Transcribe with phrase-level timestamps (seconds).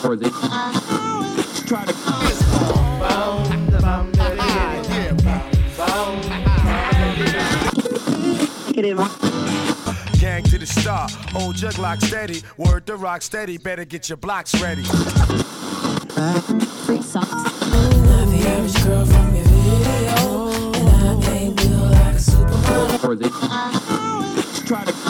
[0.00, 1.92] Try to
[10.18, 12.40] Gang to the star, old jug lock steady.
[12.56, 14.84] Word to rock steady, better get your blocks ready.
[14.84, 14.94] Not
[18.26, 23.30] the average girl from your video, and I ain't built like a supermodel.
[24.66, 25.09] try to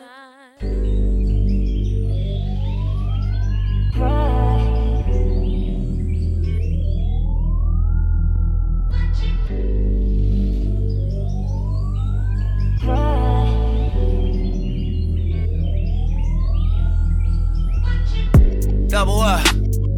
[18.91, 19.47] Double up.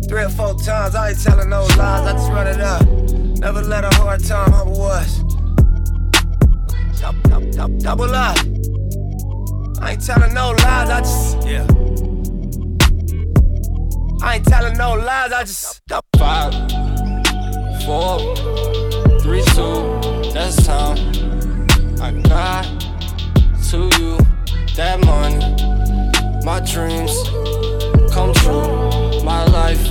[0.08, 2.86] Three or four times, I ain't telling no lies, I just run it up.
[3.40, 5.18] Never let a hard time humble us.
[7.02, 8.38] Dou- dou- dou- Double up.
[9.82, 11.66] I ain't telling no lies, I just, yeah.
[14.22, 15.82] I ain't telling no lies, I just.
[16.20, 16.54] Five,
[17.86, 18.20] four,
[19.22, 21.00] three, two, that's time.
[22.00, 22.64] I got
[23.72, 24.20] to you
[24.76, 25.40] that money,
[26.46, 27.12] my dreams
[28.14, 29.90] come true, my life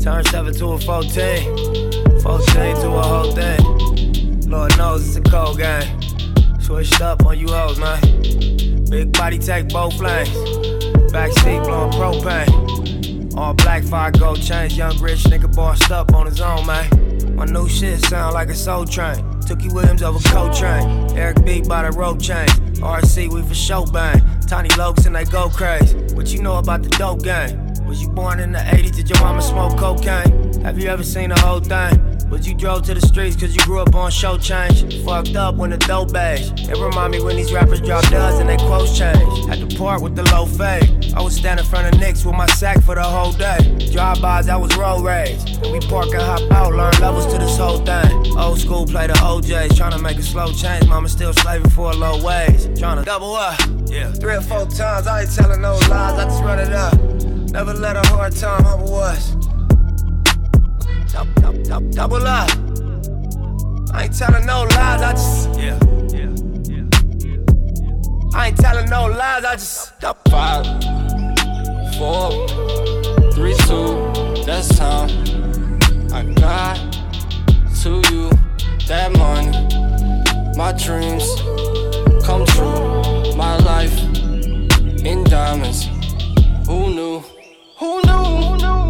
[0.00, 3.77] Turn 7 to a 14, 14 to a whole thing.
[4.48, 6.00] Lord knows it's a cold game.
[6.58, 8.00] Switched up on you hoes, man.
[8.90, 10.30] Big body take both lanes.
[11.12, 13.36] Backseat blowing propane.
[13.36, 14.74] All black fire gold chains.
[14.74, 17.36] Young rich nigga bossed up on his own, man.
[17.36, 19.16] My new shit sound like a soul train.
[19.42, 21.14] Tookie Williams over Coltrane.
[21.16, 22.50] Eric B by the rope chains.
[22.80, 24.22] RC, we for show bang.
[24.46, 25.94] Tiny Lokes and they go crazy.
[26.14, 27.66] What you know about the dope game?
[27.86, 28.96] Was you born in the 80s?
[28.96, 30.62] Did your mama smoke cocaine?
[30.62, 32.07] Have you ever seen the whole thing?
[32.30, 35.02] But you drove to the streets cause you grew up on show change.
[35.04, 36.50] Fucked up when the dope beige.
[36.68, 39.46] It remind me when these rappers drop duds and they quotes change.
[39.46, 41.12] Had to part with the low fade.
[41.14, 43.58] I was standing in front of Knicks with my sack for the whole day.
[43.92, 45.40] Drive-bys, I was road rage.
[45.62, 48.36] And we park and hop out, learn levels to this whole thing.
[48.36, 50.86] Old school play the OJs, tryna make a slow change.
[50.86, 52.60] Mama still slaving for a low wage.
[52.78, 53.58] Tryna double up.
[53.86, 54.12] Yeah.
[54.12, 56.94] Three or four times, I ain't telling no lies, I just run it up.
[57.50, 59.34] Never let a hard time humble us.
[61.12, 62.50] Dou- dou- dou- Double up.
[63.92, 65.58] I ain't telling no lies, I just.
[65.58, 65.78] Yeah.
[68.34, 69.98] I ain't telling no lies, I just.
[70.00, 70.64] dou- Five,
[71.96, 72.30] four,
[73.32, 74.12] three, two,
[74.46, 75.10] that's time.
[76.12, 76.76] I got
[77.82, 78.30] to you
[78.86, 79.52] that money,
[80.56, 81.24] my dreams
[82.24, 83.96] come true, my life
[85.04, 85.86] in diamonds.
[86.66, 87.22] Who knew?
[87.78, 88.24] Who knew?
[88.42, 88.87] Who knew?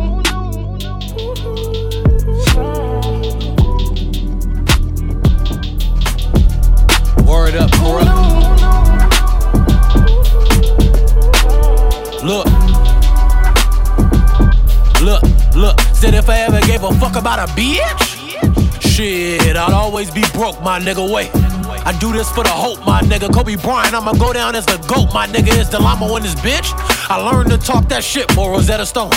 [7.29, 7.99] Word up, bro.
[12.25, 12.47] Look.
[15.03, 15.23] Look,
[15.55, 15.79] look.
[15.95, 20.61] Said if I ever gave a fuck about a bitch, shit, I'd always be broke,
[20.63, 21.13] my nigga.
[21.13, 21.31] Wait.
[21.85, 23.33] I do this for the hope, my nigga.
[23.33, 25.55] Kobe Bryant, I'ma go down as the GOAT, my nigga.
[25.59, 26.73] Is the llama in this bitch?
[27.11, 29.11] I learned to talk that shit for Rosetta Stone.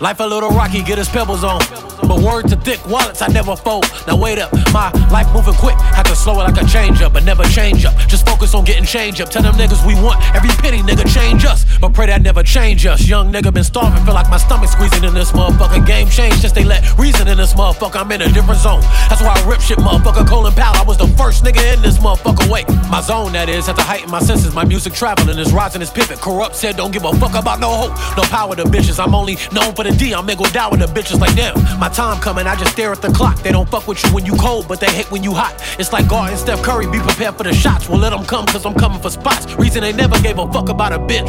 [0.00, 1.60] Life a little rocky, get his pebbles on.
[2.02, 3.86] But word to thick wallets, I never fold.
[4.06, 5.76] Now wait up, my life moving quick.
[5.76, 7.96] Had to slow it like a change up, but never change up.
[8.08, 9.30] Just focus on getting change up.
[9.30, 11.64] Tell them niggas we want every penny, nigga, change us.
[11.80, 13.06] But pray that never change us.
[13.06, 15.86] Young nigga been starving, feel like my stomach squeezing in this motherfucker.
[15.86, 18.00] Game change, just they let reason in this motherfucker.
[18.00, 18.80] I'm in a different zone.
[19.08, 20.26] That's why I rip shit, motherfucker.
[20.26, 22.50] Colin Powell, I was the first nigga in this motherfucker.
[22.50, 24.52] Wait, my zone that is, at the height of my senses.
[24.54, 26.18] My music traveling is rising, is pivot.
[26.18, 29.02] Kurupt said, don't give a fuck about no hope, no power to bitches.
[29.02, 30.14] I'm only known for the D.
[30.14, 31.54] I'm mingled down with the bitches like them.
[31.78, 33.42] My time coming, I just stare at the clock.
[33.42, 35.54] They don't fuck with you when you cold, but they hate when you hot.
[35.78, 37.88] It's like guarding Steph Curry, be prepared for the shots.
[37.88, 39.52] We'll let them come, cause I'm coming for spots.
[39.54, 41.28] Reason they never gave a fuck about a bitch.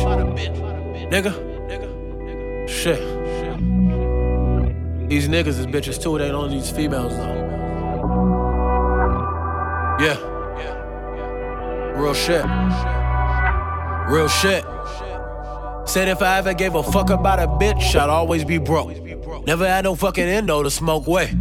[1.12, 1.34] Nigga.
[2.68, 3.00] Shit.
[5.10, 7.36] These niggas is bitches too, they don't these females though.
[10.00, 10.18] Yeah.
[11.96, 12.44] Real shit.
[14.10, 14.66] Real shit.
[15.86, 18.92] Said if I ever gave a fuck about a bitch, I'd always be broke.
[19.46, 21.34] Never had no fucking endo to smoke way.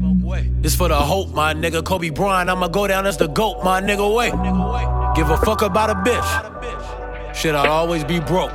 [0.60, 2.50] This for the hope, my nigga Kobe Bryant.
[2.50, 4.30] I'ma go down as the GOAT, my nigga way.
[5.16, 7.34] Give a fuck about a bitch.
[7.34, 8.52] Shit, I'd always be broke.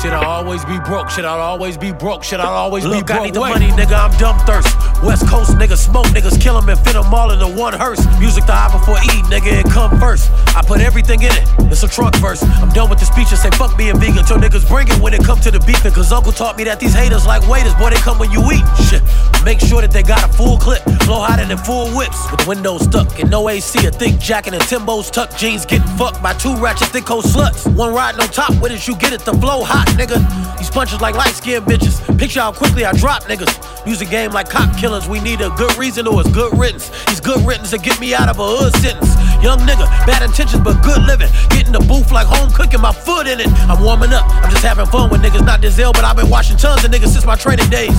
[0.00, 1.10] Shit, I'll always be broke.
[1.10, 2.24] Shit, I'll always be broke.
[2.24, 3.20] Shit, I'll always Look, be broke.
[3.20, 3.50] I need the Wait.
[3.50, 3.96] money, nigga.
[3.96, 4.74] I'm dumb thirst.
[5.02, 8.04] West Coast niggas smoke, niggas kill them and fit them all in the one hearse.
[8.18, 10.30] Music the eye before eat, nigga, it come first.
[10.56, 11.44] I put everything in it.
[11.70, 12.42] It's a trunk verse.
[12.42, 13.42] I'm done with the speech speeches.
[13.42, 14.24] Say fuck being vegan.
[14.24, 15.92] Till niggas bring it when it come to the beefing.
[15.92, 17.74] Cause Uncle taught me that these haters like waiters.
[17.74, 18.64] Boy, they come when you eat.
[18.88, 19.02] Shit.
[19.44, 20.82] Make sure that they got a full clip.
[21.04, 22.18] Flow hotter than full whips.
[22.30, 23.86] With the windows stuck and no AC.
[23.86, 25.64] A thick jacket and Timbo's tucked jeans.
[25.66, 27.66] Getting fucked by two ratchet thick old sluts.
[27.74, 29.20] One riding on top with it, you get it.
[29.20, 30.18] The flow hot, nigga.
[30.58, 32.00] These punches like light skinned bitches.
[32.18, 33.86] Picture how quickly I drop niggas.
[33.86, 35.08] Music game like cop killers.
[35.08, 36.90] We need a good reason or it's good riddance.
[37.06, 39.14] These good riddance to get me out of a hood sentence.
[39.42, 41.28] Young nigga, bad intentions but good living.
[41.48, 43.48] Getting the booth like home cooking, my foot in it.
[43.68, 44.28] I'm warming up.
[44.28, 47.08] I'm just having fun with niggas, not ill, but I've been watching tons of niggas
[47.08, 47.96] since my training days.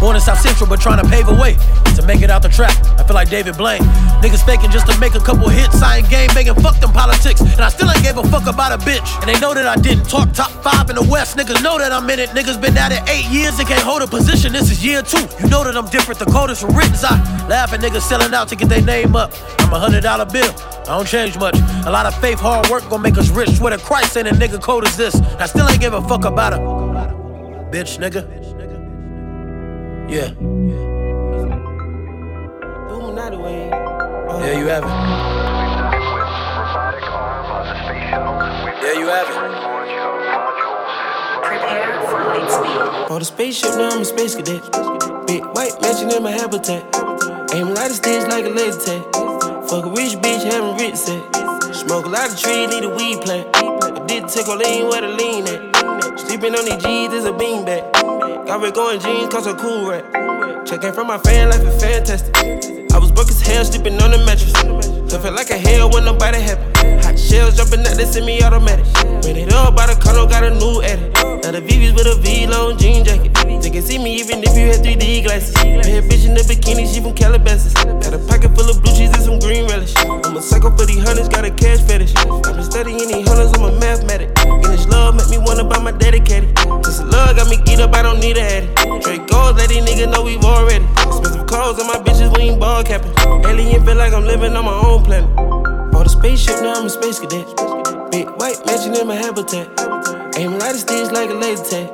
[0.00, 1.56] Born in South Central, but trying to pave a way
[1.96, 2.72] to make it out the trap.
[2.98, 3.82] I feel like David Blaine.
[4.22, 5.82] Niggas faking just to make a couple hits.
[5.82, 7.40] I ain't game making fuck them politics.
[7.40, 9.04] And I still ain't gave a fuck about a bitch.
[9.20, 11.36] And they know that I didn't talk top five in the West.
[11.36, 12.30] Niggas know that I'm in it.
[12.30, 14.52] Niggas been at it eight years and can't hold a position.
[14.52, 15.26] This is year two.
[15.42, 16.18] You know that I'm different.
[16.18, 16.94] The coldest from written.
[17.02, 19.32] I laugh at niggas selling out to get their name up.
[19.58, 20.54] I'm a hundred dollar bill.
[20.88, 21.54] I don't change much.
[21.84, 23.50] A lot of faith, hard work gonna make us rich.
[23.50, 25.14] Swear to Christ, ain't a nigga cold as this.
[25.38, 26.58] I still ain't give a fuck about a
[27.70, 28.24] bitch, nigga.
[30.10, 30.32] Yeah.
[34.40, 34.88] Yeah, you have it.
[38.82, 39.36] Yeah, you have it.
[43.10, 44.62] On the spaceship, now I'm a space cadet.
[45.26, 46.82] Big white mansion in my habitat.
[47.52, 49.47] Aim a lot of stage like a laser tag.
[49.68, 51.20] Fuck a rich bitch, having rich set.
[51.74, 53.54] Smoke a lot of trees, need a weed plant.
[53.54, 56.18] I did take a lean where the lean at.
[56.18, 57.92] Sleeping on these G's is a beanbag.
[58.46, 60.66] Got red going jeans, cause a cool rat.
[60.66, 62.34] Checking from my fan life is fantastic.
[62.94, 64.54] I was broke as hell, sleeping on the mattress.
[64.54, 66.64] I felt like a hell when nobody happy.
[67.04, 68.86] Hot shells jumping out, they send me automatic.
[69.22, 71.27] Ran it up by the condo, got a new edit.
[71.42, 73.32] Now the VVs with a V-long jean jacket.
[73.62, 75.54] They can see me even if you had 3D glasses.
[75.54, 77.74] Bad bitch in the bikini, she from Calabasas.
[77.74, 79.94] Got a pocket full of blue cheese and some green relish.
[79.98, 82.14] I'm a psycho for these hunters, got a cash fetish.
[82.16, 84.30] I've been studying these hunters, I'm a mathematic.
[84.46, 86.54] And this love make me wanna buy my dedicated.
[86.56, 88.68] The love got me geeked up, I don't need a addy.
[89.00, 90.84] Drake goals, let these niggas know we've already.
[91.06, 93.12] Expensive clothes on my bitches, we ain't ball capping.
[93.46, 95.28] Alien feel like I'm living on my own planet.
[95.92, 97.46] Bought a spaceship, now I'm a space cadet.
[98.10, 99.68] Big white mansion in my habitat.
[100.38, 101.88] Aim a lot of sticks like a laser tag.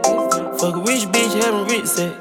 [0.60, 2.12] Fuck a rich bitch, having rich set.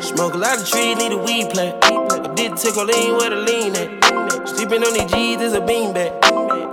[0.00, 1.74] Smoke a lot of trees, need a weed plant.
[1.82, 4.48] I did a lean where the lean at.
[4.48, 6.20] Sleeping on these G's is a beanbag.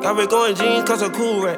[0.03, 1.57] Got red going jeans, cause a cool rat.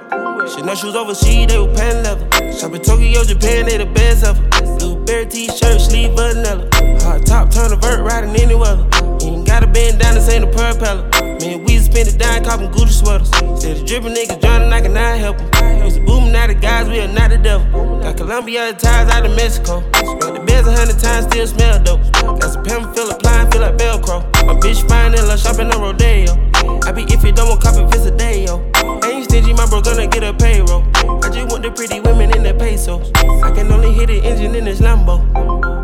[0.49, 2.53] Shit, no shoes overseas, they were pan leather.
[2.57, 4.41] Shop in Tokyo, Japan, they the best ever.
[4.79, 6.69] Blueberry t-shirt, sleeve vanilla.
[7.03, 8.87] Hard top, turn a vert, riding any weather.
[9.27, 11.03] Ain't got a bend down, this ain't a propeller.
[11.19, 13.27] Man, we spend it down, copping Gucci sweaters.
[13.61, 15.50] Said the drippin' niggas drowning, I cannot help them.
[15.83, 17.99] Used to booming out the guys, we are not the devil.
[17.99, 19.81] Got Colombia ties out of Mexico.
[19.91, 22.01] The beds a hundred times, still smell dope.
[22.13, 24.21] Got some pimp, feel applying, feel like Velcro.
[24.45, 26.37] My bitch fine in love, shopping on Rodeo.
[26.85, 28.61] I be if you don't want copy, visit day, yo.
[29.05, 30.85] Ain't stingy, my bro gonna get a payroll.
[31.23, 33.11] I just want the pretty women in the pesos.
[33.15, 35.17] I can only hit the engine in this Lambo.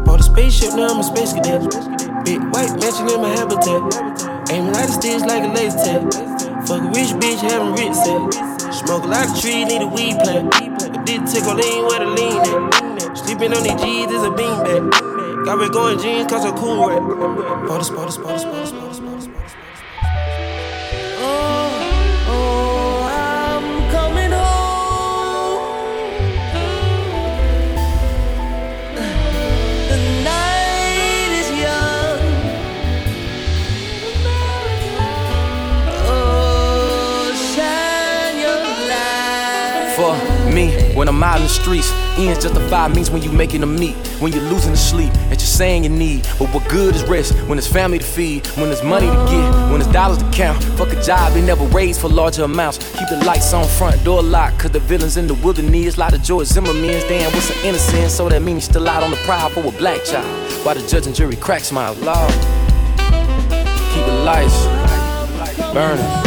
[0.06, 1.62] Bought a spaceship, now I'm a space cadet.
[2.24, 4.50] Big white mansion in my habitat.
[4.51, 6.13] Aim a lot of sticks like a laser tag.
[6.68, 8.57] Fuck a rich bitch, having rich set.
[8.77, 10.53] Smoke a lot of trees, need a weed plant.
[10.53, 13.17] I did a lean where the lean at.
[13.17, 15.46] Sleeping on these G's is a beanbag.
[15.46, 16.79] Got red going jeans, cause a cool
[17.81, 18.87] a spot, a spot, spot, spot, spot.
[40.98, 41.92] When I'm out in the streets.
[42.18, 45.56] Ends justify means when you making a meet, when you're losing the sleep that you're
[45.62, 46.27] saying you need.
[46.39, 49.70] But what good is rest when there's family to feed, when there's money to get,
[49.70, 50.62] when there's dollars to count?
[50.77, 52.80] Fuck a job, they never raise for larger amounts.
[52.98, 55.98] Keep the lights on, front door locked, cause the villains in the wilderness.
[55.98, 58.10] Lot of George Zimmerman's, damn, what's an innocent?
[58.10, 60.25] So that means still out on the prowl for a black child.
[60.66, 62.27] While the judge and jury cracks my law?
[63.94, 64.66] Keep the lights
[65.74, 66.26] burning.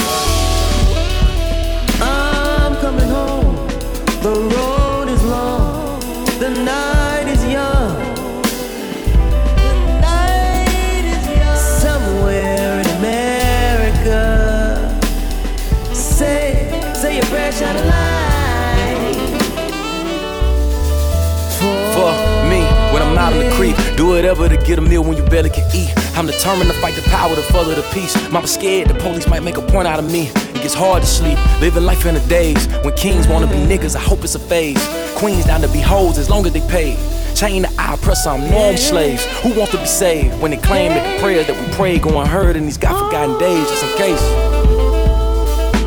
[24.10, 25.92] Whatever to get a meal when you barely can eat.
[26.16, 28.14] I'm determined to fight the power to further the peace.
[28.30, 30.26] Mama scared the police might make a point out of me.
[30.26, 33.94] It gets hard to sleep, living life in the days when kings wanna be niggas.
[33.94, 34.84] I hope it's a phase.
[35.14, 36.96] Queens down to be hoes as long as they pay.
[37.36, 39.24] Chain the eye, press on norm slaves.
[39.42, 42.20] Who wants to be saved when they claim that the prayers that we pray go
[42.20, 43.68] unheard in these God forgotten days?
[43.68, 44.22] Just in case,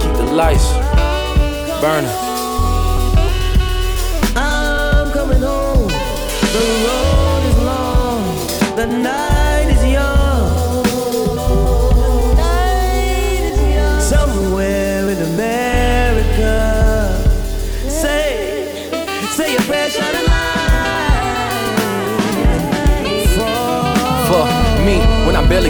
[0.02, 0.72] keep the lights
[1.82, 2.23] burning.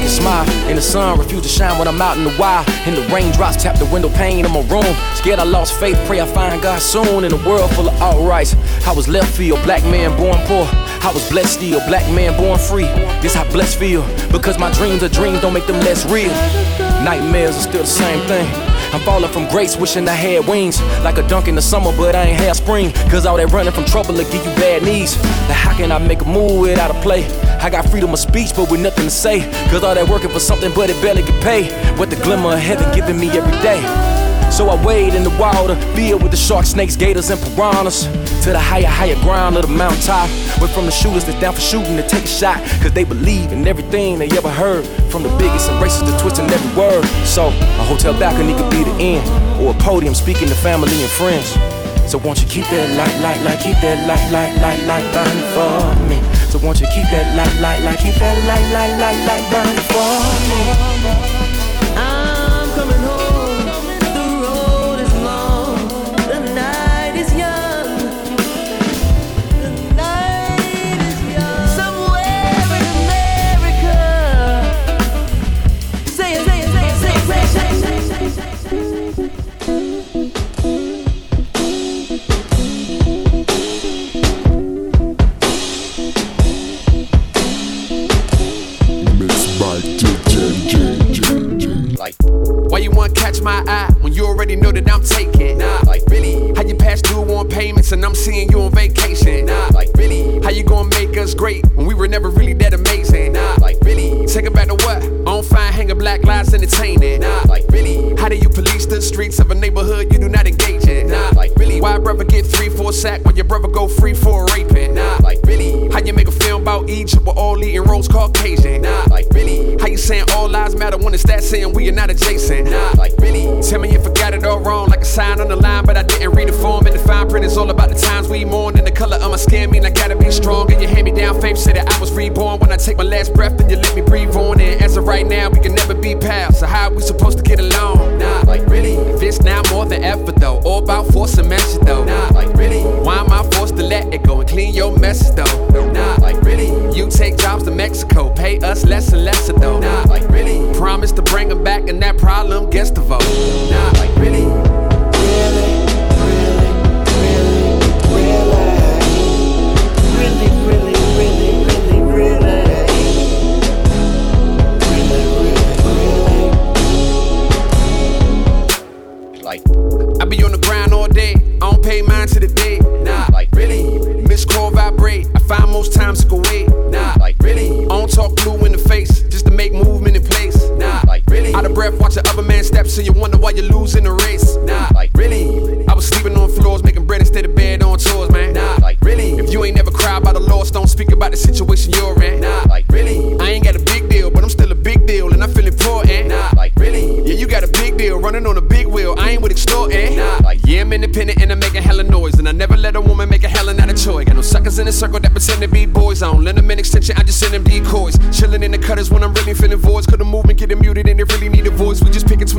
[0.03, 2.23] When I barely can smile, and the sun refuse to shine when I'm out in
[2.23, 4.95] the wild, and the raindrops tap the window pane in my room.
[5.15, 7.23] Scared I lost faith, pray I find God soon.
[7.23, 8.55] In a world full of outrights,
[8.87, 10.67] I was left field, black man born poor.
[11.03, 12.87] I was blessed still, black man born free.
[13.21, 16.33] This how blessed feel, because my dreams are dreams don't make them less real.
[17.03, 18.47] Nightmares are still the same thing.
[18.93, 20.81] I'm falling from grace, wishing I had wings.
[21.01, 22.91] Like a dunk in the summer, but I ain't had spring.
[23.09, 25.17] Cause all that running from trouble will give you bad knees.
[25.49, 27.23] Now, how can I make a move without a play?
[27.63, 29.39] I got freedom of speech, but with nothing to say.
[29.71, 31.71] Cause all that working for something, but it barely get paid.
[31.97, 33.79] What the glimmer of heaven giving me every day.
[34.51, 38.03] So I wade in the water, filled with the sharks, snakes, gators, and piranhas.
[38.43, 40.29] To the higher, higher ground of the mountaintop.
[40.59, 42.57] Went from the shooters that's down for shooting to take a shot.
[42.81, 44.85] Cause they believe in everything they ever heard.
[45.09, 47.05] From the biggest and racist to twisting every word.
[47.23, 49.63] So a hotel balcony could be the end.
[49.63, 51.82] Or a podium speaking to family and friends.
[52.13, 55.49] So won't you keep that light, light, light, keep that light, light, light, light burning
[55.49, 56.21] for me.
[56.51, 59.81] So won't you keep that light, light, light, keep that light, light, light, light burning
[59.89, 61.22] for me.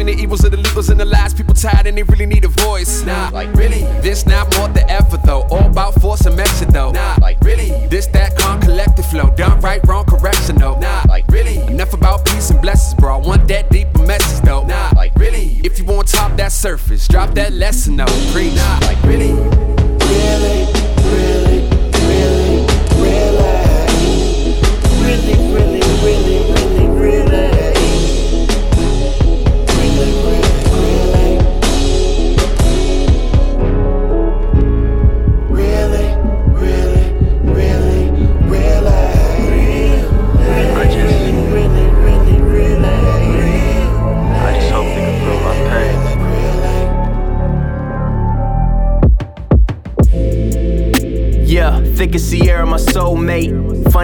[0.04, 1.34] Between the evils of the legals and the lies.
[1.34, 3.02] People tired and they really need a voice.
[3.04, 3.82] Nah, like really?
[4.02, 5.42] This not more than ever though.
[5.50, 6.90] All about force and measure though.
[6.90, 7.86] Nah, like really?
[7.88, 9.30] This that calm collective flow.
[9.36, 10.78] Done right, wrong, correction though.
[10.78, 11.58] Nah, like really?
[11.72, 13.18] Enough about peace and blessings, bro.
[13.18, 14.64] I want that deeper message though.
[14.64, 15.60] Nah, like really?
[15.64, 18.06] If you want top that surface, drop that lesson though.
[18.32, 18.54] Preach.
[18.54, 18.94] Nah, like?
[19.04, 19.34] Really,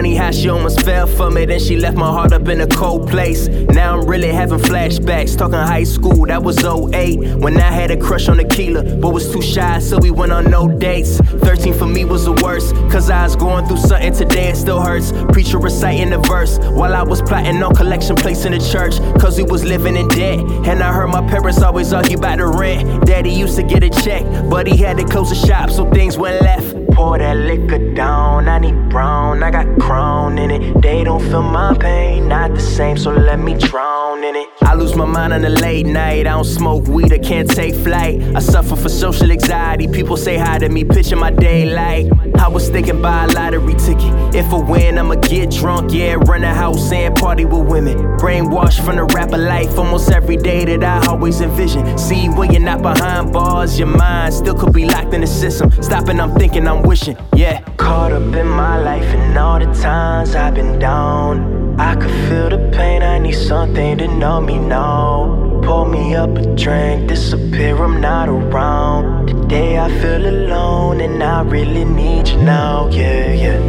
[0.01, 2.65] Funny how she almost fell for me, then she left my heart up in a
[2.65, 3.47] cold place.
[3.47, 7.35] Now I'm really having flashbacks, talking high school, that was 08.
[7.35, 10.49] When I had a crush on Aquila, but was too shy, so we went on
[10.49, 11.19] no dates.
[11.19, 14.81] 13 for me was the worst, cause I was going through something today, it still
[14.81, 15.11] hurts.
[15.33, 19.37] Preacher reciting the verse, while I was plotting on collection plates in the church, cause
[19.37, 20.39] we was living in debt.
[20.65, 23.05] And I heard my parents always argue about the rent.
[23.05, 26.17] Daddy used to get a check, but he had to close the shop, so things
[26.17, 26.70] went left.
[27.01, 30.81] Pour that liquor down, I need brown, I got crown in it.
[30.83, 34.47] They don't feel my pain, not the same, so let me drown in it.
[34.61, 37.73] I lose my mind on a late night, I don't smoke weed, I can't take
[37.73, 38.21] flight.
[38.35, 42.05] I suffer for social anxiety, people say hi to me, pitching my daylight.
[42.35, 44.35] I was thinking buy a lottery ticket.
[44.35, 47.97] If I win, I'ma get drunk, yeah, run a house and party with women.
[48.17, 51.97] Brainwashed from the rapper life almost every day that I always envision.
[51.97, 55.71] See, when you're not behind bars, your mind still could be locked in the system.
[55.81, 57.61] Stopping, I'm thinking, I'm wishing, yeah.
[57.77, 61.79] Caught up in my life and all the times I've been down.
[61.79, 65.61] I could feel the pain, I need something to numb me now.
[65.63, 69.10] Pour me up a drink, disappear, I'm not around.
[69.51, 73.59] Today I feel alone and I really need you now, yeah, yeah.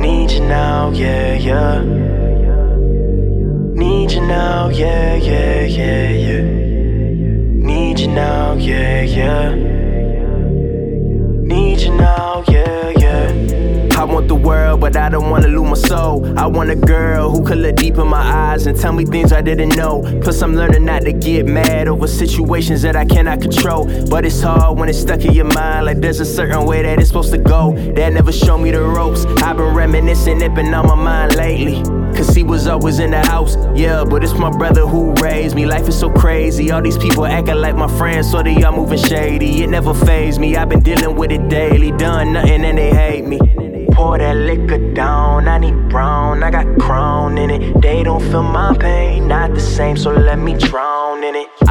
[0.00, 1.82] Need you now, yeah, yeah.
[3.74, 6.42] Need you now, yeah, yeah, yeah, yeah.
[7.66, 9.73] Need you now, yeah, yeah.
[14.04, 16.38] I want the world, but I don't wanna lose my soul.
[16.38, 19.32] I want a girl who could look deep in my eyes and tell me things
[19.32, 20.02] I didn't know.
[20.22, 23.86] Plus, I'm learning not to get mad over situations that I cannot control.
[24.10, 26.98] But it's hard when it's stuck in your mind, like there's a certain way that
[26.98, 27.72] it's supposed to go.
[27.94, 29.24] That never showed me the ropes.
[29.42, 31.82] I've been reminiscing, it been on my mind lately.
[32.14, 35.64] Cause he was always in the house, yeah, but it's my brother who raised me.
[35.64, 36.70] Life is so crazy.
[36.70, 39.62] All these people acting like my friends, so they all moving shady.
[39.62, 40.56] It never phased me.
[40.56, 41.90] I've been dealing with it daily.
[41.90, 43.40] Done nothing and they hate me.
[43.94, 47.80] Pour that liquor down, I need brown, I got crown in it.
[47.80, 50.93] They don't feel my pain, not the same, so let me drown.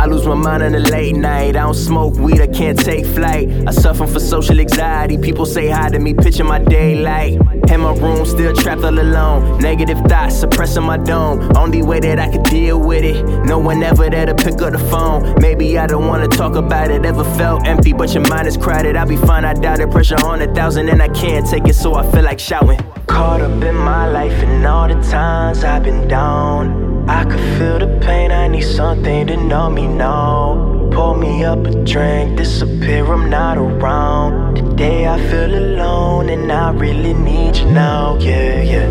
[0.04, 3.06] I lose my mind in the late night, I don't smoke weed, I can't take
[3.06, 3.50] flight.
[3.66, 7.40] I suffer from social anxiety, people say hi to me, pitching my daylight.
[7.70, 9.60] In my room, still trapped all alone.
[9.60, 11.50] Negative thoughts suppressing my dome.
[11.56, 13.24] Only way that I could deal with it.
[13.46, 15.36] No one ever there to pick up the phone.
[15.40, 17.06] Maybe I don't wanna talk about it.
[17.06, 18.98] Ever felt empty, but your mind is crowded.
[18.98, 19.90] I'll be fine, I doubt it.
[19.90, 22.82] Pressure on a thousand, and I can't take it, so I feel like shouting.
[23.08, 26.93] Caught up in my life and all the times I've been down.
[27.08, 30.90] I could feel the pain, I need something to numb me now.
[30.94, 34.56] Pour me up a drink, disappear, I'm not around.
[34.56, 38.88] Today I feel alone and I really need you now, yeah, yeah.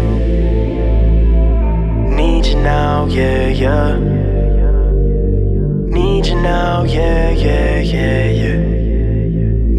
[2.15, 3.97] Need you now, yeah, yeah.
[5.97, 8.57] Need you now, yeah, yeah, yeah, yeah.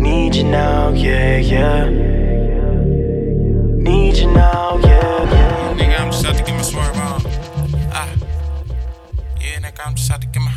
[0.06, 1.88] Need you now, yeah, yeah.
[3.78, 5.76] Need you now, yeah, yeah.
[5.78, 6.63] Nigga, I'm just to get my
[9.94, 10.50] I'm just to get my.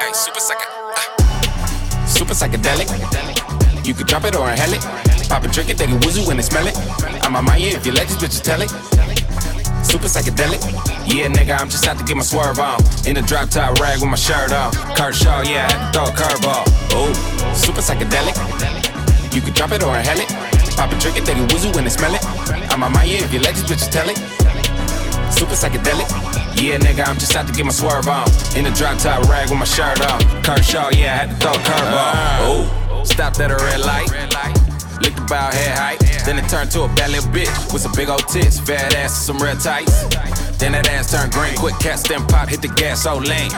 [0.00, 0.40] Hey, super.
[0.40, 2.06] Ah.
[2.06, 2.88] Super psychedelic.
[3.86, 4.80] You could drop it or inhale it.
[5.28, 6.74] Pop a drink it, take a woozy when they smell it.
[7.22, 8.70] I'm on my ear if you let these bitches tell it.
[9.84, 10.62] Super psychedelic.
[11.06, 12.80] Yeah, nigga, I'm just out to get my swerve on.
[13.06, 14.72] In a drop top rag with my shirt on.
[14.96, 16.64] Kershaw, yeah, I throw a curveball.
[16.92, 18.89] Oh, super psychedelic.
[19.32, 20.28] You could drop it or inhale it.
[20.76, 22.24] Pop a drink it, take a woozy when they smell it.
[22.72, 24.18] I'm on my ear if you let these bitches tell it.
[25.32, 26.08] Super psychedelic.
[26.60, 28.28] Yeah, nigga, I'm just out to get my swerve on.
[28.56, 30.20] In a drop top rag with my shirt on.
[30.42, 32.12] Kershaw, yeah, I had to throw a curveball.
[32.12, 32.38] Ah.
[32.42, 34.10] Oh, stopped at a red light.
[35.00, 36.00] Licked about head height.
[36.26, 39.16] Then it turned to a bad little bitch with some big old tits, fat ass,
[39.16, 40.02] and some red tights.
[40.58, 43.50] Then that ass turned green, quick cat stem pop, hit the gas so lean.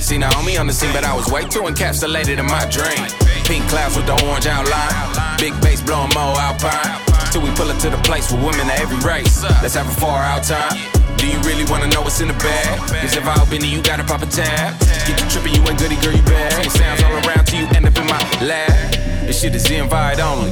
[0.00, 3.04] See Naomi on the scene, but I was way too encapsulated in my dream.
[3.44, 4.90] Pink clouds with the orange outline,
[5.38, 6.98] big bass blowing more alpine.
[7.30, 9.44] Till we pull up to the place with women of every race.
[9.62, 10.74] Let's have a far out time.
[11.16, 12.80] Do you really wanna know what's in the bag?
[13.02, 14.80] Cause if I open it, you gotta pop a tab.
[15.06, 16.70] Get you tripping, you ain't goody, girl, you bad.
[16.72, 18.92] Sounds all around till you end up in my lab.
[19.26, 20.50] This shit is invite only.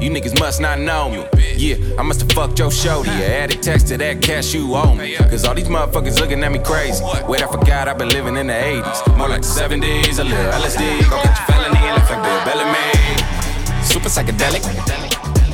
[0.00, 1.26] You niggas must not know me.
[1.56, 3.10] Yeah, I must have fucked your shorty.
[3.10, 5.16] I added text to that cash you owe me.
[5.16, 7.02] Cause all these motherfuckers looking at me crazy.
[7.26, 9.16] Wait, I forgot I've been living in the 80s.
[9.18, 11.10] More like the 70s, a little LSD.
[11.10, 13.82] Go catch a felony and left like Bill Bellamy.
[13.82, 14.62] Super psychedelic.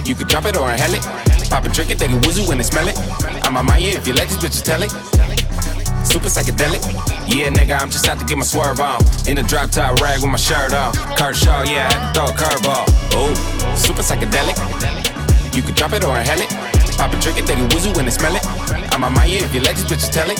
[0.06, 1.48] You could drop it or inhale it.
[1.48, 2.98] Pop a drink it, they can whistle when they smell it.
[3.46, 4.92] I'm on my ear if you let these bitches tell it.
[6.04, 6.82] Super psychedelic.
[7.26, 9.02] Yeah, nigga, I'm just out to get my swerve on.
[9.26, 10.92] In a drop top rag with my shirt on.
[11.16, 12.84] Kershaw, yeah, I throw a curveball.
[13.12, 13.34] Oh,
[13.76, 14.56] super psychedelic.
[15.54, 16.50] You could drop it or inhale it.
[16.96, 18.46] Pop a drink it, can whistle when they smell it.
[18.94, 20.38] I'm on my ear if you let these bitches tell it.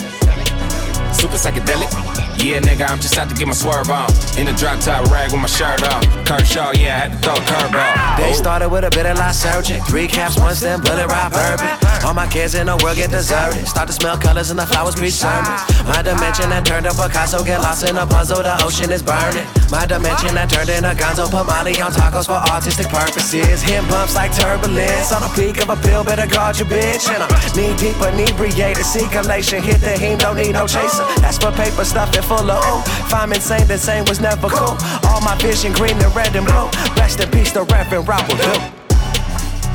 [1.13, 2.24] Super psychedelic.
[2.45, 4.05] Yeah, nigga, I'm just out to get my swerve on.
[4.37, 6.05] In a drop top rag with my shirt on.
[6.29, 8.17] Kershaw, yeah, I had to throw a curveball.
[8.21, 8.33] They oh.
[8.37, 9.81] started with a bit of lysergic.
[9.87, 11.73] Three caps, one stem, bullet ride bourbon.
[12.05, 13.65] All my kids in the world get deserted.
[13.65, 15.57] Start to smell colors and the flowers preach sermons.
[15.89, 19.49] My dimension that turned to Picasso, get lost in a puzzle, the ocean is burning.
[19.73, 23.65] My dimension that turned into Gonzo, oh, put Molly on tacos for artistic purposes.
[23.65, 25.09] Him bumps like turbulence.
[25.09, 27.09] On the peak of a pill, better guard your bitch.
[27.09, 28.85] And I'm knee deep, inebriated.
[28.85, 31.05] see Circulation hit the heme, don't need no chaser.
[31.25, 32.79] That's for paper stuff it full of ooh.
[33.05, 34.75] If I'm insane, then same was never cool.
[35.07, 36.67] All my vision green and red and blue.
[36.97, 38.59] Rest in peace, the Reverend Robert Hill.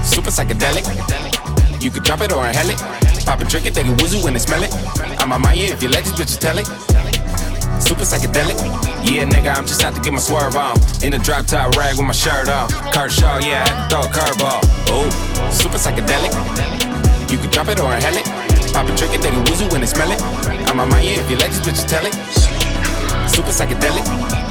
[0.04, 0.84] Super psychedelic.
[1.82, 2.80] You could drop it or inhale it.
[3.24, 4.72] Pop a drink it, can whistle when they smell it.
[5.20, 6.66] I'm on my ear if you let these bitches tell it.
[7.80, 8.58] Super psychedelic.
[9.04, 10.76] Yeah, nigga, I'm just out to get my swerve on.
[11.02, 12.68] In a drop top rag with my shirt on.
[12.92, 14.60] Kershaw, yeah, I throw a curveball.
[14.92, 15.08] Oh,
[15.50, 16.32] super psychedelic.
[17.30, 18.26] You could drop it or inhale it.
[18.72, 20.20] Pop a drink it, can whistle when they smell it.
[20.68, 22.49] I'm on my ear if you let these bitches tell it.
[23.30, 24.04] Super psychedelic.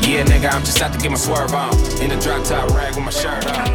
[0.08, 1.74] Yeah, nigga, I'm just out to get my swerve on.
[2.02, 3.66] In the drop top rag with my shirt on.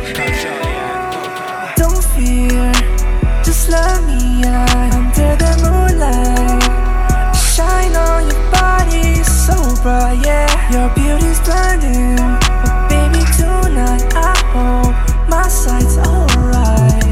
[1.77, 2.73] Don't fear,
[3.45, 6.63] just let me out under the moonlight.
[7.37, 10.49] Shine on your body so bright, yeah.
[10.73, 12.17] Your beauty's blinding,
[12.65, 17.05] but baby tonight I hope my sight's alright.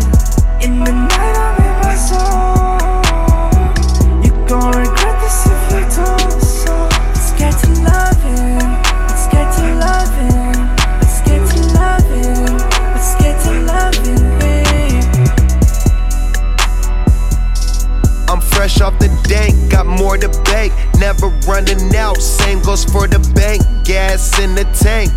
[0.65, 2.72] In the night I'm in my zone.
[18.63, 20.71] Fresh off the dank, got more to bake.
[21.01, 23.61] Never running out, same goes for the bank.
[23.85, 25.11] Gas in the tank,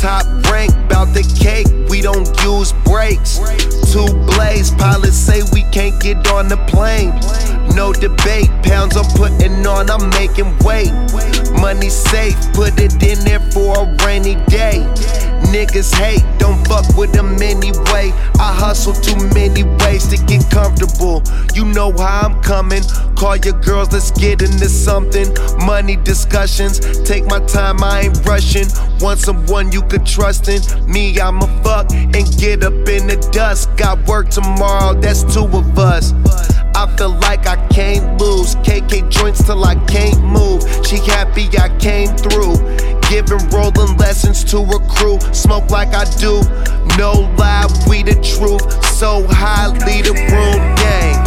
[0.00, 1.68] top rank, bout the cake.
[1.90, 3.36] We don't use brakes.
[3.92, 7.12] Two blades, pilots say we can't get on the plane.
[7.76, 10.94] No debate, pounds I'm putting on, I'm making weight.
[11.60, 14.80] Money safe, put it in there for a rainy day.
[15.50, 18.12] Niggas hate, don't fuck with them anyway.
[18.38, 21.24] I hustle too many ways to get comfortable.
[21.54, 22.84] You know how I'm coming.
[23.16, 25.26] Call your girls, let's get into something.
[25.66, 28.66] Money discussions, take my time, I ain't rushing.
[29.00, 30.62] Want someone you could trust in.
[30.86, 33.76] Me, I'ma fuck and get up in the dust.
[33.76, 36.12] Got work tomorrow, that's two of us.
[36.76, 38.54] I feel like I can't lose.
[38.54, 40.62] KK joints till I can't move.
[40.86, 42.54] She happy I came through.
[43.10, 45.18] Giving rolling lessons to a crew.
[45.32, 46.42] Smoke like I do.
[46.96, 48.62] No lie, we the truth.
[48.84, 51.18] So high, lead the room, gang.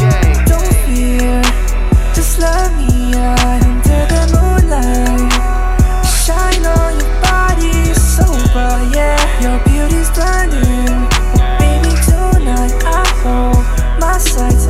[0.47, 1.41] Don't fear,
[2.15, 5.33] just let me under the moonlight.
[6.23, 9.19] Shine on your body so bright, yeah.
[9.43, 11.09] Your beauty's blinding,
[11.59, 14.62] baby tonight I hope my sight's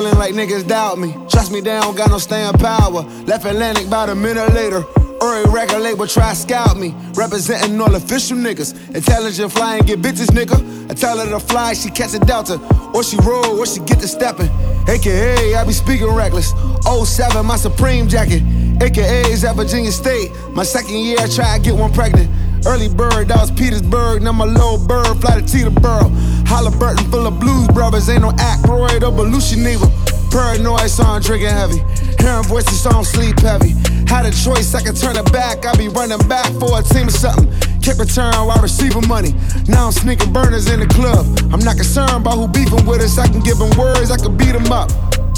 [0.00, 1.12] feeling like niggas doubt me.
[1.28, 3.02] Trust me, they don't got no staying power.
[3.26, 4.82] Left Atlantic about a minute later.
[5.20, 6.94] Uri record label try scout me.
[7.14, 8.72] Representing all official niggas.
[8.94, 10.56] Intelligent fly and get bitches, nigga.
[10.90, 12.58] I tell her to fly, she catch a delta.
[12.94, 14.48] Or she roll, or she get to stepping.
[14.88, 16.54] AKA, I be speaking reckless.
[16.82, 18.42] 07, my Supreme jacket.
[18.80, 20.30] AKA is at Virginia State.
[20.52, 22.30] My second year, I try to get one pregnant.
[22.66, 24.22] Early bird, that was Petersburg.
[24.22, 26.10] Now my little bird fly to Teterboro.
[26.46, 28.08] Halliburton full of blues brothers.
[28.08, 29.86] Ain't no Aykroyd or Belushi neither.
[30.30, 31.78] Paranoid, so I'm drinking heavy.
[32.22, 33.74] Hearing voices, so I don't sleep heavy.
[34.06, 35.64] Had a choice, I could turn it back.
[35.66, 37.48] I be running back for a team or something.
[37.80, 39.34] Kept return while receiving money.
[39.66, 41.26] Now I'm sneaking burners in the club.
[41.52, 43.18] I'm not concerned about who beefing with us.
[43.18, 44.90] I can give them words, I can beat them up.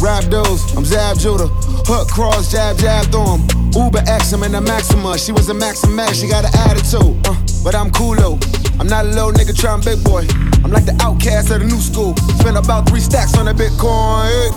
[0.02, 1.46] Rap those, I'm Zab Judah.
[1.86, 3.70] Hook cross, jab, jab through him.
[3.70, 5.16] Uber X, I'm in the Maxima.
[5.16, 7.24] She was a Maxima, she got an attitude.
[7.24, 8.36] Uh, but I'm cool though.
[8.80, 10.26] I'm not a little nigga trying big boy.
[10.64, 12.16] I'm like the outcast of the new school.
[12.42, 14.50] Spent about three stacks on that Bitcoin.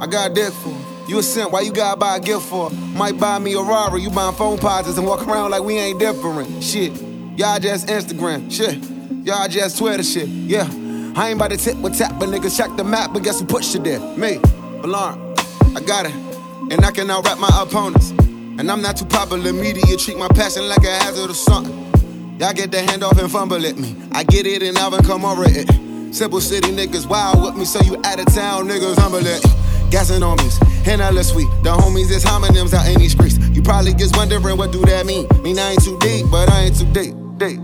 [0.00, 0.72] I got a dick for.
[1.08, 2.70] You a simp, why you gotta buy a gift for?
[2.70, 5.98] Might buy me a Rari, you buying phone posits and walk around like we ain't
[5.98, 6.62] different.
[6.62, 6.92] Shit,
[7.36, 8.78] y'all just Instagram, shit.
[9.26, 10.70] Y'all just Twitter shit, yeah.
[11.16, 13.46] I ain't about to tip with tap, but niggas check the map, but guess who
[13.46, 14.00] push it there?
[14.16, 14.40] Me,
[14.84, 15.34] alarm.
[15.74, 16.14] I got it,
[16.70, 18.10] and I can out rap my opponents.
[18.10, 21.74] And I'm not too popular, media treat my passion like a hazard or something.
[22.38, 23.96] Y'all get the hand off and fumble at me.
[24.12, 25.68] I get it and Alvin come over it.
[26.14, 29.42] Simple city niggas wild with me, so you out of town niggas humble it.
[29.90, 30.50] Gassing on me,
[30.86, 31.48] and sweet.
[31.62, 33.38] The homies is homonyms out in these streets.
[33.48, 35.26] You probably just wondering what do that mean.
[35.42, 37.14] Mean I ain't too deep, but I ain't too deep.
[37.38, 37.60] deep.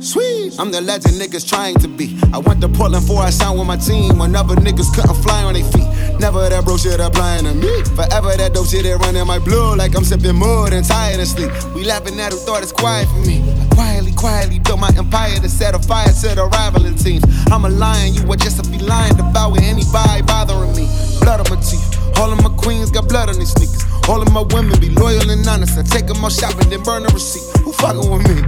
[0.00, 0.58] Sweet.
[0.58, 2.18] I'm the legend niggas trying to be.
[2.32, 5.42] I went to Portland for I signed with my team when other niggas couldn't fly
[5.44, 5.84] on their feet.
[6.20, 7.82] Never that bro shit applying to me.
[7.96, 11.26] Forever that dope shit that running my blood like I'm sipping mud and tired of
[11.26, 11.48] sleep.
[11.74, 13.40] We laughing at who thought it's quiet for me.
[13.40, 17.24] I quietly, quietly built my empire to set a fire to the rivaling teams.
[17.50, 20.92] I'm a lion, you are just a feline devour anybody bothering me.
[21.24, 21.88] Blood on my teeth.
[22.20, 23.80] All of my queens got blood on these sneakers.
[24.06, 25.78] All of my women be loyal and honest.
[25.78, 27.64] I take them out shopping, then burn the receipt.
[27.64, 28.44] Who fucking with me?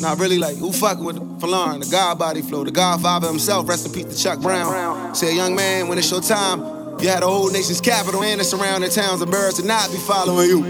[0.00, 3.84] Not really like who fucking with Folarin, the God body flow, the Godfather himself, rest
[3.84, 5.14] in peace to Chuck Brown.
[5.14, 8.44] Say, young man, when it's your time, you had a whole nation's capital and the
[8.44, 10.62] surrounding towns embarrassed to not be following you.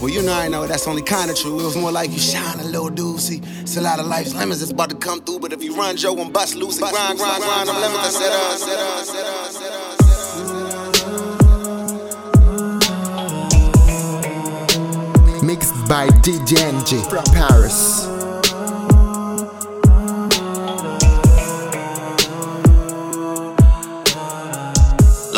[0.00, 1.60] Well, you know I know that's only kinda true.
[1.60, 3.42] It was more like you shine a little doozy.
[3.60, 5.96] It's a lot of life's lemons that's about to come through, but if you run
[5.96, 9.04] Joe and bust loose and grind, grind, grind, I'm lemons that set up, set up,
[9.04, 10.00] set up, set up.
[15.42, 18.19] Mixed by DJ Enjay from Paris.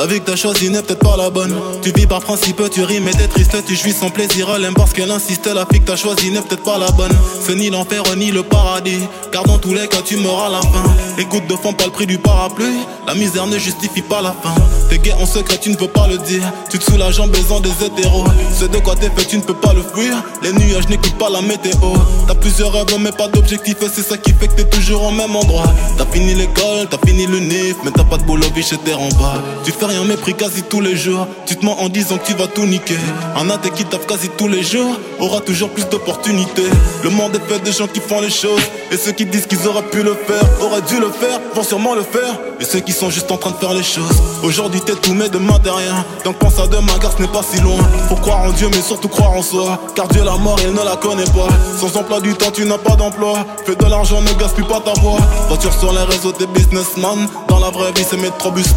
[0.03, 1.55] La vie que t'as choisie n'est peut-être pas la bonne.
[1.81, 4.49] Tu vis par principe, tu rimes et t'es triste, tu jouis sans plaisir.
[4.57, 5.47] Elle aime parce qu'elle insiste.
[5.47, 7.13] La fille que t'as choisie n'est peut-être pas la bonne.
[7.41, 8.99] C'est ni l'enfer ni le paradis.
[9.31, 10.83] Car dans tous les cas, tu meurs à la fin.
[11.31, 12.81] Gouttes de fond, pas le prix du parapluie.
[13.07, 14.53] La misère ne justifie pas la fin.
[14.91, 16.43] T'es gay en secret, tu ne peux pas le dire.
[16.69, 18.25] Tu te soulages en baisant des hétéros.
[18.59, 20.17] C'est de quoi t'es fait, tu ne peux pas le fuir.
[20.43, 21.79] Les nuages n'écoutent pas la météo.
[22.27, 23.77] T'as plusieurs rêves, mais pas d'objectif.
[23.83, 25.73] Et c'est ça qui fait que t'es toujours au même endroit.
[25.97, 27.77] T'as fini l'école, t'as fini le nif.
[27.85, 29.41] Mais t'as pas de boulot, vie chez tes en bas.
[29.65, 31.27] Tu fais rien mépris quasi tous les jours.
[31.47, 32.99] Tu te mens en disant que tu vas tout niquer.
[33.37, 36.71] Un athée qui taffe quasi tous les jours aura toujours plus d'opportunités.
[37.05, 38.63] Le monde est fait de gens qui font les choses.
[38.91, 41.95] Et ceux qui disent qu'ils auraient pu le faire, auraient dû le faire, vont sûrement
[41.95, 42.39] le faire.
[42.61, 44.23] Et ceux qui sont juste en train de faire les choses.
[44.43, 46.05] Aujourd'hui t'es tout, mais demain t'es rien.
[46.25, 47.79] Donc pense à demain, car ce n'est pas si loin.
[48.09, 49.79] Faut croire en Dieu, mais surtout croire en soi.
[49.95, 51.49] Car Dieu, la mort, il ne la connaît pas.
[51.79, 53.35] Sans emploi du temps, tu n'as pas d'emploi.
[53.67, 55.19] Fais de l'argent, ne gaspille pas ta voix.
[55.49, 57.27] Voiture sur les réseaux, t'es businessman.
[57.49, 58.69] Dans la vraie vie, c'est métrobus.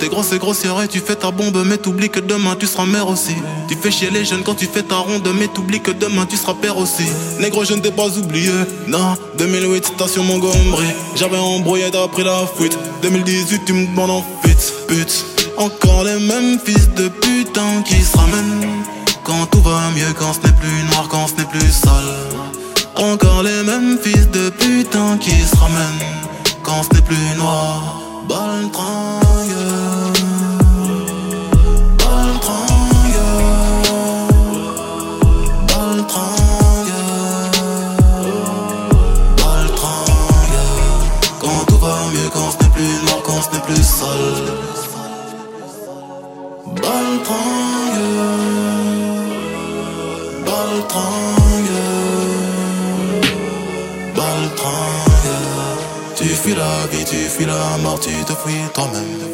[0.00, 3.08] T'es grosse et grossière tu fais ta bombe, mais t'oublies que demain tu seras mère
[3.08, 3.34] aussi.
[3.68, 6.36] Tu fais chier les jeunes quand tu fais ta ronde, mais t'oublies que demain tu
[6.36, 7.04] seras père aussi.
[7.40, 8.52] Négro, je ne t'ai pas oublié.
[8.86, 10.86] Non, 2008, station Montgomery.
[11.16, 12.78] J'avais embrouillé, t'as pris la fuite.
[13.02, 14.72] 2018, tu me demandes en fuite.
[15.56, 18.84] Encore les mêmes fils de putain qui se ramènent.
[19.24, 21.92] Quand tout va mieux, quand ce n'est plus noir, quand ce n'est plus sale.
[22.96, 26.06] Encore les mêmes fils de putain qui se ramènent.
[26.62, 29.91] Quand ce n'est plus noir, baltringue.
[57.12, 58.32] Tu fuis la mort, tu te
[58.72, 59.31] toi-même.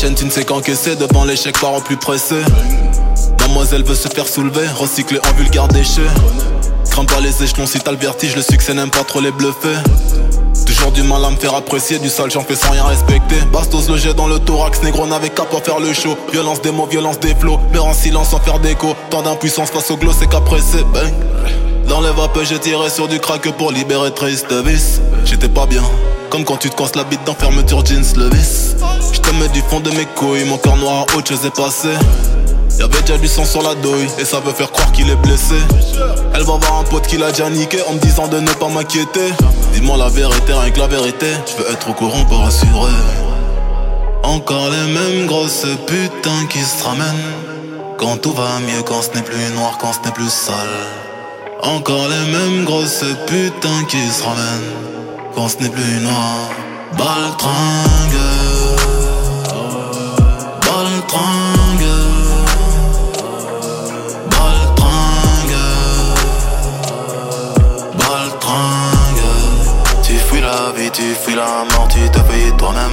[0.00, 2.42] Chaîne, tu ne sais qu'encaisser devant l'échec, parents plus pressés.
[3.38, 6.06] Mademoiselle veut se faire soulever, recycler en vulgaire déchet.
[6.90, 9.76] Crains pas les échelons si t'as le vertige, le succès n'aime pas trop les bluffer.
[10.64, 11.98] Toujours du mal à me faire apprécier.
[11.98, 13.36] Du sale, j'en fais sans rien respecter.
[13.52, 16.16] Bastos le jet dans le thorax, négro n'avait qu'à pas faire le show.
[16.32, 17.60] Violence des mots, violence des flots.
[17.70, 18.94] Mais en silence sans faire d'écho.
[19.10, 21.12] Tant d'impuissance face au glow, c'est qu'après c'est bang.
[21.88, 25.02] Dans les vapeurs, j'ai tiré sur du crack pour libérer Triste Vis.
[25.26, 25.82] J'étais pas bien,
[26.30, 28.76] comme quand tu te casses la bite dans fermeture jeans Levis.
[29.22, 31.88] J't'aimais du fond de mes couilles, mon cœur noir autre chose est passé.
[32.78, 35.56] Y'avait déjà du sang sur la douille et ça veut faire croire qu'il est blessé.
[36.34, 38.68] Elle va voir un pote qui l'a déjà niqué en me disant de ne pas
[38.68, 39.32] m'inquiéter.
[39.74, 41.26] Dis-moi la vérité, rien que la vérité.
[41.46, 42.92] Je veux être au courant pour assurer.
[44.22, 47.34] Encore les mêmes grosses putains qui se ramènent.
[47.98, 50.54] Quand tout va mieux, quand ce n'est plus noir, quand ce n'est plus sale.
[51.62, 54.72] Encore les mêmes grosses putains qui se ramènent.
[55.34, 56.48] Quand ce n'est plus noir.
[56.96, 58.39] Baltringue.
[71.10, 72.90] Tu fuis la mort, tu te toi-même.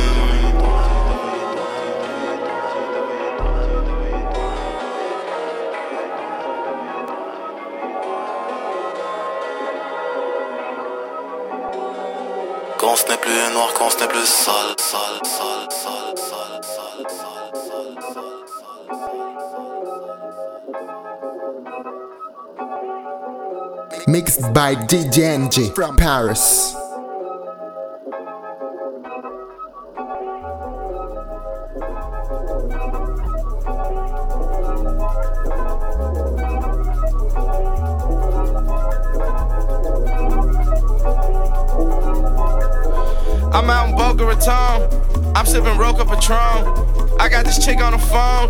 [12.79, 16.47] Quand ce n'est plus noir, quand ce n'est plus sale, sale, sale, sale, sale,
[24.07, 26.73] Mixed by DJNG from Paris.
[44.17, 45.35] Boca Raton.
[45.35, 47.06] I'm sipping Roca Patron.
[47.19, 48.49] I got this chick on the phone.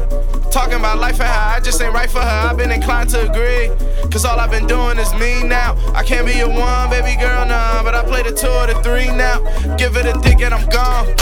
[0.51, 2.49] Talking about life and how I just ain't right for her.
[2.49, 3.69] I've been inclined to agree.
[4.09, 5.77] Cause all I've been doing is me now.
[5.93, 7.83] I can't be a one, baby girl, nah.
[7.83, 9.39] But I play the two or the three now.
[9.77, 11.13] Give it a dick and I'm gone.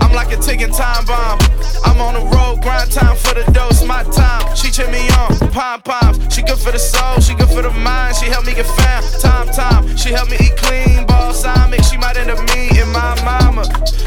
[0.00, 1.38] I'm like a ticking time bomb.
[1.84, 4.54] I'm on the road, grind time for the dose, my time.
[4.56, 6.34] She cheer me on, pom poms.
[6.34, 8.16] She good for the soul, she good for the mind.
[8.16, 9.96] She help me get found, time, time.
[9.96, 11.82] She help me eat clean, balsamic.
[11.84, 13.62] She might end up me and my mama.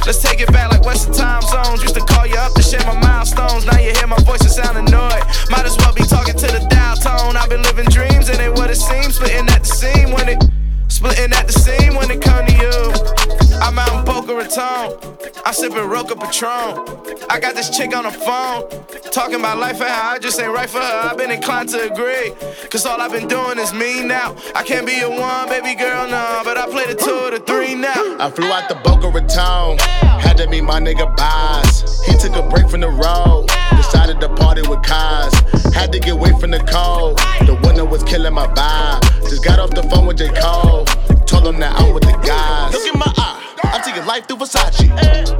[0.05, 1.81] Let's take it back like Western time zones.
[1.83, 3.65] Used to call you up to my milestones.
[3.65, 5.23] Now you hear my voice and sound annoyed.
[5.51, 7.35] Might as well be talking to the dial tone.
[7.35, 9.15] I've been living dreams, and ain't what it seems.
[9.15, 10.43] Splitting at the seam when it,
[10.87, 13.26] splitting at the seam when it come to you.
[13.67, 14.97] I'm out in Boca Raton.
[15.45, 16.87] I'm sipping Roca Patron.
[17.29, 18.63] I got this chick on the phone.
[19.11, 21.09] Talking about life and how I just ain't right for her.
[21.09, 22.31] I've been inclined to agree.
[22.71, 24.37] Cause all I've been doing is me now.
[24.55, 26.43] I can't be a one, baby girl, no.
[26.45, 28.15] But I play the two or the three now.
[28.21, 29.79] I flew out to Boca Raton.
[29.79, 32.05] Had to meet my nigga Bas.
[32.05, 33.47] He took a break from the road.
[33.75, 35.33] Decided to party with Kaz.
[35.73, 37.17] Had to get away from the cold.
[37.45, 39.01] The winter was killing my vibe.
[39.29, 40.29] Just got off the phone with J.
[40.39, 40.85] Cole.
[41.25, 42.71] Told him that I'm with the guys.
[42.71, 43.46] Look in my eye.
[43.63, 44.87] I'm taking life through Versace.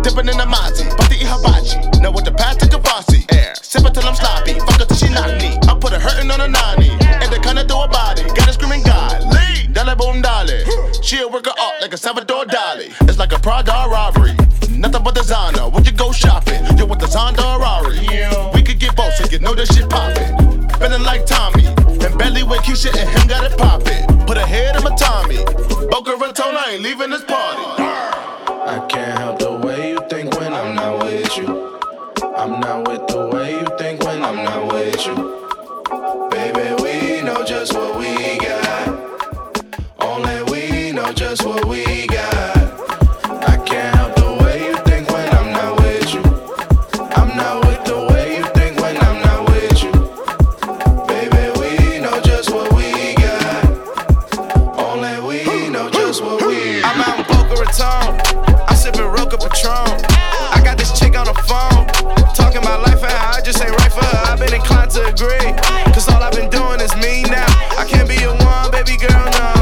[0.04, 0.84] Dipping in the Monty.
[0.84, 2.02] About to eat hibachi.
[2.02, 3.26] Know what the path to Kavasi.
[3.30, 4.54] it till I'm sloppy.
[4.60, 5.58] Fuck her till she knock me.
[5.68, 6.90] I put her hurting on a 90.
[7.22, 8.24] And the kind of do a body.
[8.24, 9.24] Got her screaming God.
[9.34, 9.68] Lee.
[9.74, 10.64] Dale boom dolly.
[11.02, 12.94] She'll work her up like a Salvador Dali.
[13.08, 14.36] It's like a Prada robbery.
[14.70, 15.70] Nothing but designer.
[15.70, 16.64] We could go shopping.
[16.78, 18.00] You with the Zonda Rari.
[18.54, 20.70] We could get both so you know that shit poppin'.
[20.80, 21.77] Feeling like Tommy.
[22.18, 24.26] Belly with Keisha and him got it poppin'.
[24.26, 25.44] Put a head in my Tommy.
[25.90, 27.64] Boca Raton, I ain't leaving this party.
[27.82, 31.80] I can't help the way you think when I'm not with you.
[32.36, 35.16] I'm not with the way you think when I'm not with you.
[36.30, 38.88] Baby, we know just what we got.
[40.00, 42.17] Only we know just what we got.
[65.18, 67.48] Cause all I've been doing is me now.
[67.76, 69.57] I can't be a one, baby girl, no.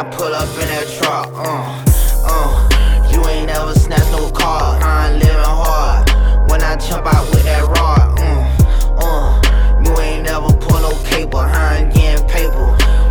[0.00, 1.76] I pull up in that truck, uh,
[2.24, 3.12] uh.
[3.12, 4.80] You ain't never snatched no car.
[4.80, 6.08] I'm living hard.
[6.50, 8.16] When I jump out with that rod.
[8.16, 8.48] Mm,
[8.96, 12.64] uh, you ain't never pull no cape behind getting paper.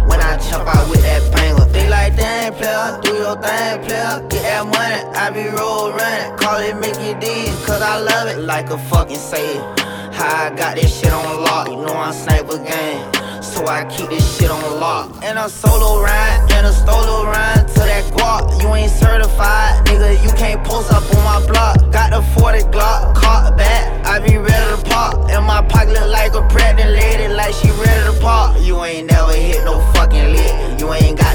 [0.09, 4.25] When I jump out with that banger, they like, damn, player, do your thing, player.
[4.25, 6.37] Get that money, I be roll running.
[6.41, 9.61] Call it Mickey D, cause I love it like a fucking sailor.
[10.09, 13.18] How I got this shit on lock, you know I'm sniper game.
[13.59, 15.21] So I keep this shit on lock.
[15.21, 18.55] And a solo ride, and a solo ride to that guap.
[18.63, 21.75] You ain't certified, nigga, you can't post up on my block.
[21.91, 25.29] Got the 40 Glock, caught back, I be ready to pop.
[25.29, 28.55] And my pocket look like a pregnant lady, like she ready to pop.
[28.61, 31.28] You ain't never hit no fucking lick, you ain't got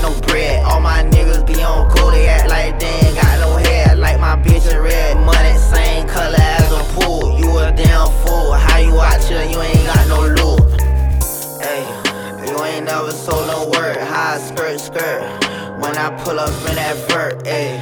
[16.25, 17.77] pull up in that vert, hey,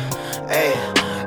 [0.50, 0.74] hey.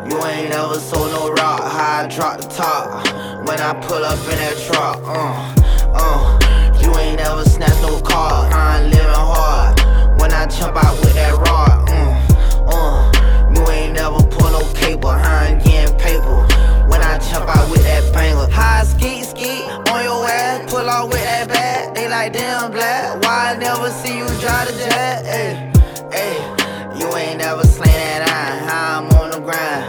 [0.09, 3.07] You ain't never sold no rock, how I drop the top.
[3.47, 6.82] When I pull up in that truck, uh, uh.
[6.82, 9.80] You ain't never snatched no car, I'm living hard.
[10.20, 13.55] When I jump out with that rod, uh, uh.
[13.55, 16.43] You ain't never pull no cape behind getting paper.
[16.91, 21.07] When I jump out with that banger, high skeet skeet on your ass, pull out
[21.07, 21.95] with that bag.
[21.95, 25.26] They like damn black, why I never see you drive the jet?
[25.26, 25.75] Hey,
[27.16, 29.07] you ain't never slain that iron.
[29.07, 29.88] I'm on the grind.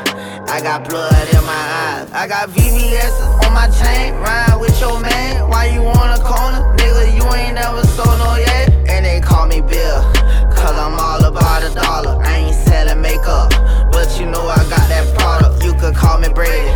[0.49, 2.07] I got blood in my eyes.
[2.13, 5.49] I got VVS on my chain, ride with your man.
[5.51, 7.11] Why you on the corner, nigga?
[7.19, 8.71] You ain't never sold no yet.
[8.87, 10.03] And they call me Bill,
[10.55, 12.23] cause I'm all about a dollar.
[12.23, 13.51] I ain't selling makeup,
[13.91, 15.65] but you know I got that product.
[15.65, 16.71] You could call me Brady.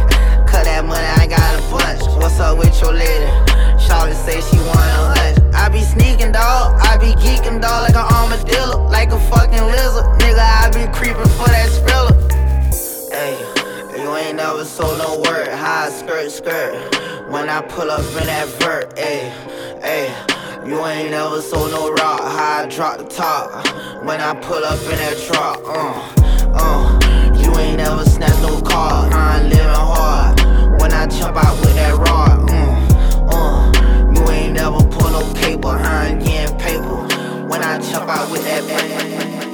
[0.50, 2.02] Cut that money, I got a bunch.
[2.18, 3.30] What's up with your lady?
[3.78, 5.39] Shawty say she wanna hush.
[5.60, 6.80] I be sneaking, dog.
[6.80, 10.06] I be geeking, dog, like an armadillo, like a fucking lizard.
[10.18, 12.12] Nigga, I be creeping for that skrilla.
[13.12, 13.36] Hey,
[14.00, 15.48] you ain't never sold no word.
[15.48, 16.72] High skirt, skirt.
[17.28, 19.28] When I pull up in that vert, hey,
[19.82, 20.08] hey.
[20.66, 22.20] You ain't never sold no rock.
[22.22, 23.50] I drop the top.
[24.04, 27.34] When I pull up in that truck, uh, uh.
[27.42, 29.10] You ain't never snatched no car.
[29.12, 30.40] I'm living hard.
[30.80, 34.14] When I jump out with that rod, uh, uh.
[34.14, 34.89] You ain't never
[35.36, 35.56] I.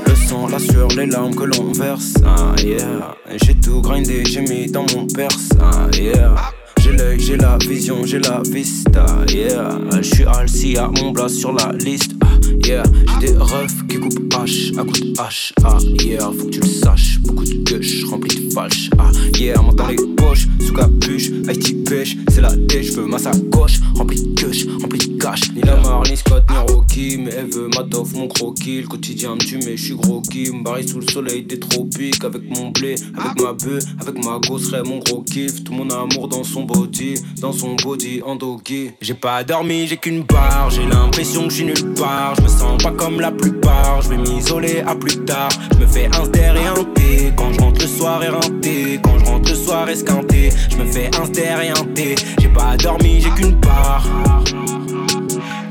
[0.07, 3.15] Le sang, la sueur, les larmes que l'on verse, ah yeah.
[3.43, 6.35] J'ai tout grindé, j'ai mis dans mon perse, ah yeah.
[6.87, 9.77] J'ai l'œil, j'ai la vision, j'ai la vista, yeah.
[10.01, 12.29] J'suis Alci à mon blast sur la liste, ah
[12.65, 12.85] yeah.
[13.21, 16.21] J'ai des refs qui coupent H à coup de H, ah yeah.
[16.21, 19.61] Faut que tu le saches, beaucoup de gueuche remplie de fâche, ah yeah.
[19.61, 24.23] Monte dans les poches, sous capuche, IT pêche, c'est la tête, j'veux ma sacoche, remplie
[24.23, 25.53] de gueuche, remplie de cash.
[25.55, 28.83] Ni Lamar, ni Scott, ni Rocky, mais elle veut Madoff, mon croquis.
[28.83, 32.43] Le quotidien me tue, mais j'suis gros qui me sous le soleil des tropiques, avec
[32.49, 35.65] mon blé, avec ma bœuf, avec ma gosserait, mon gros kiff.
[35.65, 36.65] Tout mon amour dans son
[37.41, 38.37] dans son body en.
[39.01, 42.35] J'ai pas dormi, j'ai qu'une barre, j'ai l'impression que j'suis nulle part.
[42.37, 45.49] Je me sens pas comme la plupart, je vais m'isoler à plus tard.
[45.73, 46.25] Je me fais un
[46.55, 49.01] et un quand je rentre le soir éreinté.
[49.03, 52.15] Quand je rentre le soir esquinté, je me fais un et un.
[52.39, 53.59] J'ai pas dormi, j'ai qu'une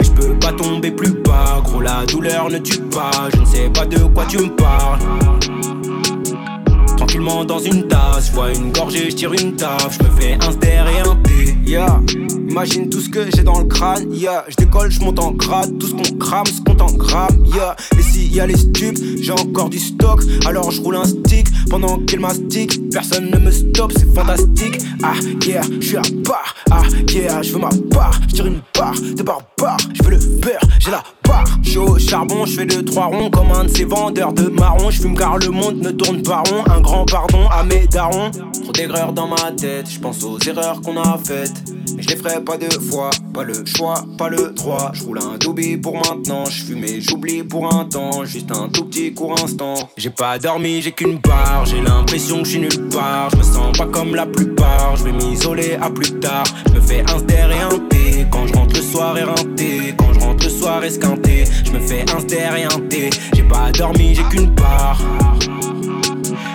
[0.01, 3.11] je peux pas tomber plus bas, gros la douleur ne tue pas.
[3.33, 4.99] Je ne sais pas de quoi tu me parles.
[7.47, 10.51] Dans une tasse, je vois une gorgée, je tire une taf, je me fais un
[10.51, 11.55] ster et un thé.
[11.65, 12.01] Yeah,
[12.49, 14.13] imagine tout ce que j'ai dans le crâne.
[14.13, 17.45] Yeah, je décolle, je monte en grade, tout ce qu'on crame, ce compte en grammes.
[17.45, 21.47] Yeah, et s'il y les stupes, j'ai encore du stock, alors je roule un stick
[21.69, 22.79] pendant qu'il mastique.
[22.91, 24.81] Personne ne me stoppe, c'est fantastique.
[25.01, 25.13] Ah
[25.45, 26.55] yeah, je suis à part.
[26.69, 30.17] Ah yeah, je veux ma part, je tire une barre de barbare, je veux le
[30.41, 31.03] beurre, j'ai la
[31.75, 34.89] suis au charbon, je fais deux trois ronds comme un de ces vendeurs de marron.
[34.89, 36.63] Je fume car le monde ne tourne pas rond.
[36.71, 38.31] Un grand pardon à mes darons.
[38.31, 41.53] Trop d'erreurs dans ma tête, je pense aux erreurs qu'on a faites.
[41.95, 44.91] Mais je les ferai pas deux fois, pas le choix, pas le droit.
[44.93, 48.69] Je roule un doobie pour maintenant, je fume et j'oublie pour un temps, juste un
[48.69, 49.75] tout petit court instant.
[49.97, 53.29] J'ai pas dormi, j'ai qu'une barre, j'ai l'impression que je suis nulle part.
[53.31, 56.45] Je me sens pas comme la plupart, je vais m'isoler à plus tard.
[56.67, 59.93] Je me fais un ster et un thé quand je rentre le soir éreinté.
[59.97, 60.83] Quand je rentre le soir
[61.65, 62.05] je me fais
[62.89, 63.09] thé.
[63.33, 64.99] J'ai pas dormi, j'ai qu'une part.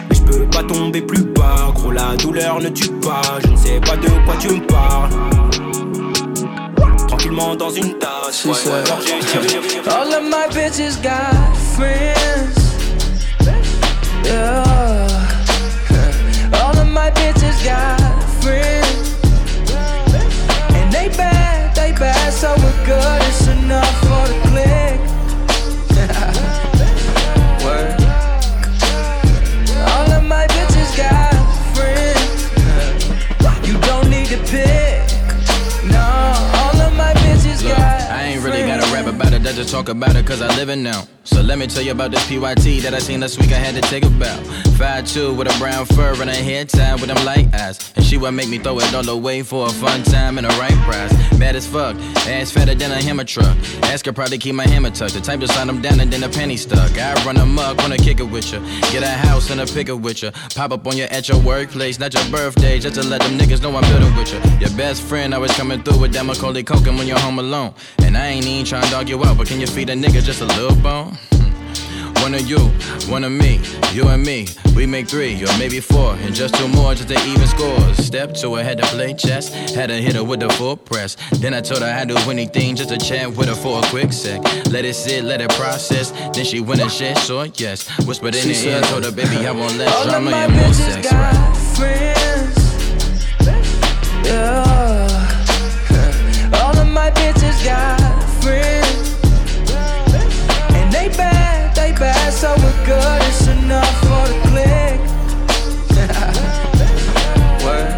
[0.09, 3.23] Mais je peux pas tomber plus bas, gros la douleur ne tue pas.
[3.45, 5.11] Je ne sais pas de quoi tu me parles.
[7.09, 9.91] Tranquillement dans une tasse, ouais, ouais.
[9.91, 12.61] All of my bitches got friends.
[14.25, 15.09] Yeah.
[16.63, 17.99] All of my bitches got
[18.43, 19.17] friends.
[20.75, 23.23] And they bad, they bad, so we're good.
[23.29, 24.50] It's enough for the
[39.91, 41.07] about it cause I live it now.
[41.25, 43.75] So let me tell you about this PYT that I seen last week I had
[43.75, 44.39] to take a bow.
[44.79, 47.93] 5'2 with a brown fur and a hair tie with them light eyes.
[47.95, 50.51] And she would make me throw it all away for a fun time and a
[50.51, 51.13] right prize.
[51.39, 51.97] Bad as fuck,
[52.27, 53.57] ass fatter than a hammer truck.
[53.83, 55.15] Ask her probably keep my hammer tucked.
[55.15, 56.97] The type to slide them down and then a penny stuck.
[56.97, 58.61] I run amok, wanna kick it with you.
[58.93, 60.31] Get a house and a picker with you.
[60.55, 63.63] Pop up on you at your workplace, not your birthday, just to let them niggas
[63.63, 64.41] know I'm building with you.
[64.59, 67.75] Your best friend always coming through with that Macaulay Culkin when you're home alone.
[68.03, 70.23] And I ain't even trying to dog you out, but can you feed a nigga
[70.23, 71.17] just a little bone?
[71.33, 72.13] Hmm.
[72.23, 72.59] One of you,
[73.11, 73.59] one of me,
[73.95, 74.47] you and me.
[74.77, 77.97] We make three or maybe four, and just two more just to even scores.
[78.05, 81.17] Step two, I had to play chess, had to hit her with the full press.
[81.39, 84.13] Then I told her I'd do anything just to chat with her for a quick
[84.13, 84.43] sec.
[84.71, 86.11] Let it sit, let it process.
[86.35, 87.89] Then she went and said, sure, yes.
[88.07, 90.45] Whispered in She the ear, told her, baby, I want less All of drama my
[90.45, 91.11] and more sex.
[91.11, 91.57] got Right?
[91.79, 92.57] friends.
[94.27, 95.07] Yeah.
[96.63, 97.99] All of my bitches got
[98.43, 98.90] friends.
[101.01, 103.23] They bad, they bad, so we're good.
[103.23, 105.01] It's enough for the click.
[107.65, 107.97] Word.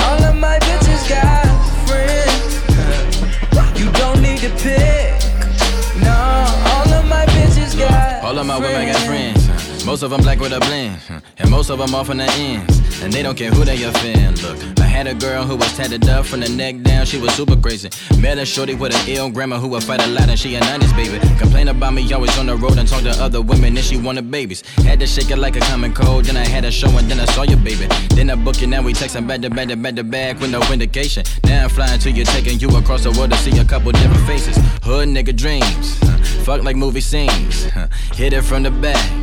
[0.00, 1.44] All of my bitches got
[1.86, 2.56] friends.
[3.78, 5.20] You don't need to pick.
[6.00, 6.16] No,
[6.72, 8.24] all of my bitches got.
[8.24, 9.01] All of my women got.
[9.84, 10.98] Most of them black with a blend.
[11.38, 13.02] And most of them off on the ends.
[13.02, 14.40] And they don't care who they offend.
[14.42, 17.04] Look, I had a girl who was tatted up from the neck down.
[17.04, 17.90] She was super crazy.
[18.20, 20.60] Met a shorty with an ill grandma who would fight a lot and she a
[20.60, 21.18] 90s baby.
[21.38, 24.30] Complain about me always on the road and talk to other women and she wanted
[24.30, 24.62] babies.
[24.84, 26.26] Had to shake it like a common cold.
[26.26, 27.86] Then I had a show and then I saw your baby.
[28.14, 30.52] Then I book it, now we texting back to back to back to back with
[30.52, 31.24] no indication.
[31.44, 34.26] Now I'm flying to you, taking you across the world to see a couple different
[34.26, 34.56] faces.
[34.84, 35.98] Hood nigga dreams.
[36.44, 37.64] Fuck like movie scenes.
[38.14, 39.21] Hit it from the back.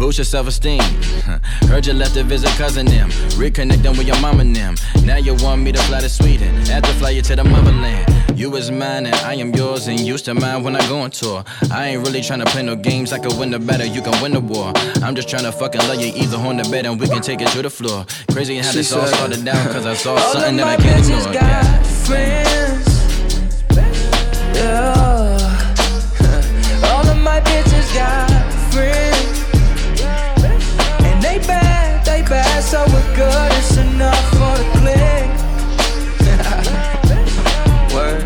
[0.00, 0.80] Boost your self-esteem.
[1.68, 3.10] Heard you left to visit cousin them.
[3.36, 4.76] Reconnecting with your mom and them.
[5.04, 6.56] Now you want me to fly to Sweden.
[6.70, 8.08] After fly you to the motherland.
[8.34, 11.10] You is mine and I am yours and used to mine when I go on
[11.10, 11.44] tour.
[11.70, 13.12] I ain't really trying to play no games.
[13.12, 14.72] I can win the battle, you can win the war.
[15.04, 17.42] I'm just trying to fucking love you either on the bed and we can take
[17.42, 18.06] it to the floor.
[18.32, 21.26] Crazy how She this all started down cause I saw something that I can't bitches
[21.26, 21.42] ignore.
[21.42, 22.88] got friends.
[24.56, 25.36] Yeah.
[26.90, 28.30] All of my bitches got
[28.72, 29.09] friends.
[32.60, 33.52] They bad, so we're good.
[33.58, 35.28] It's enough for the click.
[37.94, 38.22] Word.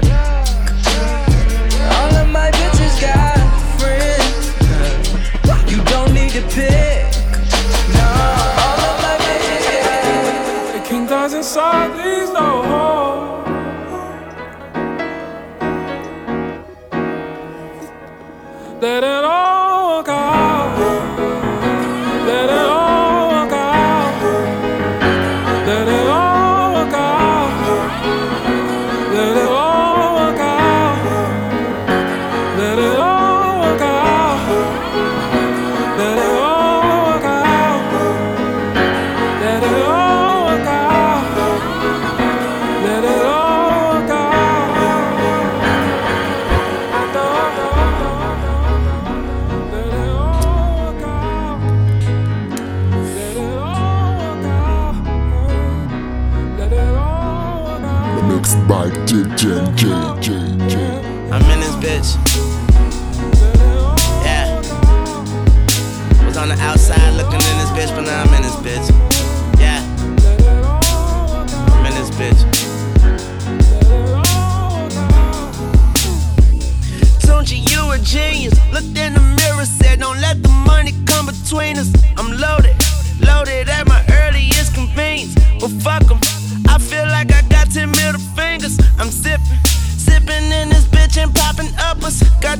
[1.94, 3.38] All of my bitches got
[3.78, 4.46] friends.
[5.70, 7.14] You don't need to pick.
[7.94, 8.06] No,
[8.62, 12.62] all of my bitches got The king dies inside, please no.
[18.80, 19.13] Let it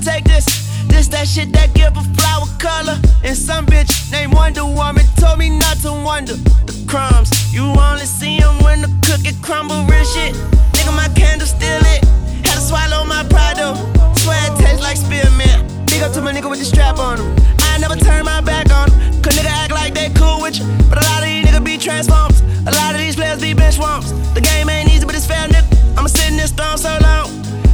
[0.04, 0.44] take this.
[0.86, 3.00] This that shit that give a flower color.
[3.24, 6.36] And some bitch named Wonder Woman told me not to wonder.
[6.68, 9.82] The crumbs, you only see 'em when the cookie crumble.
[9.88, 10.36] Real shit.
[10.76, 12.04] Nigga, my candle still lit.
[12.44, 13.76] Had to swallow my pride though.
[14.14, 15.58] Swear it tastes like spearmint.
[15.86, 17.28] Big up to my nigga with the strap on him.
[17.72, 19.22] I never turn my back on him.
[19.22, 20.66] Cause nigga act like they cool with you.
[20.90, 22.40] But a lot of these niggas be transformers.
[22.66, 24.12] A lot of these players be bench warmers.
[24.34, 25.64] The game ain't easy, but it's fair, nigga.
[25.96, 27.26] I'ma sit in this throne so long.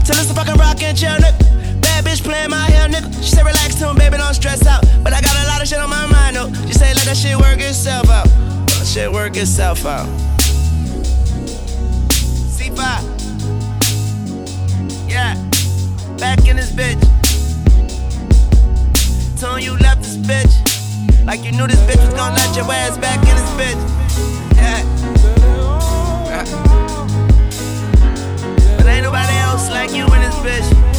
[0.07, 1.51] Till it's a fucking rock and chill, nigga.
[2.01, 3.13] Bad bitch playing my hair, nigga.
[3.23, 4.83] She said relax to him, baby, don't stress out.
[5.05, 6.51] But I got a lot of shit on my mind, though.
[6.67, 8.27] She say let that shit work itself out.
[8.79, 10.07] Let shit work itself out.
[12.57, 12.79] C5.
[15.11, 15.35] Yeah.
[16.17, 17.01] Back in this bitch.
[19.39, 21.27] Telling you left this bitch.
[21.27, 23.81] Like you knew this bitch was gonna let your ass back in this bitch.
[24.57, 24.85] Yeah.
[28.79, 30.90] But ain't nobody else like you in this bitch.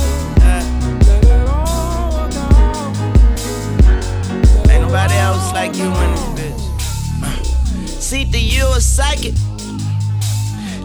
[4.91, 7.87] nobody else like you in this bitch.
[7.87, 9.33] See that you a psychic.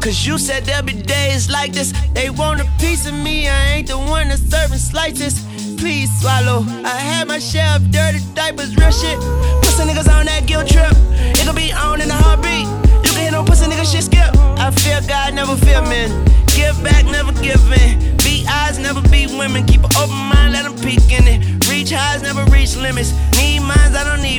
[0.01, 1.93] Cause you said there'll be days like this.
[2.15, 5.43] They want a piece of me, I ain't the one that's serving slices.
[5.77, 6.63] Please swallow.
[6.85, 9.19] I had my share of dirty diapers, real shit.
[9.63, 10.93] Pussy niggas on that guilt trip.
[11.35, 12.69] It could be on in a heartbeat.
[13.03, 14.31] You can hit no pussy niggas shit skip.
[14.57, 16.11] I fear God, never fear men.
[16.55, 18.17] Give back, never give in.
[18.19, 19.67] Be eyes, never be women.
[19.67, 21.67] Keep an open mind, let them peek in it.
[21.69, 23.13] Reach highs, never reach limits.
[23.37, 23.46] Need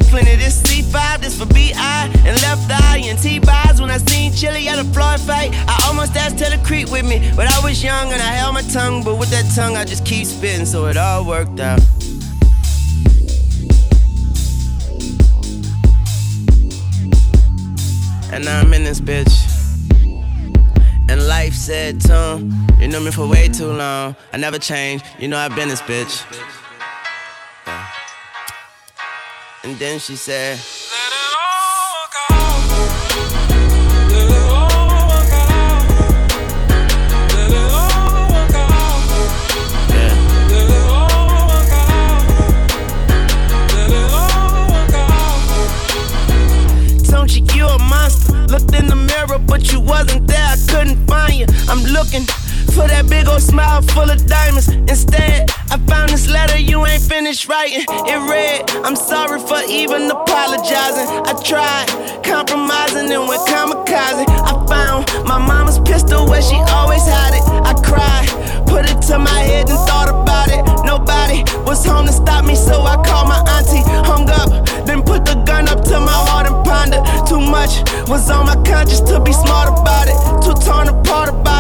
[0.10, 0.36] plenty.
[0.36, 1.74] This C5, this for BI
[2.26, 3.82] and left eye and T-Boz.
[3.82, 7.32] When I seen Chilli at a Floyd fight, I almost asked to creep with me.
[7.36, 9.04] But I was young and I held my tongue.
[9.04, 11.82] But with that tongue, I just keep spitting, so it all worked out.
[18.32, 19.36] And now I'm in this bitch.
[21.10, 24.16] And life said to him, You know me for way too long.
[24.34, 26.57] I never changed, you know I've been this bitch.
[29.64, 30.60] And then she said,
[47.10, 48.34] Don't you, you a monster.
[48.48, 50.38] Looked in the mirror, but you wasn't there.
[50.40, 51.46] I couldn't find you.
[51.68, 52.26] I'm looking
[52.74, 54.68] for that big old smile full of diamonds.
[54.70, 57.86] Instead, I found this letter you ain't finished writing.
[57.88, 61.08] It read, I'm sorry for even apologizing.
[61.28, 61.88] I tried
[62.24, 64.26] compromising and went kamikaze.
[64.28, 67.44] I found my mama's pistol where she always had it.
[67.66, 68.28] I cried,
[68.68, 70.62] put it to my head and thought about it.
[70.86, 73.84] Nobody was home to stop me, so I called my auntie.
[74.08, 74.50] Hung up,
[74.86, 77.04] then put the gun up to my heart and pondered.
[77.28, 80.18] Too much was on my conscience to be smart about it.
[80.44, 81.57] Too torn apart about it.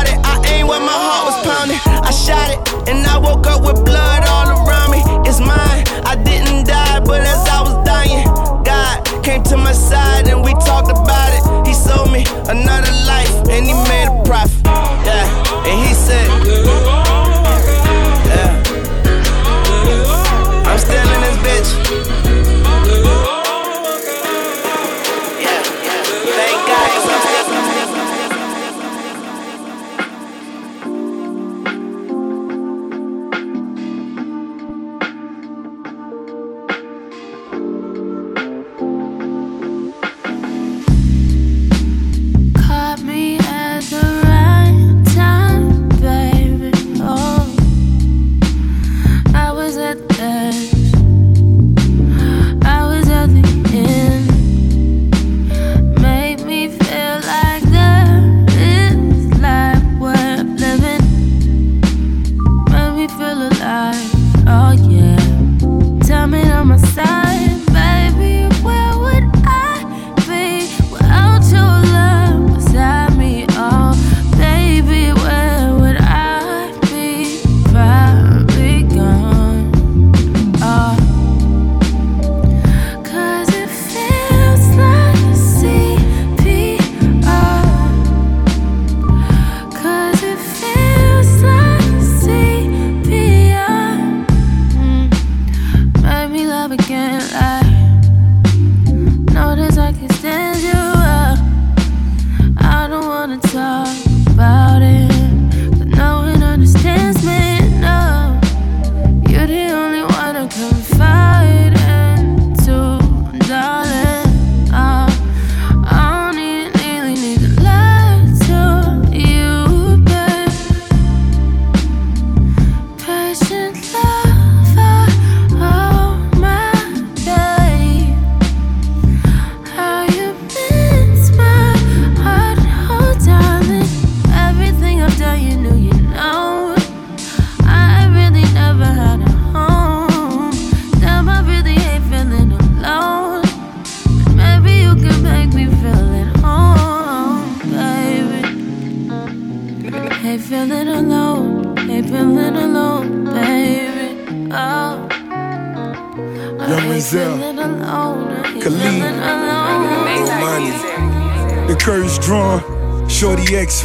[0.57, 1.77] I ain't where my heart was pounding.
[1.85, 5.01] I shot it, and I woke up with blood all around me.
[5.29, 5.85] It's mine.
[6.01, 8.25] I didn't die, but as I was dying,
[8.65, 11.67] God came to my side and we talked about it.
[11.67, 14.56] He sold me another life, and he made a profit.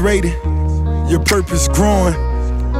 [0.03, 0.35] rated,
[1.09, 2.15] your purpose growing,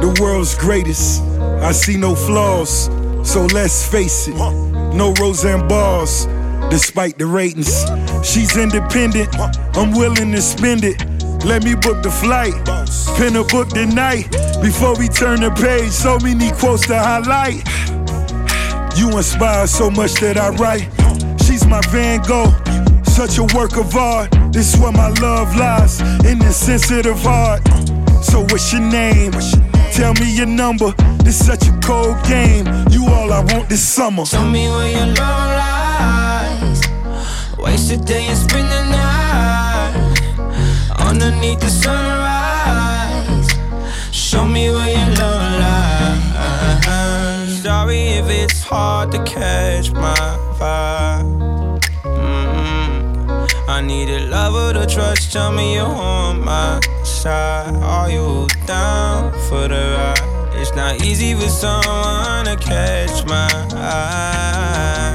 [0.01, 1.21] the world's greatest.
[1.61, 2.89] I see no flaws,
[3.23, 4.35] so let's face it.
[4.35, 6.27] No Roseanne bars,
[6.69, 7.85] despite the ratings.
[8.27, 9.29] She's independent,
[9.75, 11.01] I'm willing to spend it.
[11.45, 12.53] Let me book the flight,
[13.17, 14.29] pin a book tonight.
[14.61, 17.63] Before we turn the page, so many quotes to highlight.
[18.97, 20.89] You inspire so much that I write.
[21.43, 22.53] She's my Van Gogh,
[23.03, 24.33] such a work of art.
[24.53, 27.67] This is where my love lies in this sensitive heart.
[28.23, 29.31] So what's your name?
[29.91, 30.91] Tell me your number.
[31.23, 32.67] This is such a cold game.
[32.91, 34.25] You all I want this summer.
[34.25, 36.83] Tell me where your love lies.
[37.57, 39.95] Waste a day and spend the night
[40.99, 43.49] underneath the sunrise.
[44.11, 47.63] Show me where your love lies.
[47.63, 50.32] Sorry if it's hard to catch my
[54.93, 57.75] trust, tell me you're on my side.
[57.81, 60.53] Are you down for the ride?
[60.55, 65.13] It's not easy for someone to catch my eye.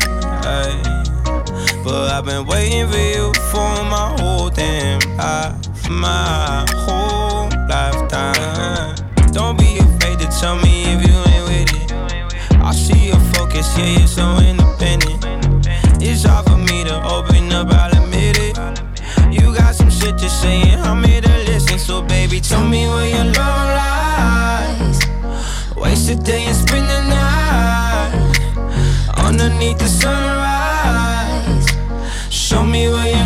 [1.84, 8.96] But I've been waiting for you for my whole damn life, my whole lifetime.
[9.32, 11.92] Don't be afraid to tell me if you ain't with it.
[12.56, 14.57] I see your focus, yeah, you're so in
[20.28, 20.78] you're saying.
[20.80, 24.98] I'm here to listen, so baby, tell me where your love lies.
[25.76, 28.12] Waste a day and spend the night
[29.16, 31.66] underneath the sunrise.
[32.30, 33.17] Show me where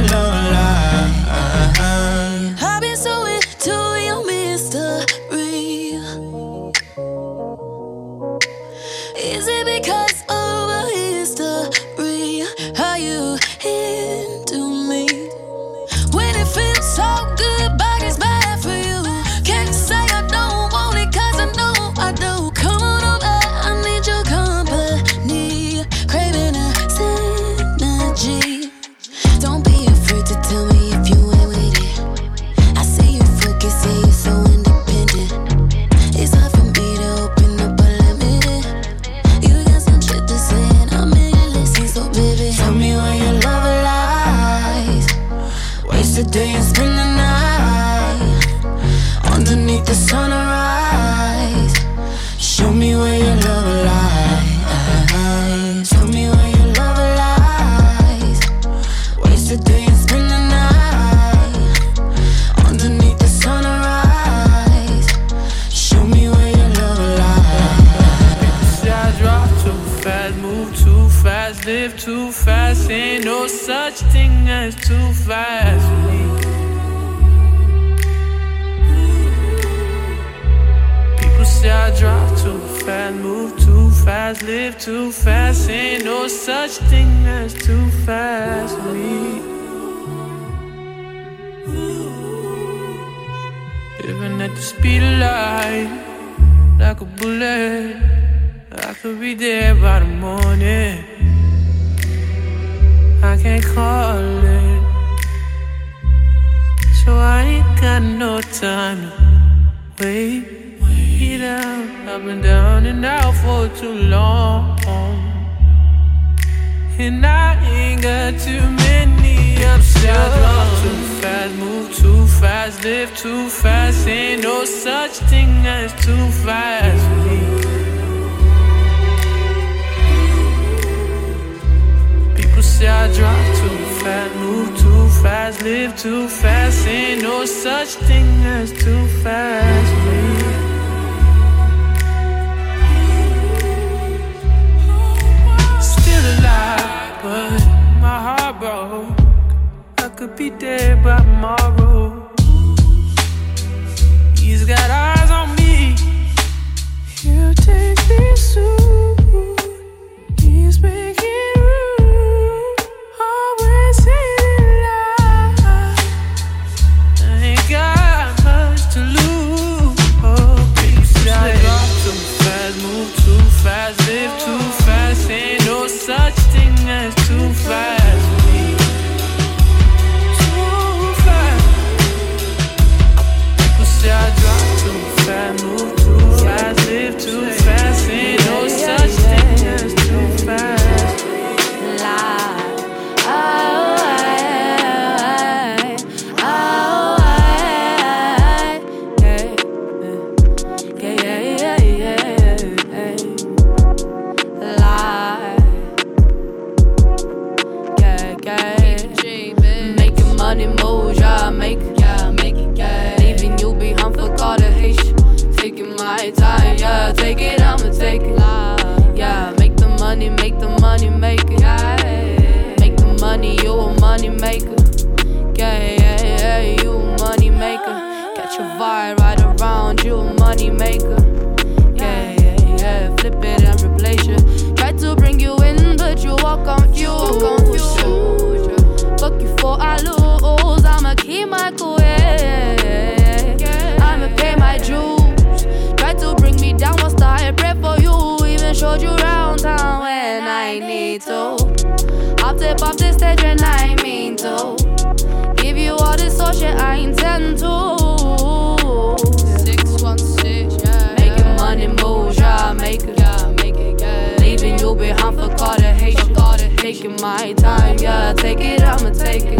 [268.52, 269.58] Take it, I'ma take it,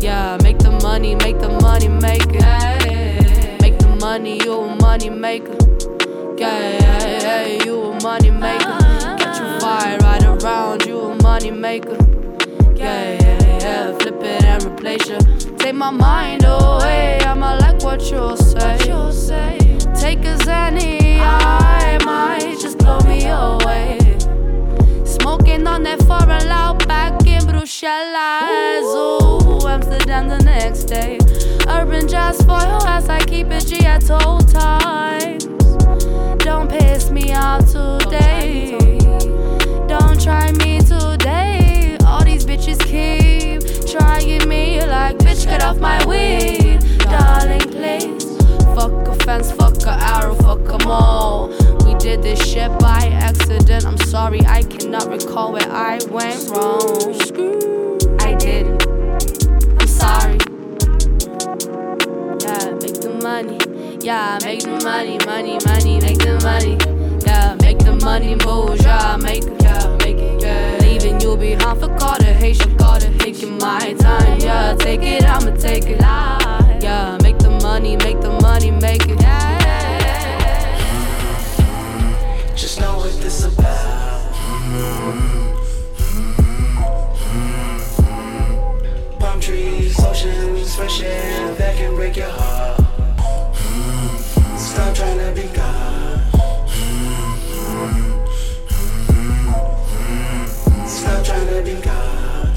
[0.00, 0.38] yeah.
[0.44, 3.60] Make the money, make the money, make it.
[3.60, 5.56] Make the money, you a money maker.
[6.38, 8.78] Yeah, yeah, yeah, you a money maker.
[9.18, 11.98] Get you fired right around, you a money maker.
[12.76, 15.18] Yeah, yeah, yeah, flip it and replace you.
[15.56, 18.78] Take my mind away, I'ma like what you'll say.
[19.96, 24.13] Take a Zanny, I might just blow me away.
[25.24, 28.84] Smoking on that foreign loud back in Bruxelles.
[28.84, 31.16] Ooh, Amsterdam the next day.
[31.66, 35.46] Urban jazz for your ass, I keep it G at all times.
[36.44, 38.76] Don't piss me off today.
[39.88, 41.96] Don't try me today.
[42.04, 46.80] All these bitches keep trying me like, bitch, get off my weed.
[46.98, 48.33] Darling, please.
[48.84, 51.48] Fuck a fence, fuck a arrow, fuck 'em all.
[51.86, 53.86] We did this shit by accident.
[53.86, 57.14] I'm sorry, I cannot recall where I went wrong.
[58.20, 58.86] I didn't.
[59.80, 60.36] I'm sorry.
[62.44, 63.58] Yeah, make the money.
[64.02, 66.76] Yeah, make the money, money, money, make the money.
[67.26, 68.82] Yeah, make the money move.
[68.82, 70.76] Yeah, make it, yeah, make it, yeah.
[70.82, 72.34] Leaving you behind for Carter,
[73.18, 74.40] taking my time.
[74.40, 76.00] Yeah, take it, I'ma take it.
[76.84, 78.33] Yeah, make the money, make the
[78.70, 79.18] money, make it.
[82.56, 84.32] Just know what this about.
[89.18, 92.80] Palm trees, oceans, fresh air that can break your heart.
[94.58, 96.20] Stop trying to be God.
[100.86, 102.56] Stop trying to be God.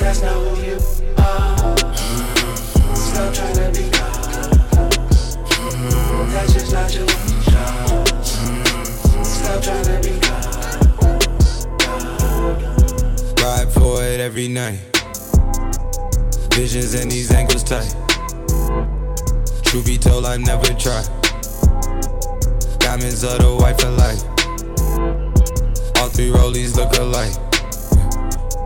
[0.00, 0.78] That's not who you
[1.18, 2.33] are.
[13.40, 14.80] Ride for it every night.
[16.54, 17.94] Visions and these ankles tight.
[19.62, 21.06] Truth be told, I never tried.
[22.80, 24.24] Diamonds of the white for life.
[25.98, 27.36] All three rollies look alike.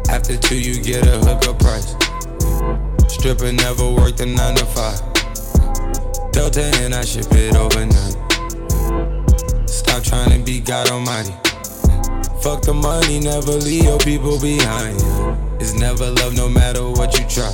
[0.08, 1.94] After two, you get a hookup price.
[3.12, 5.17] Stripper never worked a nine to five.
[6.38, 8.14] Delta and I ship it overnight.
[9.68, 11.34] Stop trying to be God Almighty.
[12.40, 14.94] Fuck the money, never leave your people behind.
[15.60, 17.50] It's never love, no matter what you try.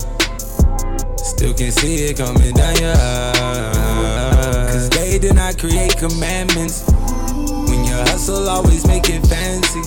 [1.16, 4.68] Still can see it coming down your eyes.
[4.68, 6.84] Cause they did not create commandments.
[7.64, 9.80] When your hustle, always make it fancy.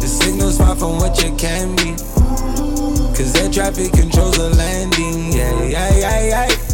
[0.00, 1.92] The signal's far from what you can be.
[3.12, 5.34] Cause air traffic controls the landing.
[5.34, 6.73] Yeah, yeah, yeah, yeah.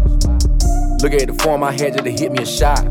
[1.01, 2.85] Look at the form I had just to hit me a shot.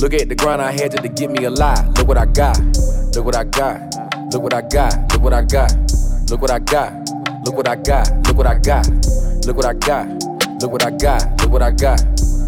[0.00, 1.98] Look at the grind I had just to get me a lot.
[1.98, 2.56] Look what I got.
[3.16, 3.80] Look what I got.
[4.32, 5.12] Look what I got.
[5.12, 5.74] Look what I got.
[6.30, 6.92] Look what I got.
[7.44, 8.24] Look what I got.
[8.24, 8.86] Look what I got.
[9.46, 10.06] Look what I got.
[10.62, 11.42] Look what I got.
[11.42, 12.00] Look what I got.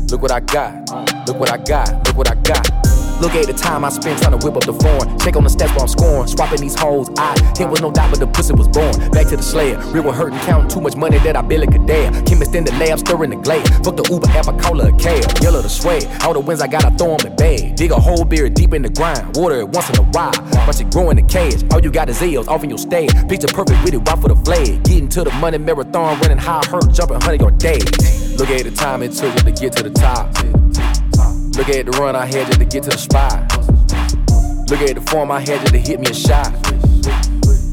[0.09, 0.89] Look what I got.
[1.27, 2.07] Look what I got.
[2.07, 2.78] Look what I got.
[3.21, 5.19] Look at the time I spent trying to whip up the foreign.
[5.19, 6.29] Check on the stats while I'm scoring.
[6.29, 7.11] Swapping these hoes.
[7.19, 8.95] I hit with no doubt, but the pussy was born.
[9.11, 9.77] Back to the slayer.
[9.91, 12.13] Real with hurting, counting too much money that I barely could dare.
[12.23, 13.67] Chemist in the lab, stirring the glade.
[13.83, 15.25] Fuck the Uber app, I call her a cab.
[15.43, 16.01] Yellow the sway.
[16.23, 17.75] All the wins I got, I throw them in bag.
[17.75, 19.37] Dig a whole beer deep in the grind.
[19.37, 20.33] Water it once in a while.
[20.67, 21.65] Watch it grow in the cage.
[21.73, 23.11] All you got is L's off in your stage.
[23.29, 24.85] Picture perfect with it, right for the flag.
[24.85, 28.39] Getting to the money marathon, running high, hurt, jumping honey on days.
[28.39, 30.33] Look at the time it took to get to the top.
[31.59, 33.51] Look at the run I had just to get to the spot.
[34.71, 36.53] Look at the form I had just to hit me a shot.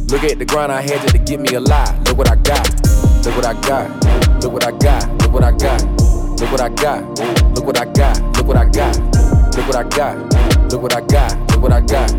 [0.10, 1.94] Look at the grind I had just to get me a lot.
[2.08, 2.66] Look what I got.
[3.24, 4.42] Look what I got.
[4.42, 5.22] Look what I got.
[5.22, 5.86] Look what I got.
[6.42, 7.06] Look what I got.
[7.54, 8.36] Look what I got.
[8.36, 9.56] Look what I got.
[9.56, 10.72] Look what I got.
[10.72, 11.52] Look what I got.
[11.52, 12.12] Look what I got.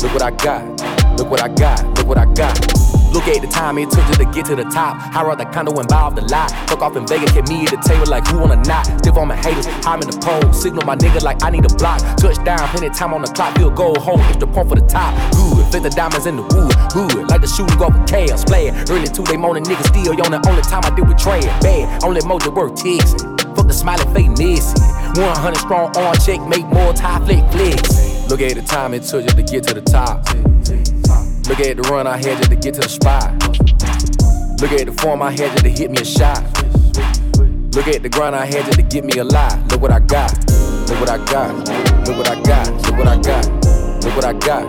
[0.00, 1.18] Look what I got.
[1.18, 1.98] Look what I got.
[1.98, 2.87] Look what I got.
[3.18, 4.94] Look at the time it took just to get to the top.
[5.10, 6.54] I rock the condo involved a lot.
[6.70, 8.86] Fuck off in Vegas, kept me at the table like who wanna not.
[9.02, 10.52] Stiff on my haters, I'm in the pole.
[10.52, 11.98] Signal my nigga like I need a block.
[12.14, 13.58] Touchdown, plenty time on the clock.
[13.58, 15.18] Field goal, hold extra point for the top.
[15.34, 16.70] Good, fit the diamonds in the wood.
[16.94, 18.44] Good, like the shooting go with chaos.
[18.44, 18.70] Play.
[18.86, 21.42] Early two day morning, niggas still on the only time I did with Trey.
[21.58, 23.34] Bad, only mojo worth texting.
[23.58, 24.86] Fuck the smiley face missing.
[25.18, 28.30] 100 strong arm check, make more tie flick flicks.
[28.30, 30.22] Look at the time it took just to get to the top.
[31.48, 33.32] Look at the run I had just to get to the spot.
[34.60, 36.44] Look at the form I had just to hit me a shot.
[37.74, 39.56] Look at the grind I had just to get me a lot.
[39.70, 40.30] Look what I got.
[40.90, 41.56] Look what I got.
[42.06, 42.68] Look what I got.
[42.84, 43.48] Look what I got.
[44.04, 44.68] Look what I got.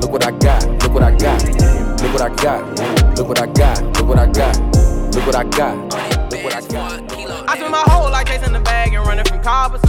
[0.00, 0.68] Look what I got.
[0.80, 1.98] Look what I got.
[1.98, 3.18] Look what I got.
[3.18, 3.82] Look what I got.
[3.96, 4.56] Look what I got.
[5.12, 5.76] Look what I got.
[6.30, 7.50] Look what I got.
[7.50, 9.82] I spend my whole life chasing the bag and running from coppers.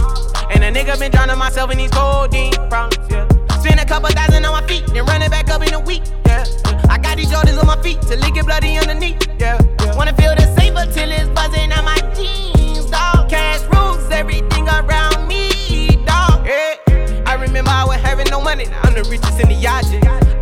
[0.50, 3.41] And a nigga been drowning myself in these codeine problems, yeah.
[3.62, 6.02] Spend a couple thousand on my feet, then run it back up in a week,
[6.26, 6.44] yeah.
[6.90, 9.56] I got these Jordans on my feet till it get bloody underneath, yeah.
[9.94, 13.28] Wanna feel the saber till it's buzzing on my jeans, dog.
[13.30, 16.44] Cash rules everything around me, dog.
[16.44, 17.22] Yeah.
[17.24, 19.84] I remember I was having no money, now I'm the richest in the yacht.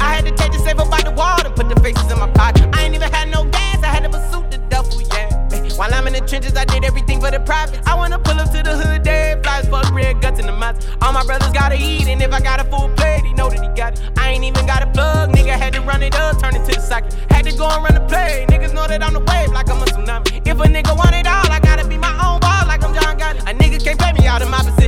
[0.00, 2.18] I had to take the safe up by the wall and put the faces in
[2.18, 2.74] my pocket.
[2.74, 5.28] I ain't even had no gas, I had to pursue the duffel, yeah.
[5.76, 7.86] While I'm in the trenches, I did everything for the profits.
[7.86, 10.80] I wanna pull up to the hood, dead flies, fuck red guts in the mouth.
[11.02, 12.88] All my brothers gotta eat, and if I got a full
[13.40, 14.00] know that he got it.
[14.18, 16.72] I ain't even got a plug, nigga had to run it up, turn it to
[16.74, 17.14] the socket.
[17.30, 19.80] Had to go and run the play, niggas know that I'm the wave like I'm
[19.82, 20.46] a tsunami.
[20.46, 23.18] If a nigga want it all, I gotta be my own ball like I'm John
[23.18, 23.40] Gotti.
[23.50, 24.79] A nigga can't pay me out of my position.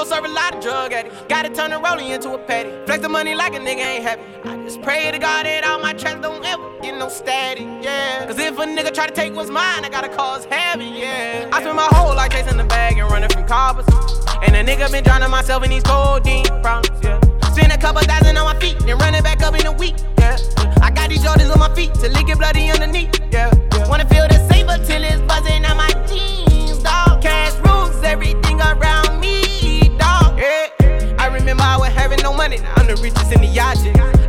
[0.00, 1.16] Go serve a lot of drug addicts.
[1.28, 2.70] Gotta turn the rolling into a patty.
[2.86, 4.22] Flex the money like a nigga ain't happy.
[4.44, 8.26] I just pray to God that all my tracks don't ever get no static, yeah.
[8.26, 11.50] Cause if a nigga try to take what's mine, I gotta cause heavy, yeah.
[11.52, 13.86] I spend my whole life chasing the bag and running from coppers.
[14.42, 17.20] And a nigga been drowning myself in these codeine problems, yeah.
[17.52, 19.96] Spend a couple thousand on my feet, then run it back up in a week,
[20.18, 20.38] yeah.
[20.80, 23.52] I got these Jordans on my feet till it get bloody underneath, yeah.
[23.86, 27.20] Wanna feel the saber till it's buzzing on my jeans, dog.
[27.20, 29.39] Cash rules everything around me.
[30.40, 31.16] Yeah.
[31.18, 33.76] I remember I was having no money, now I'm the richest in the yacht.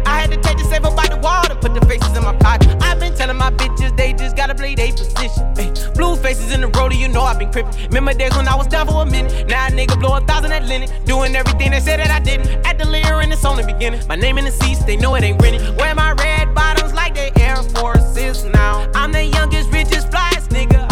[0.05, 2.23] I had to take the safe up by the wall and put the faces in
[2.23, 2.67] my pocket.
[2.81, 5.47] I've been telling my bitches they just gotta play their position.
[5.57, 7.87] Ay, blue faces in the road, you know I've been crippin'.
[7.87, 9.47] Remember days when I was down for a minute.
[9.47, 10.87] Now a nigga blow a thousand at Lenny.
[11.05, 12.65] Doing everything they said that I didn't.
[12.65, 14.01] At the layer and it's only beginning.
[14.09, 15.77] My name in the seats, they know it ain't rented.
[15.77, 18.91] Wear my red bottoms like they Air Forces now.
[18.93, 20.90] I'm the youngest, richest, flyest nigga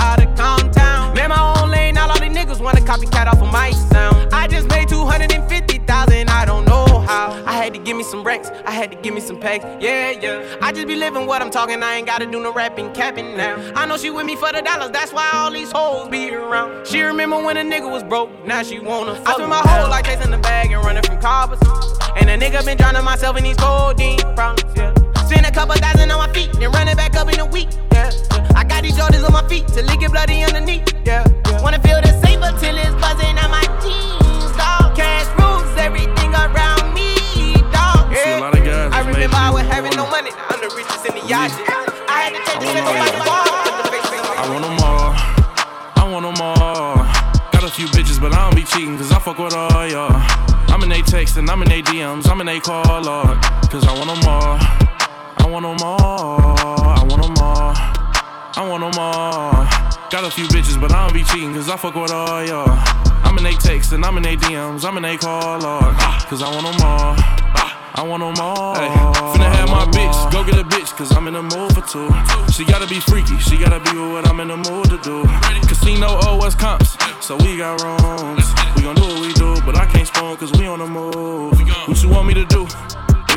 [2.90, 4.34] copycat off of my sound.
[4.34, 7.40] I just made 250,000, I don't know how.
[7.46, 10.10] I had to give me some racks, I had to give me some packs, yeah,
[10.10, 10.58] yeah.
[10.60, 13.58] I just be living what I'm talking, I ain't gotta do no rapping, capping now.
[13.76, 16.88] I know she with me for the dollars, that's why all these hoes be around.
[16.88, 19.88] She remember when a nigga was broke, now she wanna fuck I spend my whole
[19.88, 21.60] life chasing the bag and running from coppers.
[22.18, 24.96] And a nigga been drowning myself in these codeine problems, yeah.
[25.28, 27.70] Spend a couple thousand on my feet, then run it back up in a week,
[27.92, 28.10] yeah.
[28.60, 31.24] I got these Jordans on my feet till it get bloody underneath, yeah.
[31.64, 34.92] Wanna feel the saber till it's buzzing on my jeans, dog.
[35.00, 38.12] Cash rules everything around me, dog.
[38.12, 40.68] See a lot of guys I remember I was having no money, now I'm the
[40.76, 41.56] richest in the yacht.
[42.12, 44.44] I had to take the up by the wall, put the face in my I
[44.52, 45.16] want them all.
[45.96, 47.00] I want them all.
[47.56, 50.12] Got a few bitches, but I don't be cheating, cause I fuck with all y'all.
[50.68, 53.40] I'm in they text and I'm in they DMs, I'm in they call, Lord.
[53.72, 54.60] Cause I want them all.
[55.40, 56.60] I want them all.
[57.00, 57.89] I want them all.
[58.60, 59.64] I want them all.
[60.12, 62.68] Got a few bitches, but I don't be cheating, cause I fuck with all y'all.
[63.24, 65.96] I'm in they text and I'm in they DMs, I'm in they call, Lord.
[66.28, 67.16] Cause I want them all.
[67.96, 68.76] I want them all.
[68.76, 68.92] Hey,
[69.32, 72.12] finna have my bitch, go get a bitch, cause I'm in the mood for two.
[72.52, 75.24] She gotta be freaky, she gotta be what I'm in the mood to do.
[75.66, 78.44] Casino owe comps, so we got rooms.
[78.76, 81.56] We gon' do what we do, but I can't spoon, cause we on the move.
[81.88, 82.68] What you want me to do?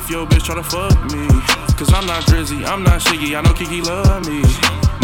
[0.05, 1.29] If your bitch try to fuck me,
[1.77, 4.43] cause I'm not Drizzy, I'm not Shiggy, I know Kiki love me.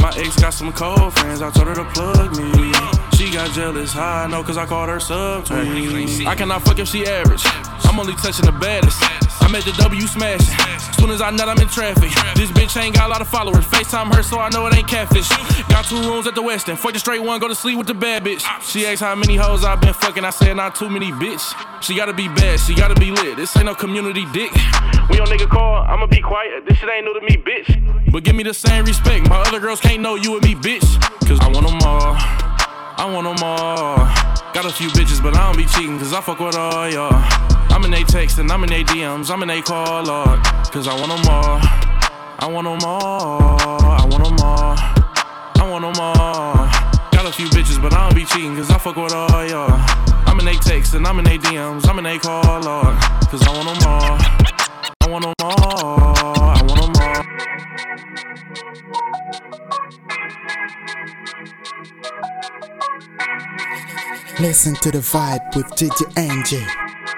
[0.02, 3.07] My ex got some cold friends, I told her to plug me.
[3.18, 6.24] She got jealous, how I know, cause I called her subtweet.
[6.24, 7.42] I cannot fuck if she average,
[7.82, 8.96] I'm only touching the baddest.
[9.42, 10.54] I'm at the W smashing.
[10.94, 12.10] Soon as I nut, I'm in traffic.
[12.36, 13.64] This bitch ain't got a lot of followers.
[13.64, 15.28] FaceTime her, so I know it ain't catfish.
[15.66, 16.78] Got two rooms at the Westin.
[16.78, 18.46] Fuck the straight one, go to sleep with the bad bitch.
[18.62, 20.24] She asked how many hoes I've been fucking.
[20.24, 21.42] I said not too many, bitch.
[21.82, 23.36] She gotta be bad, she gotta be lit.
[23.36, 24.52] This ain't no community dick.
[25.08, 26.66] When your nigga call, I'ma be quiet.
[26.68, 28.12] This shit ain't new to me, bitch.
[28.12, 29.28] But give me the same respect.
[29.28, 30.86] My other girls can't know you and me, bitch.
[31.26, 32.47] Cause I want them all.
[32.98, 33.96] I want them all.
[34.52, 37.14] Got a few bitches, but I don't be cheating, cause I fuck with all y'all.
[37.70, 40.42] I'm in they text and I'm in they DMs, I'm in they call, Lord.
[40.72, 41.60] Cause I want them all.
[42.40, 43.60] I want them all.
[43.80, 44.74] I want them all.
[44.76, 46.54] I want them all.
[47.12, 49.70] Got a few bitches, but I don't be cheating, cause I fuck with all y'all.
[50.26, 52.98] I'm in they text and I'm in they DMs, I'm in they call, Lord.
[53.30, 54.18] Cause I want them all.
[55.02, 55.54] I want no more.
[55.56, 58.27] I want no more.
[64.40, 67.17] Listen to the vibe with DJ Enjay.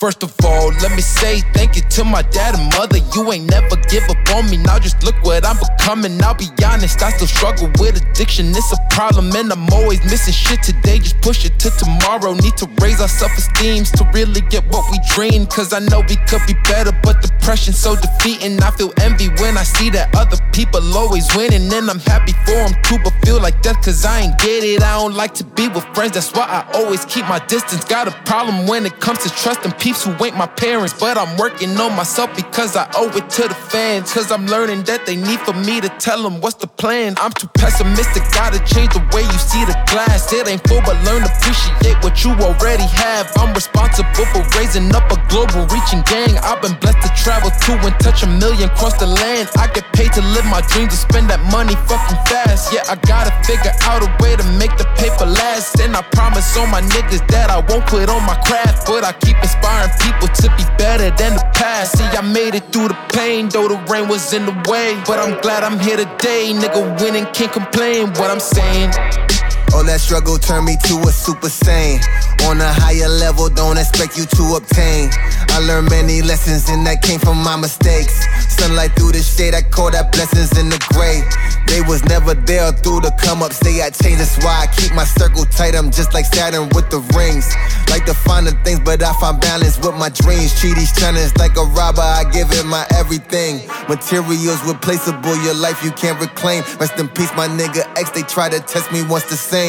[0.00, 2.96] First of all, let me say thank you to my dad and mother.
[3.14, 4.56] You ain't never give up on me.
[4.56, 6.16] Now just look what I'm becoming.
[6.24, 8.48] I'll be honest, I still struggle with addiction.
[8.48, 11.00] It's a problem, and I'm always missing shit today.
[11.00, 12.32] Just push it to tomorrow.
[12.32, 15.44] Need to raise our self esteem to really get what we dream.
[15.44, 18.58] Cause I know we could be better, but depression's so defeating.
[18.62, 21.70] I feel envy when I see that other people always winning.
[21.70, 24.82] And I'm happy for them too, but feel like that cause I ain't get it.
[24.82, 27.84] I don't like to be with friends, that's why I always keep my distance.
[27.84, 30.94] Got a problem when it comes to trusting peeps who ain't my parents.
[30.94, 34.12] But I'm working on myself because I owe it to the fans.
[34.12, 37.14] Cause I'm learning that they need for me to tell them what's the plan.
[37.18, 40.32] I'm too pessimistic, gotta change the way you see the glass.
[40.32, 43.32] It ain't full, but learn to appreciate what you already have.
[43.36, 46.38] I'm responsible for raising up a global reaching gang.
[46.38, 49.48] I've been blessed to travel to and touch a million across the land.
[49.56, 52.72] I get paid to live my dreams and spend that money fucking fast.
[52.72, 55.80] Yeah, I gotta figure out a way to make the paper last.
[55.80, 58.86] And I promise all my niggas that I won't quit on my craft.
[58.86, 61.96] But I keep inspiring people to be better than the past.
[61.96, 65.00] See, I made it through the pain, though the rain was in the way.
[65.06, 66.52] But I'm glad I'm here today.
[66.52, 68.08] Nigga winning, can't complain.
[68.18, 69.39] What I'm saying.
[69.74, 72.00] All that struggle turned me to a super sane.
[72.48, 75.10] On a higher level, don't expect you to obtain.
[75.54, 78.26] I learned many lessons and that came from my mistakes.
[78.48, 81.22] Sunlight through the shade, I call that blessings in the gray.
[81.70, 84.18] They was never there through the come up, say I changed.
[84.18, 85.76] That's why I keep my circle tight.
[85.76, 87.46] I'm just like Saturn with the rings.
[87.86, 90.58] Like to find the things, but I find balance with my dreams.
[90.58, 93.62] Treat each challenge like a robber, I give it my everything.
[93.86, 96.64] Materials replaceable, your life you can't reclaim.
[96.80, 98.10] Rest in peace, my nigga X.
[98.10, 99.59] They try to test me once the same.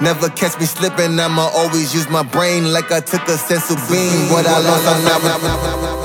[0.00, 3.78] Never catch me slipping, I'ma always use my brain like I took a sense of
[3.90, 4.30] being.
[4.30, 6.03] What I lost, I'm never.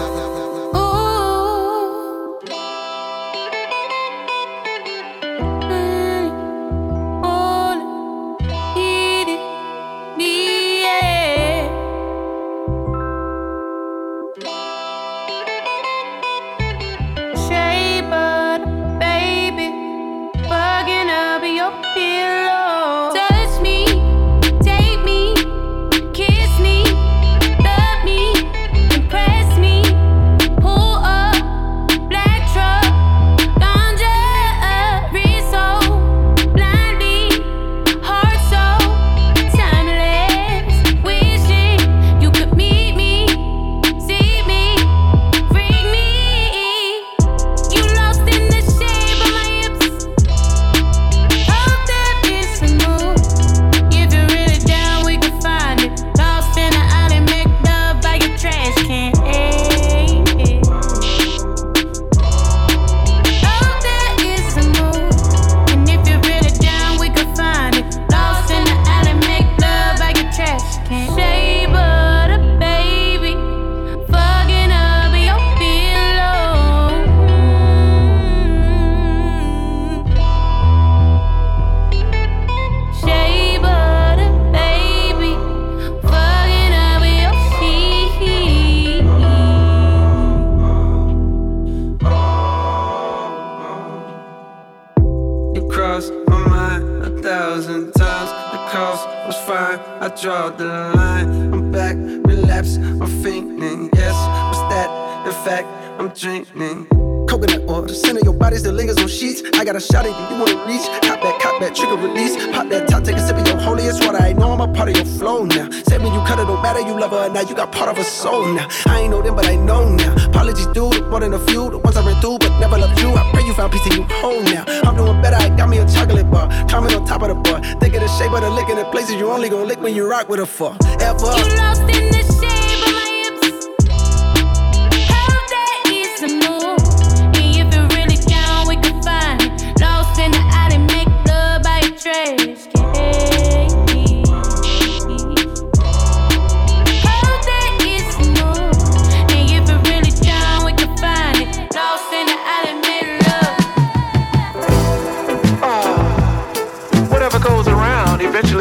[100.18, 101.53] Draw the line.
[101.53, 102.76] I'm back, relapse.
[102.76, 103.90] I'm fainting.
[103.94, 104.14] Yes,
[104.48, 104.90] what's that?
[105.26, 105.68] In fact,
[105.98, 106.99] I'm dreaming.
[107.30, 109.43] Coconut oil, the scent of your body still lingers on sheets.
[109.53, 110.81] I got a shot at you, you wanna reach.
[111.06, 112.34] Cop that, cop that, trigger release.
[112.49, 114.18] Pop that top, take a sip of your holiest water.
[114.18, 115.69] I know I'm a part of your flow now.
[115.85, 117.41] Said when you cut it, don't matter, you love her now.
[117.41, 118.68] You got part of her soul now.
[118.88, 120.15] I ain't know them, but I know now.
[120.26, 121.69] Apologies to more than a few.
[121.69, 123.14] The ones I ran through, but never loved you.
[123.14, 124.65] I pray you found peace and you whole now.
[124.89, 126.49] I'm doing better, I got me a chocolate bar.
[126.68, 127.61] Climbing on top of the bar.
[127.77, 129.93] Think of the shape of the lick in the places you only gon' lick when
[129.93, 130.80] you rock with a forever.
[130.81, 132.59] You lost in the shape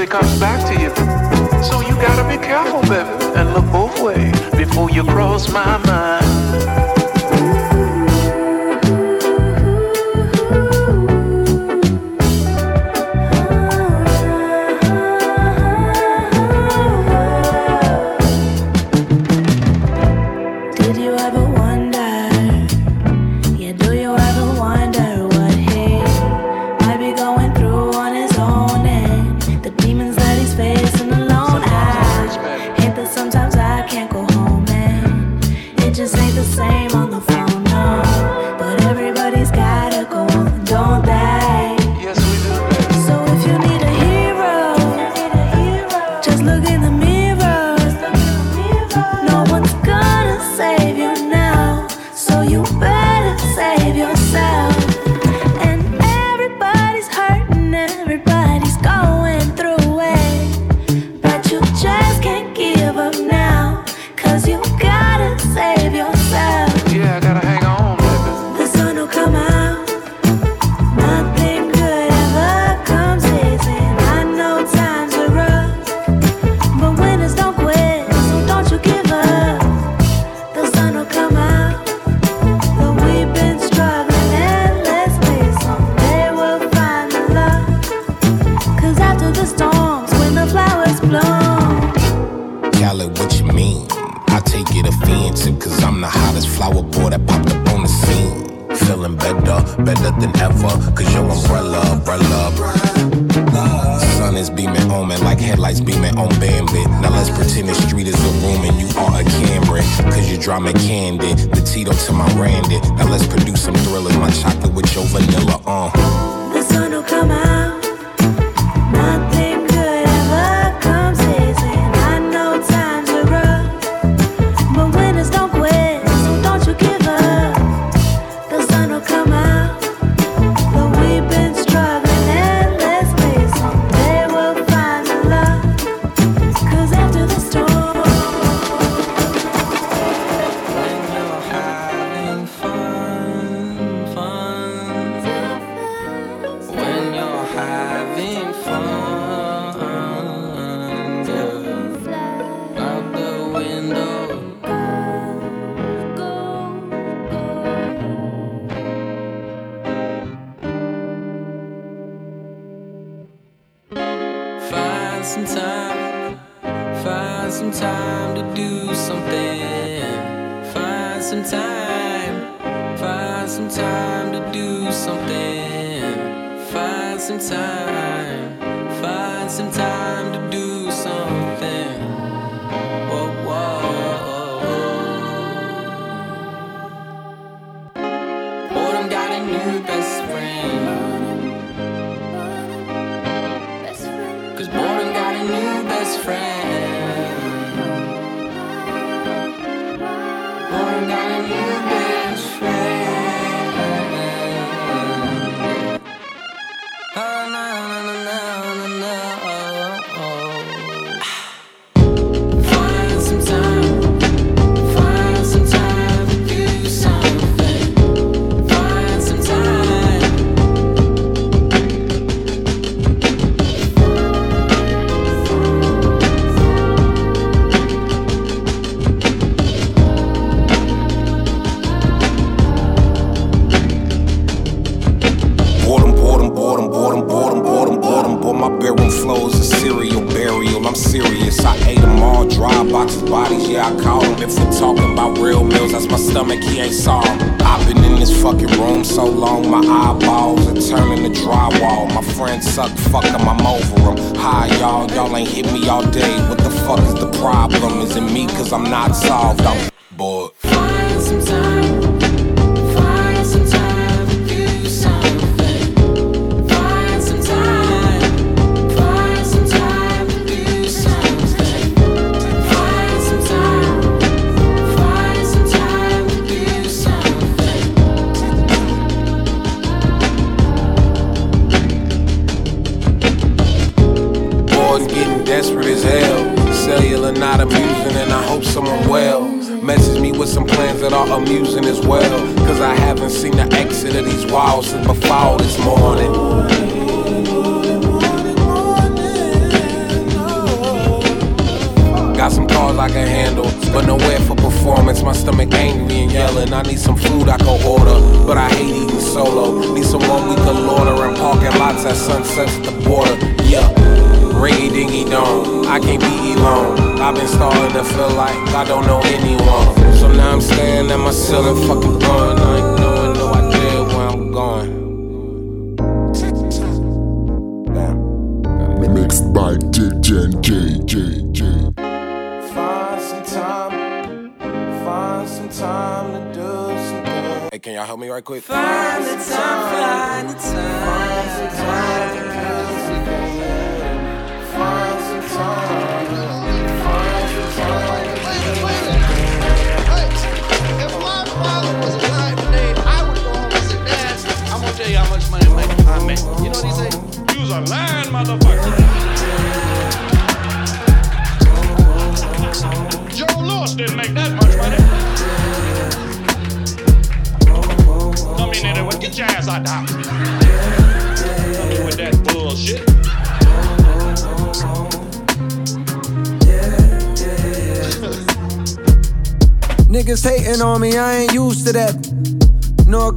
[0.08, 0.90] eventually comes back to you.
[1.62, 6.97] So you gotta be careful, baby, and look both ways before you cross my mind.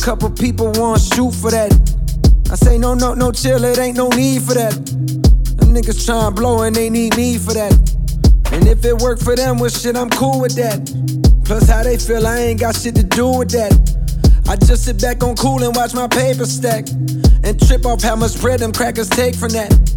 [0.02, 1.72] couple people want shoot for that.
[2.52, 4.73] I say, no, no, no, chill, it ain't no need for that.
[4.73, 7.72] Them niggas tryin' blow and they need me for that.
[8.52, 10.82] And if it work for them, well, shit, I'm cool with that.
[11.45, 13.73] Plus, how they feel, I ain't got shit to do with that.
[14.49, 16.90] I just sit back on cool and watch my paper stack.
[17.44, 19.90] And trip off how much bread them crackers take from that.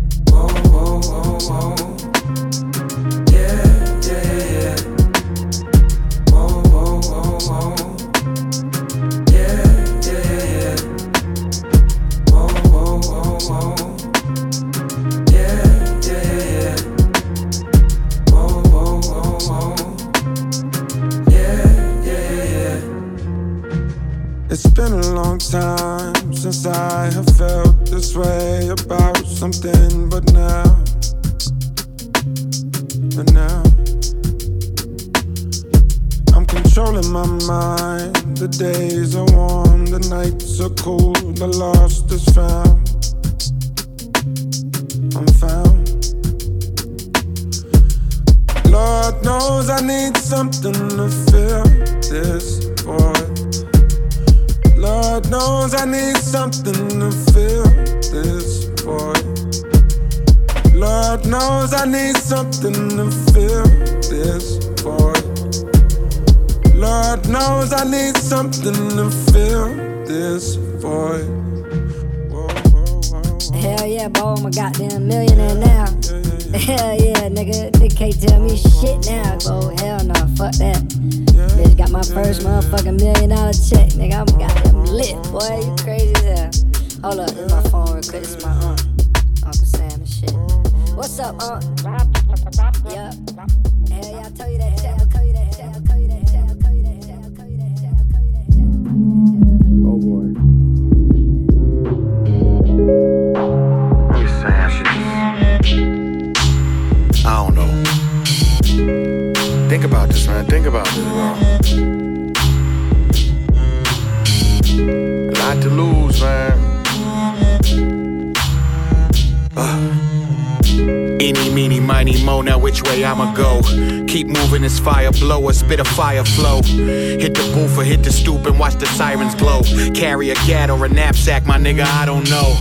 [131.65, 132.57] Nigga, I don't know.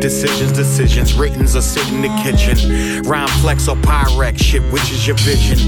[0.00, 3.02] Decisions, decisions, writtens or sit in the kitchen.
[3.02, 5.58] Rhyme flex or Pyrex, shit, which is your vision?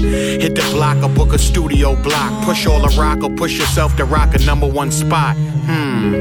[0.41, 2.43] Hit the block or book a studio block.
[2.43, 5.35] Push all the rock or push yourself to rock a number one spot.
[5.37, 6.13] Hmm.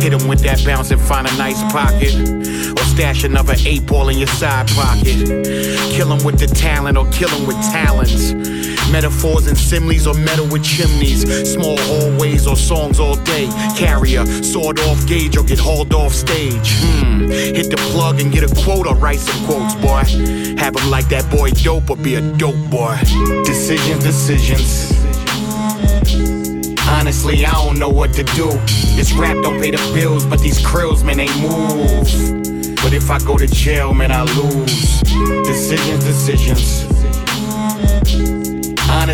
[0.00, 2.14] Hit him with that bounce and find a nice pocket.
[2.78, 5.26] Or stash another eight ball in your side pocket.
[5.90, 8.30] Kill him with the talent or kill him with talents.
[8.96, 11.20] Metaphors and similes or metal with chimneys.
[11.52, 13.46] Small hallways or songs all day.
[13.76, 16.72] Carrier, sword off gauge or get hauled off stage.
[16.80, 17.28] Hmm.
[17.28, 20.02] Hit the plug and get a quote or write some quotes, boy.
[20.56, 22.96] Have him like that boy dope or be a dope boy.
[23.44, 24.90] Decisions, decisions.
[26.88, 28.48] Honestly, I don't know what to do.
[28.96, 32.76] This rap don't pay the bills, but these krills, man, they move.
[32.76, 35.02] But if I go to jail, man, I lose.
[35.44, 36.75] Decisions, decisions.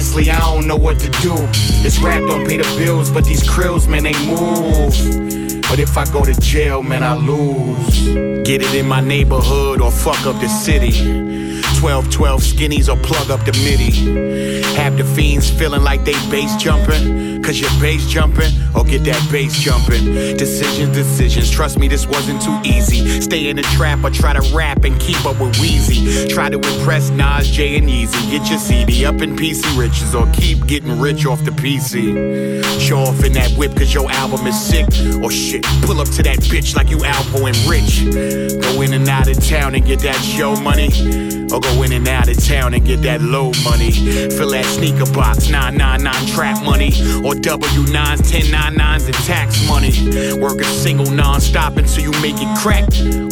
[0.03, 1.33] Honestly, I don't know what to do.
[1.85, 5.63] This rap don't pay the bills, but these krills, man, they move.
[5.71, 8.09] But if I go to jail, man, I lose.
[8.45, 10.91] Get it in my neighborhood or fuck up the city.
[11.79, 14.65] 12 12 skinnies or plug up the MIDI.
[14.75, 17.41] Have the fiends feeling like they bass jumping.
[17.41, 20.05] Cause you're bass jumping or get that bass jumping.
[20.37, 21.51] Decisions, decisions.
[21.51, 23.21] Trust me, this wasn't too easy.
[23.21, 26.29] Stay in the trap or try to rap and keep up with Wheezy.
[26.29, 28.19] Try to impress Nas, J, and Easy.
[28.31, 32.63] Get your CD up in PC riches or keep getting rich off the PC.
[32.81, 34.87] Show off in that whip cause your album is sick.
[35.23, 38.63] Or shit, pull up to that bitch like you Alpo and Rich.
[38.63, 40.89] Go in and out of town and get that show money.
[41.53, 43.91] Or go in and out of town and get that low money.
[43.93, 46.89] Fill that sneaker box, 999 trap money.
[47.23, 48.33] Or W9s,
[48.71, 50.41] 1099s and tax money.
[50.41, 52.85] Work a single non-stop until you make it crack.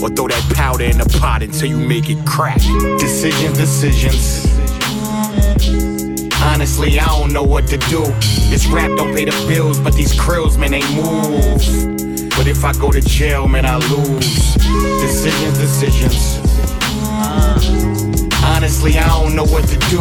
[0.02, 2.60] Or throw that powder in the pot until you make it crack.
[2.98, 4.46] Decisions, decisions.
[6.42, 8.02] Honestly, I don't know what to do.
[8.50, 12.30] This rap don't pay the bills, but these krills, man, they move.
[12.30, 14.54] But if I go to jail, man, I lose.
[15.00, 16.39] Decisions, decisions.
[18.70, 19.98] Honestly, I don't know what to do.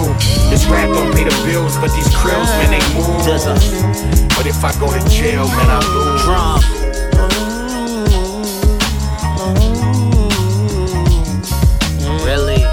[0.51, 3.25] This rap don't pay the bills, but these krills, man, they move.
[4.37, 6.21] But if I go to jail, man, I lose.
[6.21, 6.61] Drum.
[12.23, 12.63] Really?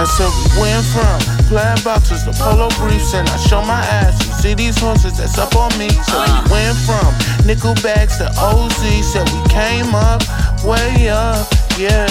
[0.00, 1.18] I said we went from
[1.48, 4.14] playing boxes to polo briefs and I show my ass.
[4.26, 5.88] You see these horses that's up on me.
[5.88, 6.46] So we uh.
[6.50, 7.10] went from
[7.46, 8.78] nickel bags to OZ.
[9.02, 10.22] Said we came up,
[10.64, 11.46] way up,
[11.78, 12.06] yeah.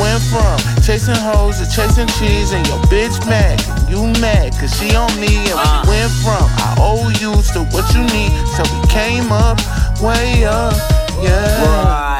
[0.00, 3.60] Went from chasing hoes and chasing cheese, and your bitch mad.
[3.88, 5.84] You mad, cause she on me, and we uh-huh.
[5.88, 9.58] went from I owe you to what you need, so we came up,
[10.02, 10.74] way up,
[11.22, 11.64] yeah.
[11.64, 12.15] Right,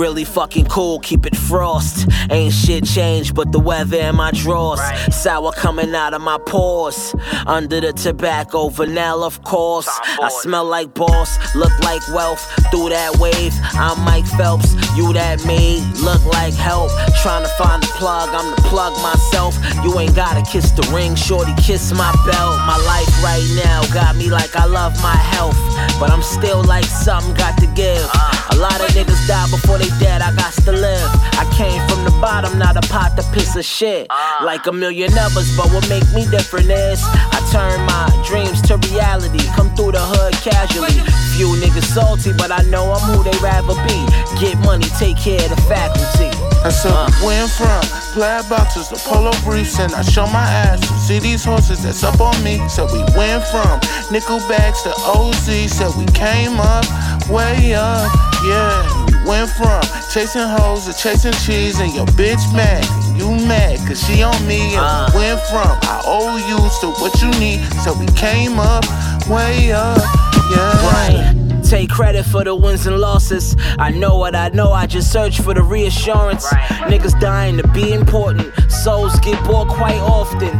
[0.00, 2.08] really fucking cool, keep it frost.
[2.30, 4.80] Ain't shit changed but the weather in my drawers.
[5.14, 7.14] Sour coming out of my pores.
[7.46, 9.88] Under the tobacco, vanilla, of course.
[10.22, 12.40] I smell like boss, look like wealth.
[12.70, 14.72] Through that wave, I'm Mike Phelps.
[14.96, 16.90] You that maid, look like help.
[17.20, 19.54] Trying to find the plug, I'm the plug myself.
[19.84, 22.56] You ain't gotta kiss the ring, shorty, kiss my belt.
[22.64, 25.58] My life right now got me like I love my health.
[26.00, 28.08] But I'm still like something got to give.
[28.14, 28.40] Uh.
[28.52, 31.10] A lot of niggas die before they dead, I got to live.
[31.34, 34.06] I came from the bottom, not a pot to piss of shit.
[34.10, 34.42] Ah.
[34.44, 38.76] Like a million others, but what make me different is I turn my dreams to
[38.92, 39.40] reality.
[39.56, 40.94] Come through the hood casually.
[41.36, 43.98] Few niggas salty, but I know I'm who they rather be.
[44.40, 46.30] Get money, take care of the faculty.
[46.62, 47.08] I said uh.
[47.20, 47.80] we went from
[48.12, 50.80] plaid boxes to polo briefs and I show my ass.
[50.90, 52.60] You see these horses that's up on me.
[52.68, 53.80] Said we went from
[54.12, 55.72] nickel bags to OZ.
[55.72, 56.84] Said we came up,
[57.30, 58.12] way up,
[58.44, 59.09] yeah.
[59.30, 59.80] We went from
[60.10, 62.84] chasing hoes to chasing cheese and your bitch mad.
[63.16, 64.74] You mad cause she on me.
[64.74, 67.62] And we went from I owe you to what you need.
[67.84, 68.84] So we came up,
[69.28, 70.02] way up,
[70.50, 70.90] yeah.
[70.90, 71.39] Right.
[71.70, 73.54] Take credit for the wins and losses.
[73.78, 76.44] I know what I know, I just search for the reassurance.
[76.90, 78.52] Niggas dying to be important.
[78.68, 80.50] Souls get bored quite often.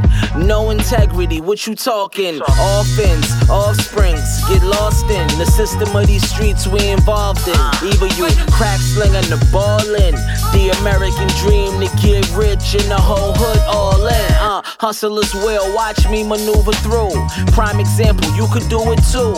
[0.47, 2.41] No integrity, what you talking?
[2.41, 7.59] Orphans, offsprings, get lost in the system of these streets we involved in.
[7.83, 10.15] Either you crack slinging the ball in.
[10.55, 14.33] The American dream to get rich and the whole hood all in.
[14.39, 17.11] Uh, hustlers will watch me maneuver through.
[17.51, 19.35] Prime example, you could do it too.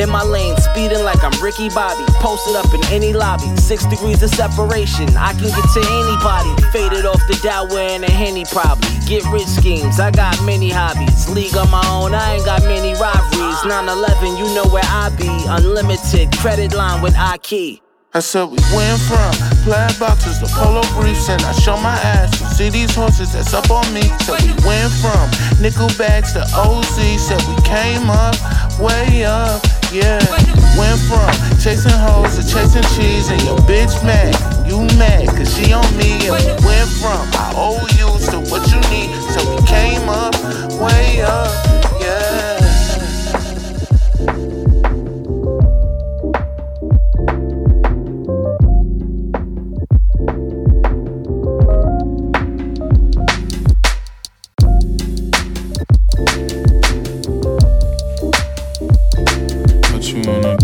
[0.00, 2.04] In my lane, speeding like I'm Ricky Bobby.
[2.20, 3.56] Posted up in any lobby.
[3.56, 5.08] Six degrees of separation.
[5.16, 6.62] I can get to anybody.
[6.72, 8.88] Faded off the Dow wearing a Henny probably.
[9.06, 9.98] Get rich schemes.
[9.98, 11.28] I got many hobbies.
[11.28, 12.14] League on my own.
[12.14, 13.60] I ain't got many rivalries.
[13.66, 15.28] 9-11, you know where I be.
[15.48, 17.82] Unlimited credit line with Aki.
[18.12, 19.30] I said we went from
[19.62, 22.40] plaid boxes to polo briefs and I show my ass.
[22.40, 24.02] You see these horses that's up on me.
[24.26, 25.30] Said we went from
[25.62, 26.98] nickel bags to OZ.
[27.22, 28.34] Said we came up,
[28.82, 29.62] way up,
[29.94, 30.18] yeah.
[30.74, 31.30] Went from
[31.62, 34.34] chasing hoes to chasing cheese and your bitch mad.
[34.66, 36.18] You mad cause she on me.
[36.26, 39.14] And we went from I owe you to what you need.
[39.30, 40.34] So we came up,
[40.82, 41.79] way up,
[60.30, 60.59] tuning.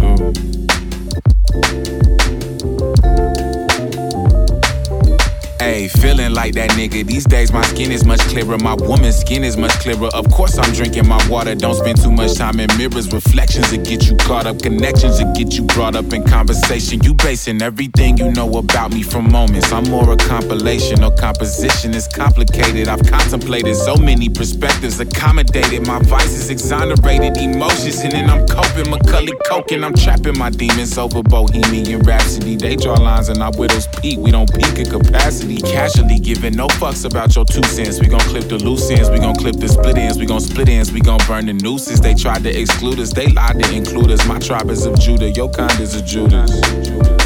[5.88, 7.06] Feeling like that nigga.
[7.06, 10.08] These days my skin is much clearer, my woman's skin is much clearer.
[10.14, 11.54] Of course I'm drinking my water.
[11.54, 13.12] Don't spend too much time in mirrors.
[13.12, 17.02] Reflections that get you caught up, connections that get you brought up in conversation.
[17.02, 19.72] You basing everything you know about me from moments.
[19.72, 21.94] I'm more a compilation or composition.
[21.94, 22.88] It's complicated.
[22.88, 28.90] I've contemplated so many perspectives, accommodated my vices, exonerated emotions, and then I'm coping.
[28.90, 32.56] Macaulay Culkin, I'm trapping my demons over Bohemian Rhapsody.
[32.56, 34.18] They draw lines and our widows peak.
[34.18, 35.60] We don't peak in capacity.
[35.76, 38.00] Casually giving no fucks about your two cents.
[38.00, 39.10] We gon' clip the loose ends.
[39.10, 40.16] We gon' clip the split ends.
[40.16, 40.90] We gon' split ends.
[40.90, 42.00] We gon' burn the nooses.
[42.00, 43.12] They tried to exclude us.
[43.12, 44.26] They lied to include us.
[44.26, 45.30] My tribe is of Judah.
[45.30, 46.50] Your kind is of Judas.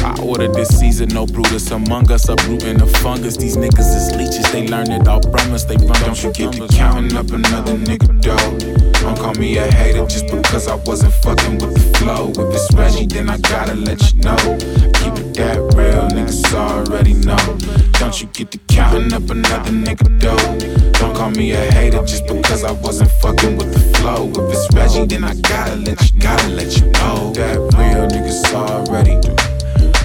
[0.03, 3.37] I ordered this season, no Brutus among us, uprooting the fungus.
[3.37, 5.63] These niggas is leeches, they learn it all from us.
[5.63, 8.90] They run Don't you get to counting up another nigga dough.
[9.01, 12.29] Don't call me a hater just because I wasn't fucking with the flow.
[12.29, 14.37] If it's Reggie, then I gotta let you know.
[15.01, 17.57] Keep it that real, niggas already know.
[17.99, 20.91] Don't you get to counting up another nigga dough.
[20.99, 24.29] Don't call me a hater just because I wasn't fucking with the flow.
[24.29, 27.33] If it's Reggie, then I gotta let you, gotta let you know.
[27.33, 29.50] That real niggas already do.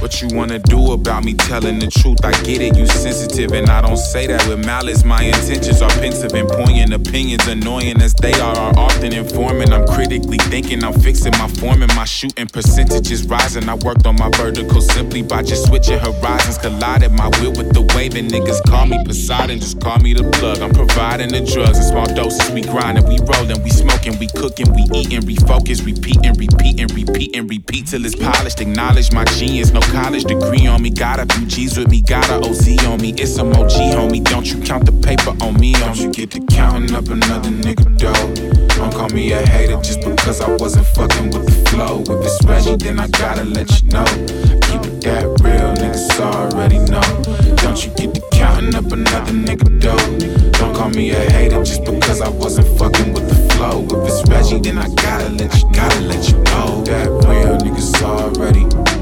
[0.06, 2.24] What you wanna do about me telling the truth?
[2.24, 5.02] I get it, you sensitive, and I don't say that with malice.
[5.02, 9.72] My intentions are pensive and poignant, opinions annoying as they are, are often informing.
[9.72, 13.68] I'm critically thinking, I'm fixing my form and my shooting percentages rising.
[13.68, 16.58] I worked on my vertical simply by just switching horizons.
[16.58, 20.22] Collided my will with the wave, and niggas call me Poseidon, just call me the
[20.38, 20.60] plug.
[20.60, 22.48] I'm providing the drugs in small doses.
[22.52, 27.88] We grinding, we rolling, we smoking, we cooking, we eating, refocus, repeating, repeating, repeating, repeat
[27.88, 28.60] till it's polished.
[28.60, 30.90] Acknowledge my genius, no college degree on me.
[30.90, 33.14] Got a few G's with me, got a OZ on me.
[33.16, 34.22] It's some OG, homie.
[34.22, 35.72] Don't you count the paper on me.
[35.72, 38.28] Don't you get to counting up another nigga dough.
[38.76, 42.02] Don't call me a hater just because I wasn't fucking with the flow.
[42.02, 44.04] If it's Reggie, then I gotta let you know.
[44.68, 47.08] Keep it that real, niggas already know.
[47.62, 50.50] Don't you get to counting up another nigga dough.
[50.58, 53.84] Don't call me a hater just because I wasn't fucking with the flow.
[53.84, 58.02] If it's Reggie, then I gotta let you, gotta let you know that real niggas
[58.02, 58.95] already.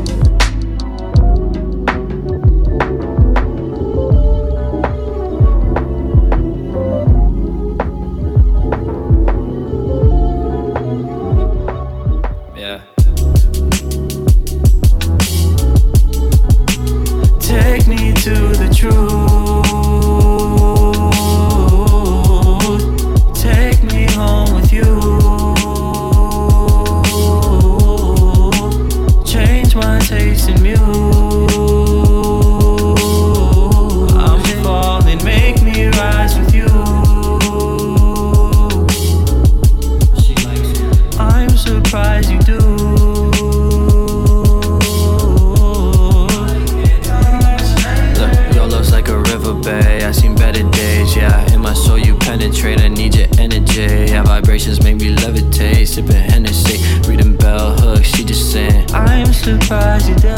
[55.94, 58.08] Sipping Hennessy, reading bell hooks.
[58.08, 60.34] She just saying, I'm surprised you do.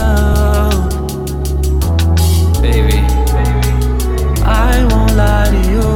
[2.61, 2.99] baby.
[4.45, 5.89] I won't lie to you.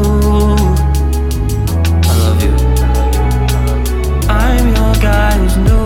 [2.09, 2.55] I love you.
[4.31, 5.85] I'm your guy who's new.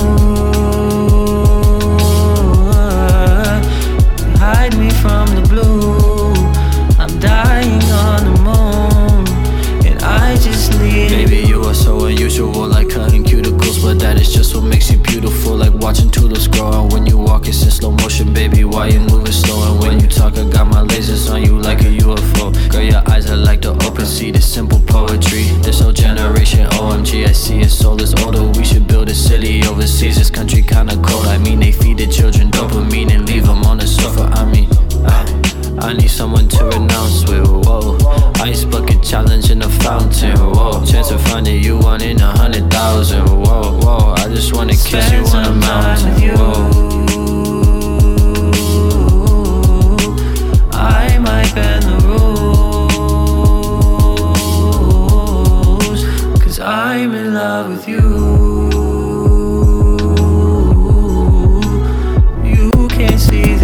[4.39, 6.35] Hide me from the blue.
[7.01, 9.27] I'm dying on the moon,
[9.85, 11.09] and I just need.
[11.09, 12.84] Baby, you are so unusual, like
[13.85, 15.55] but that is just what makes you beautiful.
[15.55, 18.65] Like watching tulips grow, and when you walk, it's in slow motion, baby.
[18.65, 19.61] Why you moving slow?
[19.71, 22.47] And when you talk, I got my lasers on you like a UFO.
[22.71, 25.45] Girl, your eyes are like the open sea, this simple poetry.
[25.61, 28.43] This whole generation, OMG, I see your soul is older.
[28.59, 30.17] We should build a city overseas.
[30.17, 31.27] This country kinda cold.
[31.27, 34.25] I mean, they feed the children dopamine and leave them on the sofa.
[34.33, 34.69] I mean,
[35.05, 37.47] I, I need someone to renounce with.
[37.47, 40.37] Whoa, ice bucket challenge in the fountain.
[40.37, 43.25] Whoa, chance of finding you one in a hundred thousand.
[43.27, 46.13] Whoa, whoa, I just wanna kiss you on a mountain.
[46.37, 46.85] Whoa.
[50.73, 52.45] I might bend the rules.
[56.43, 58.03] Cause I'm in love with you.
[62.45, 63.64] You can't see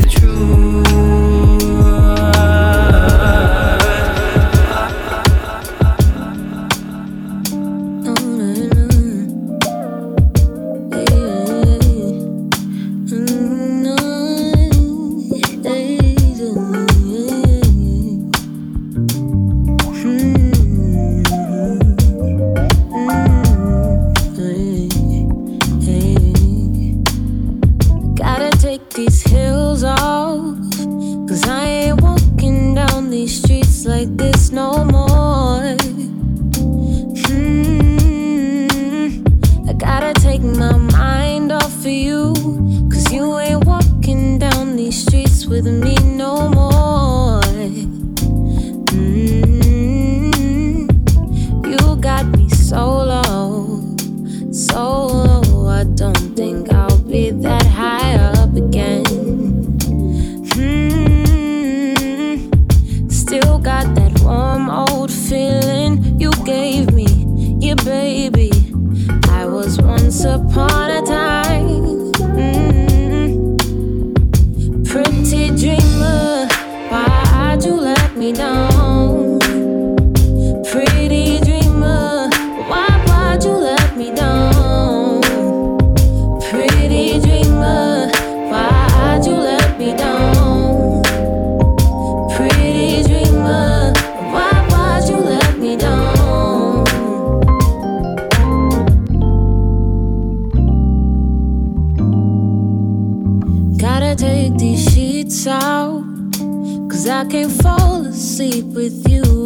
[108.41, 109.40] fall asleep with you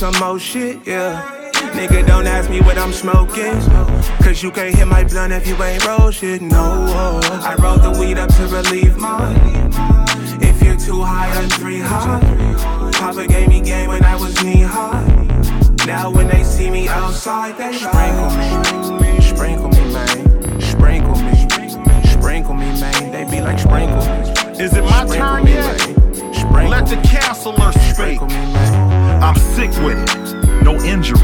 [0.00, 1.52] some more shit, yeah.
[1.76, 3.52] Nigga, don't ask me what I'm smoking.
[4.24, 7.20] Cause you can't hit my blunt if you ain't roll shit, no.
[7.44, 9.36] I roll the weed up to relieve mine.
[10.40, 12.18] If you're too high, I'm three high.
[12.94, 15.04] Papa gave me game when I was knee high.
[15.86, 18.30] Now when they see me outside, they sprinkle
[19.00, 19.20] me.
[19.20, 20.60] Sprinkle me, man.
[20.62, 22.08] Sprinkle me.
[22.08, 23.12] Sprinkle me, man.
[23.12, 24.64] They be like, sprinkle me.
[24.64, 26.00] Is it my sprinkle turn me, yet?
[26.70, 28.20] Let the counselor speak.
[29.22, 30.62] I'm sick with it.
[30.64, 31.20] No injury.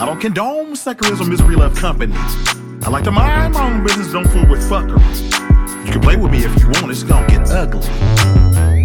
[0.00, 1.28] I don't condone secularism.
[1.28, 2.16] misery, love, companies.
[2.82, 5.22] I like to mind my own business, don't fool with fuckers.
[5.86, 7.86] You can play with me if you want, it's gonna get ugly.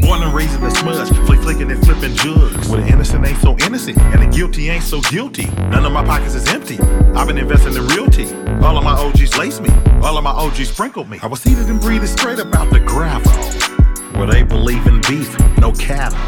[0.01, 2.69] Born and raised in the smudge, flick flicking and flipping jugs.
[2.69, 5.47] Where the innocent ain't so innocent, and the guilty ain't so guilty.
[5.71, 6.77] None of my pockets is empty.
[7.15, 8.25] I've been investing in realty.
[8.63, 9.69] All of my OGs laced me,
[10.03, 11.17] all of my OGs sprinkled me.
[11.23, 13.31] I was seated and breathing straight about the gravel.
[14.19, 16.19] Where they believe in beef, no cattle.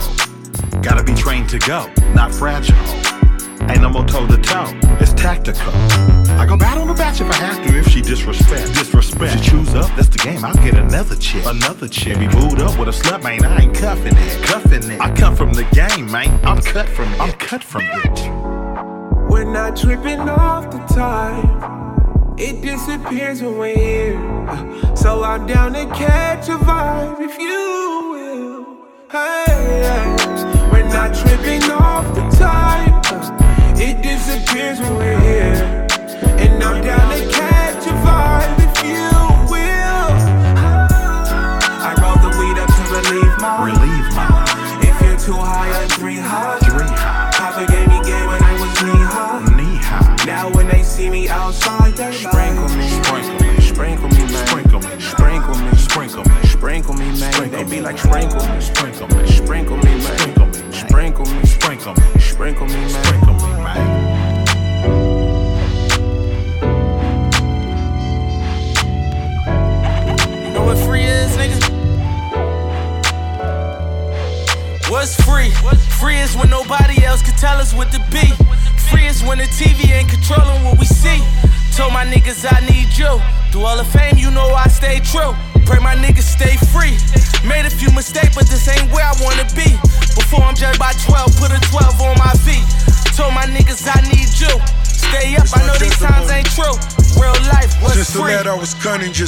[0.81, 2.75] Gotta be trained to go not fragile.
[3.69, 5.71] Ain't no more toe to toe, it's tactical.
[6.39, 8.73] I go battle the batch if I have to, if she disrespect.
[8.73, 9.43] Disrespect.
[9.43, 11.43] She choose up, that's the game, I'll get another chick.
[11.45, 12.17] Another chick.
[12.19, 14.43] Be booed up with a slut, man, I ain't cuffing it.
[14.43, 15.01] Cuffing it.
[15.01, 17.19] I come from the game, man, I'm cut from it.
[17.19, 19.29] I'm cut from it.
[19.29, 21.67] We're not tripping off the time.
[22.37, 24.47] It disappears when we're here.
[24.47, 27.76] Uh, so I'm down to catch a vibe if you
[58.07, 58.76] Sprinkle.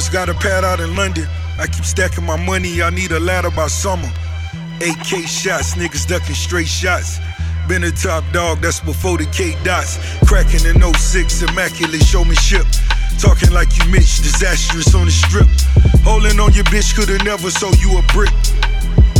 [0.00, 1.28] just got a pad out in London.
[1.58, 4.08] I keep stacking my money, I need a ladder by summer.
[4.78, 7.18] 8K shots, niggas ducking straight shots.
[7.68, 9.98] Been a top dog, that's before the K dots.
[10.24, 12.64] Cracking in 06, immaculate showmanship.
[13.18, 15.48] Talking like you Mitch, disastrous on the strip.
[16.00, 18.32] Holding on your bitch, coulda never sold you a brick.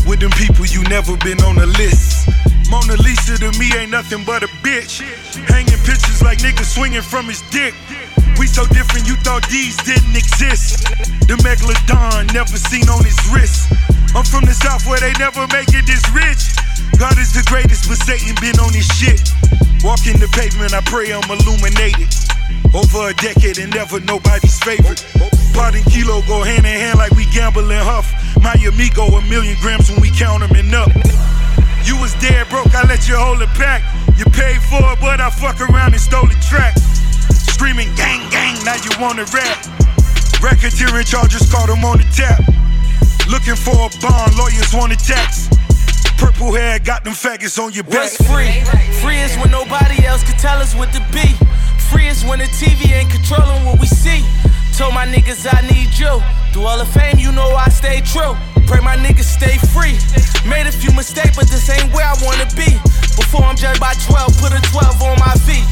[0.08, 2.26] With them people, you never been on the list.
[2.70, 5.04] Mona Lisa to me ain't nothing but a bitch.
[5.44, 7.74] Hanging pictures like niggas swinging from his dick.
[8.40, 10.88] We so different, you thought these didn't exist.
[11.28, 13.68] The megalodon never seen on his wrist.
[14.16, 16.56] I'm from the south where they never make it this rich.
[16.96, 19.20] God is the greatest, but Satan been on his shit.
[19.84, 22.08] Walking the pavement, I pray I'm illuminated.
[22.72, 25.04] Over a decade and never nobody's favorite.
[25.52, 28.08] Pot and kilo go hand in hand like we gamble and huff.
[28.40, 30.88] My amigo, a million grams when we count them and up.
[31.84, 33.84] You was dead broke, I let you hold it back.
[34.16, 36.72] You paid for it, but I fuck around and stole the track.
[37.60, 39.60] Screaming gang gang, now you wanna rap.
[40.40, 42.40] Racketeering charges caught him on the tap.
[43.28, 45.44] Looking for a bond, lawyers want a tax.
[46.16, 48.08] Purple hair got them faggots on your back.
[48.08, 48.64] What's free?
[49.04, 51.36] Free is when nobody else can tell us what to be.
[51.92, 54.24] Free is when the TV ain't controlling what we see.
[54.78, 56.16] Told my niggas I need you.
[56.56, 58.40] Through all the fame, you know I stay true.
[58.72, 60.00] Pray my niggas stay free.
[60.48, 62.80] Made a few mistakes, but this ain't where I wanna be.
[63.20, 65.68] Before I'm judged by 12, put a 12 on my feet.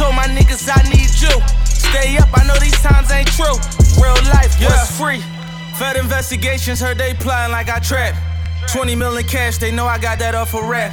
[0.00, 1.28] Told my niggas I need you.
[1.68, 3.52] Stay up, I know these times ain't true.
[4.00, 4.84] Real life was Yeah.
[4.96, 5.22] free.
[5.76, 8.14] Fed investigations heard they plotting like I trap.
[8.72, 10.90] 20 million cash, they know I got that off a rap.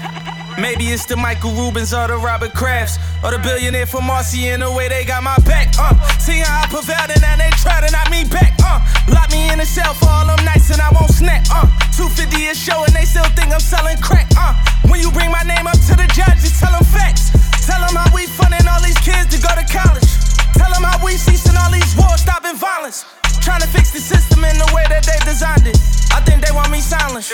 [0.59, 4.59] Maybe it's the Michael Rubins or the Robert Krafts or the billionaire from Marcy in
[4.59, 5.69] the way they got my back.
[5.79, 8.59] Uh, see how I prevailed and now they try to knock me back.
[8.59, 11.47] Uh, lock me in a cell for all them nights and I won't snap.
[11.49, 11.63] Uh,
[11.95, 14.27] 250 a show and they still think I'm selling crack.
[14.35, 14.53] Uh,
[14.89, 17.31] when you bring my name up to the judge, just tell them facts.
[17.67, 20.07] Tell them how we funding all these kids to go to college.
[20.55, 23.03] Tell them how we ceasing all these wars, stopping violence.
[23.43, 25.75] Trying to fix the system in the way that they designed it.
[26.15, 27.29] I think they want me silent.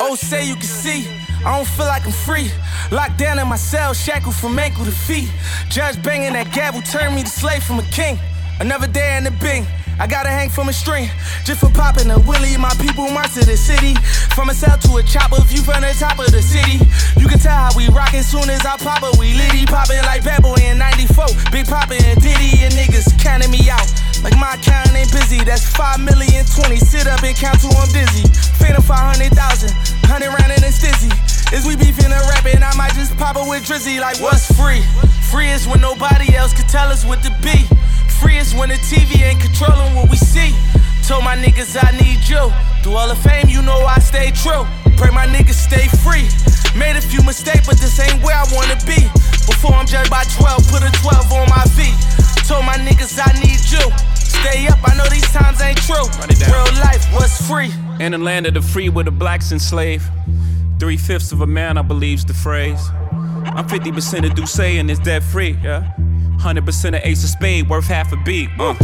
[0.00, 1.06] Oh, say you can see.
[1.46, 2.50] I don't feel like I'm free.
[2.90, 5.30] Locked down in my cell, shackled from ankle to feet.
[5.68, 8.18] Judge banging that gavel turned me to slave from a king.
[8.60, 9.66] Another day in the bing.
[10.00, 11.08] I gotta hang from a string
[11.44, 12.56] just for popping a willie.
[12.56, 13.94] My people march to the city.
[14.34, 16.80] From a cell to a chopper, view from the top of the city.
[17.20, 19.18] You can tell how we rockin' soon as I pop it.
[19.20, 21.52] We litty poppin' like Bad Boy in 94.
[21.52, 23.84] Big Poppin' and Diddy and niggas counting me out.
[24.24, 25.44] Like my account ain't busy.
[25.44, 26.76] That's 5 million 20.
[26.78, 28.26] Sit up and count till I'm dizzy.
[28.58, 29.32] Phantom 500,000.
[30.08, 31.12] 100 round and it's dizzy.
[31.52, 32.62] Is we beefing and rapping?
[32.62, 34.00] I might just pop it with Drizzy.
[34.00, 34.80] Like what's free?
[35.28, 37.68] Free is when nobody else can tell us what to be.
[38.22, 40.54] Free is when the TV ain't controlling what we see.
[41.08, 42.38] Told my niggas I need you.
[42.82, 44.62] Through all the fame, you know I stay true.
[44.96, 46.30] Pray my niggas stay free.
[46.78, 49.02] Made a few mistakes, but this ain't where I wanna be.
[49.50, 51.98] Before I'm judged by 12, put a 12 on my feet.
[52.46, 53.82] Told my niggas I need you.
[54.14, 56.06] Stay up, I know these times ain't true.
[56.46, 57.74] Real life was free.
[57.98, 60.06] In the land of the free where the blacks enslaved.
[60.78, 62.88] Three fifths of a man, I believe's the phrase.
[63.44, 65.92] I'm 50% of D'USSÉ and it's dead free, yeah.
[66.42, 68.50] 100% of Ace of Spade, worth half a beat.
[68.58, 68.74] Uh.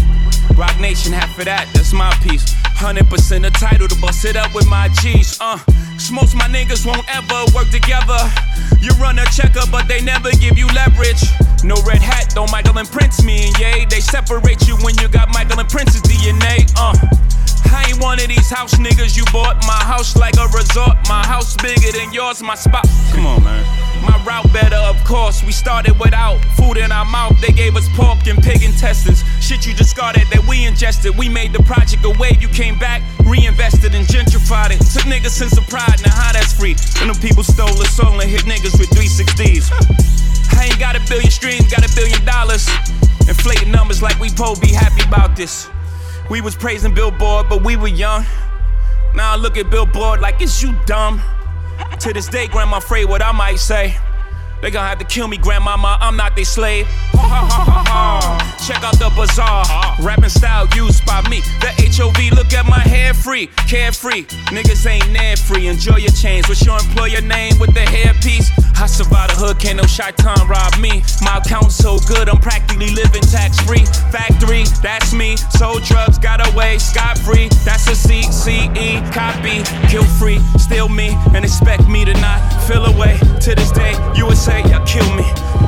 [0.55, 2.55] Roc Nation, half of that, that's my piece.
[2.79, 3.03] 100%
[3.47, 5.41] of Tidal to bust it up with my G's.
[5.41, 5.59] Uh.
[6.13, 8.19] most my niggas won't ever work together.
[8.79, 11.27] You run a checker, but they never give you leverage.
[11.65, 13.87] No red hat, don't Michael and Prince me and yay.
[13.91, 16.71] They separate you when you got Michael and Prince's DNA.
[16.79, 16.95] Uh.
[17.75, 19.59] I ain't one of these house niggas you bought.
[19.67, 20.95] My house like a resort.
[21.09, 22.41] My house bigger than yours.
[22.41, 22.87] My spot.
[23.11, 23.88] Come on, man.
[24.09, 25.45] My route better, of course.
[25.45, 27.39] We started without food in our mouth.
[27.43, 29.23] They gave us pork and pig intestines.
[29.45, 31.17] Shit you discarded that we ingested.
[31.19, 32.41] We made the project a wave.
[32.41, 34.81] You came back, reinvested and gentrified it.
[34.81, 36.01] Took niggas sense of pride.
[36.07, 36.75] Now how that's free?
[37.01, 39.69] When them people stole the soul and hit niggas with 360s.
[40.57, 42.67] I ain't got a billion streams, got a billion dollars.
[43.29, 45.69] Inflating numbers like we po be happy about this.
[46.31, 48.25] We was praising Billboard, but we were young.
[49.15, 51.21] Now I look at Billboard like it's you dumb.
[52.01, 53.97] To this day, grandma afraid what I might say.
[54.61, 55.99] They gon' have to kill me, grandmama.
[56.01, 56.87] I'm not their slave.
[58.67, 59.65] Check out the bizarre.
[60.01, 61.41] Rapping style used by me.
[61.61, 63.47] The HOV, look at my hair free.
[63.69, 64.25] Carefree.
[64.51, 65.69] Niggas ain't near free.
[65.69, 66.49] Enjoy your chains.
[66.49, 68.51] What's your employer name with the hairpiece?
[68.81, 71.03] I survived the hood, can't no time rob me.
[71.21, 73.85] My account's so good, I'm practically living tax free.
[74.15, 75.37] Factory, that's me.
[75.37, 77.49] Sold drugs, got away scot free.
[77.65, 79.67] That's a CCE copy.
[79.89, 83.19] Kill free, steal me, and expect me to not feel away.
[83.19, 83.95] To this day,
[84.49, 85.25] USA, y'all kill me.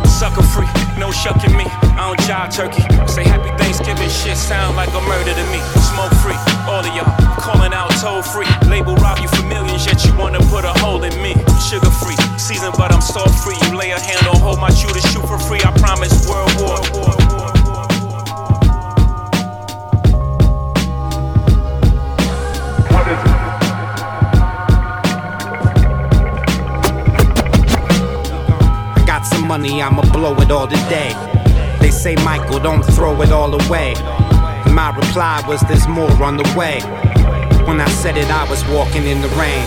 [0.07, 0.67] Sucker free,
[0.99, 1.65] no shucking me.
[1.97, 2.83] I don't jive turkey.
[3.07, 5.61] Say happy Thanksgiving, shit sound like a murder to me.
[5.81, 6.37] Smoke free,
[6.69, 8.47] all of y'all calling out toll free.
[8.69, 11.35] Label rob you for millions, yet you wanna put a hole in me.
[11.69, 13.57] Sugar free, season, but I'm salt free.
[13.65, 15.61] You lay a hand on hold my shooter, shoot for free.
[15.65, 17.20] I promise world war.
[29.51, 31.11] Money, I'ma blow it all today.
[31.81, 33.95] They say, Michael, don't throw it all away.
[34.71, 36.79] My reply was, there's more on the way.
[37.67, 39.67] When I said it, I was walking in the rain.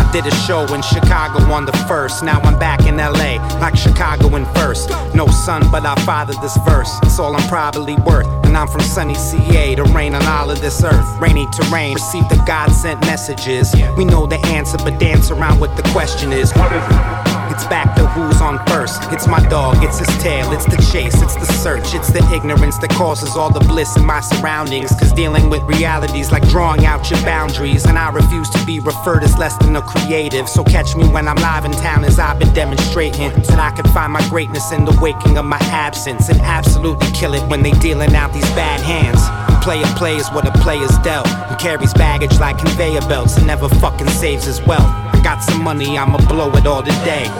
[0.00, 2.24] I did a show in Chicago on the first.
[2.24, 4.88] Now I'm back in LA, like Chicago in first.
[5.14, 6.90] No son, but I fathered this verse.
[7.02, 8.26] It's all I'm probably worth.
[8.46, 11.06] And I'm from sunny CA to rain on all of this earth.
[11.20, 13.74] Rainy terrain, receive the God sent messages.
[13.98, 16.50] We know the answer, but dance around what the question is.
[16.52, 17.31] What is it?
[17.52, 19.02] It's back to who's on first.
[19.12, 22.78] It's my dog, it's his tail, it's the chase, it's the search, it's the ignorance
[22.78, 24.90] that causes all the bliss in my surroundings.
[24.98, 27.84] Cause dealing with realities like drawing out your boundaries.
[27.84, 30.48] And I refuse to be referred as less than a creative.
[30.48, 33.28] So catch me when I'm live in town as I've been demonstrating.
[33.28, 36.30] That I can find my greatness in the waking of my absence.
[36.30, 39.41] And absolutely kill it when they dealing out these bad hands.
[39.62, 41.28] Player plays what a player's dealt.
[41.28, 44.82] And carries baggage like conveyor belts and never fucking saves his wealth.
[44.82, 47.30] I got some money, I'ma blow it all today.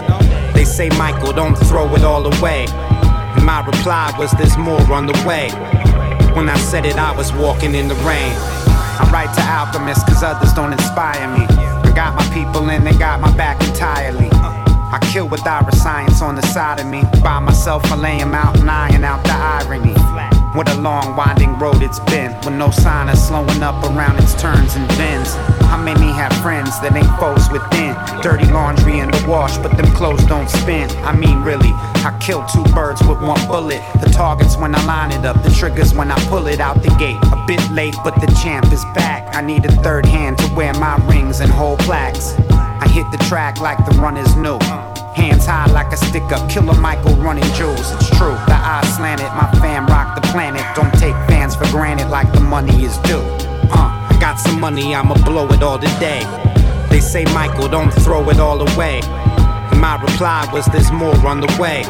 [0.54, 2.66] They say, Michael, don't throw it all away.
[2.68, 5.50] And my reply was, there's more on the way.
[6.36, 8.32] When I said it, I was walking in the rain.
[9.00, 11.44] I write to alchemists, cause others don't inspire me.
[11.48, 14.30] I got my people and they got my back entirely.
[14.32, 17.02] I kill with Ira science on the side of me.
[17.20, 20.11] By myself, I lay 'em out and iron out the irony.
[20.54, 24.34] What a long, winding road it's been, with no sign of slowing up around its
[24.34, 25.32] turns and bends.
[25.72, 27.96] How many have friends that ain't foes within?
[28.20, 30.90] Dirty laundry in the wash, but them clothes don't spin.
[31.08, 31.72] I mean, really,
[32.04, 33.80] I kill two birds with one bullet.
[34.02, 36.94] The target's when I line it up, the trigger's when I pull it out the
[36.98, 37.16] gate.
[37.32, 39.34] A bit late, but the champ is back.
[39.34, 42.34] I need a third hand to wear my rings and hold plaques.
[42.50, 44.58] I hit the track like the runners knew.
[45.14, 47.92] Hands high like a stick up, killer Michael running jewels.
[47.92, 50.64] It's true, the eyes slanted, my fam rock the planet.
[50.74, 53.22] Don't take fans for granted like the money is due.
[53.72, 56.22] Uh, I got some money, I'ma blow it all today.
[56.88, 59.00] They say, Michael, don't throw it all away.
[59.76, 61.82] My reply was, there's more on the way.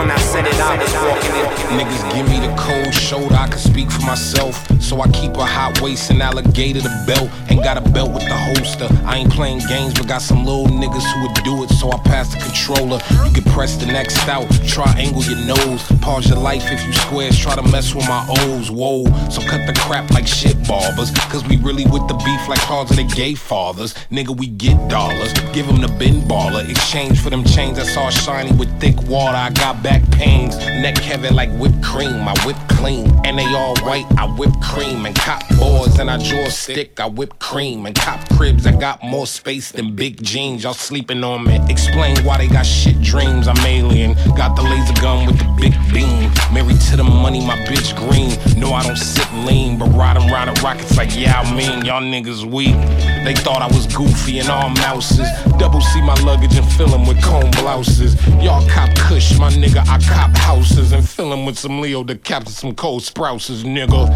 [0.00, 1.50] When I said it, I was walking in.
[1.78, 4.56] Niggas give me the cold shoulder, I can speak for myself.
[4.80, 7.28] So I keep a hot waist and alligator the belt.
[7.50, 8.88] Ain't got a belt with the holster.
[9.04, 11.68] I ain't playing games, but got some little niggas who would do it.
[11.68, 12.98] So I pass the controller.
[13.26, 15.82] You can press the next out, triangle your nose.
[16.00, 18.70] Pause your life if you squares, try to mess with my O's.
[18.70, 21.10] Whoa, so cut the crap like shit barbers.
[21.28, 23.92] Cause we really with the beef like cars of the gay fathers.
[24.10, 25.34] Nigga, we get dollars.
[25.52, 26.66] Give them the bin baller.
[26.68, 29.36] Exchange for them chains that's all shiny with thick water.
[29.36, 30.56] I got back pains.
[30.56, 32.28] Neck heavy like whipped cream.
[32.28, 33.10] I whip clean.
[33.24, 35.06] And they all white, I whip cream.
[35.06, 37.00] And cop boards and I draw a stick.
[37.00, 37.86] I whip cream.
[37.86, 40.64] And cop cribs, I got more space than big jeans.
[40.64, 41.58] Y'all sleeping on me.
[41.68, 43.48] Explain why they got shit dreams.
[43.48, 44.14] I'm alien.
[44.36, 46.30] Got the laser gun with the big beam.
[46.52, 48.30] Married to the money, my bitch green.
[48.60, 52.02] No, I don't sit lean, but riding around in rockets like yeah, I mean, y'all
[52.02, 52.76] niggas weak.
[53.24, 55.28] They thought I was goofy and all mouses.
[55.58, 58.16] Double C my luggage and fill 'em with comb blouses.
[58.40, 62.14] Y'all cop kush, my nigga, I cop houses and fill 'em with some Leo to
[62.16, 64.08] capture some Cole Sprouses, nigga.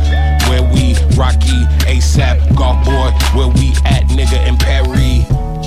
[0.48, 5.24] Where we, Rocky, ASAP, golf boy, where we at, nigga, in Paris.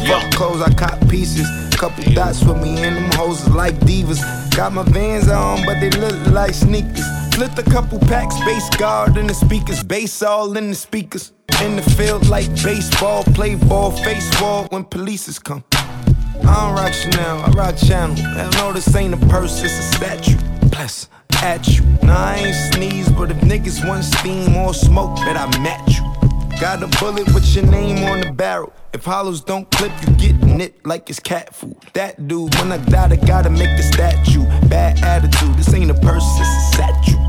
[0.07, 1.47] Fuck clothes, I cop pieces.
[1.75, 4.19] Couple dots with me and them hoes like divas.
[4.55, 7.05] Got my vans on, but they look like sneakers.
[7.37, 11.33] Flipped a couple packs, bass guard in the speakers, bass all in the speakers.
[11.61, 15.63] In the field like baseball, play ball, face wall when polices come.
[15.71, 18.15] I don't rock Chanel, I rock Channel.
[18.15, 20.39] Hell no, this ain't a purse, it's a statue.
[20.71, 21.09] Bless
[21.43, 21.83] at you.
[22.01, 26.59] Nah, I ain't sneeze, but if niggas want steam or smoke, bet I match you.
[26.59, 28.73] Got a bullet with your name on the barrel.
[28.93, 31.77] If hollows don't clip, you get nit like it's cat food.
[31.93, 34.43] That dude, when I die, I gotta make the statue.
[34.67, 37.26] Bad attitude, this ain't a purse, it's a statue.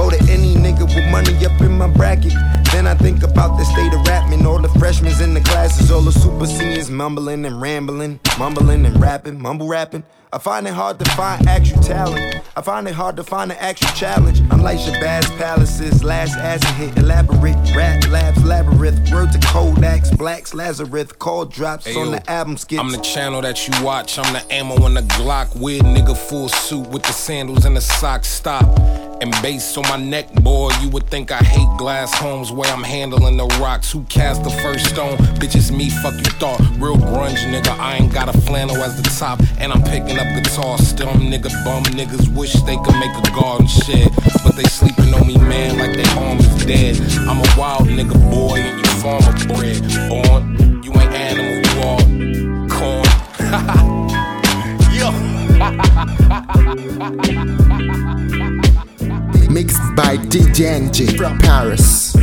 [0.00, 2.32] Go to any nigga with money up in my bracket.
[2.72, 4.46] Then I think about the state of rapping.
[4.46, 8.98] All the freshmen in the classes, all the super seniors mumbling and rambling, mumbling and
[8.98, 10.02] rapping, mumble rapping.
[10.32, 12.40] I find it hard to find actual talent.
[12.56, 14.38] I find it hard to find an actual challenge.
[14.52, 19.10] Unlike Shabazz Palaces, last acid hit, elaborate rap labs, labyrinth.
[19.10, 22.80] Word to Kodaks, Blacks, Lazarus, call drops Hey, on the album skits.
[22.80, 24.18] I'm the channel that you watch.
[24.18, 25.58] I'm the ammo in the Glock.
[25.58, 28.28] Weird nigga full suit with the sandals and the socks.
[28.28, 28.78] Stop.
[29.22, 30.70] And bass on my neck, boy.
[30.80, 33.92] You would think I hate glass homes where I'm handling the rocks.
[33.92, 35.18] Who cast the first stone?
[35.36, 36.58] Bitches, me, fuck you thought.
[36.78, 37.78] Real grunge, nigga.
[37.78, 39.40] I ain't got a flannel as the top.
[39.58, 40.78] And I'm picking up guitar.
[40.78, 44.12] Still, nigga, bum niggas wish they could make a garden shed.
[44.44, 47.00] But they sleeping on me, man, like they arm is dead.
[47.28, 49.80] I'm a wild nigga, boy, and you farmer bread.
[50.08, 52.00] Born, you ain't animal, you all
[52.68, 53.06] corn.
[59.50, 62.14] Mixed by DJ from Paris.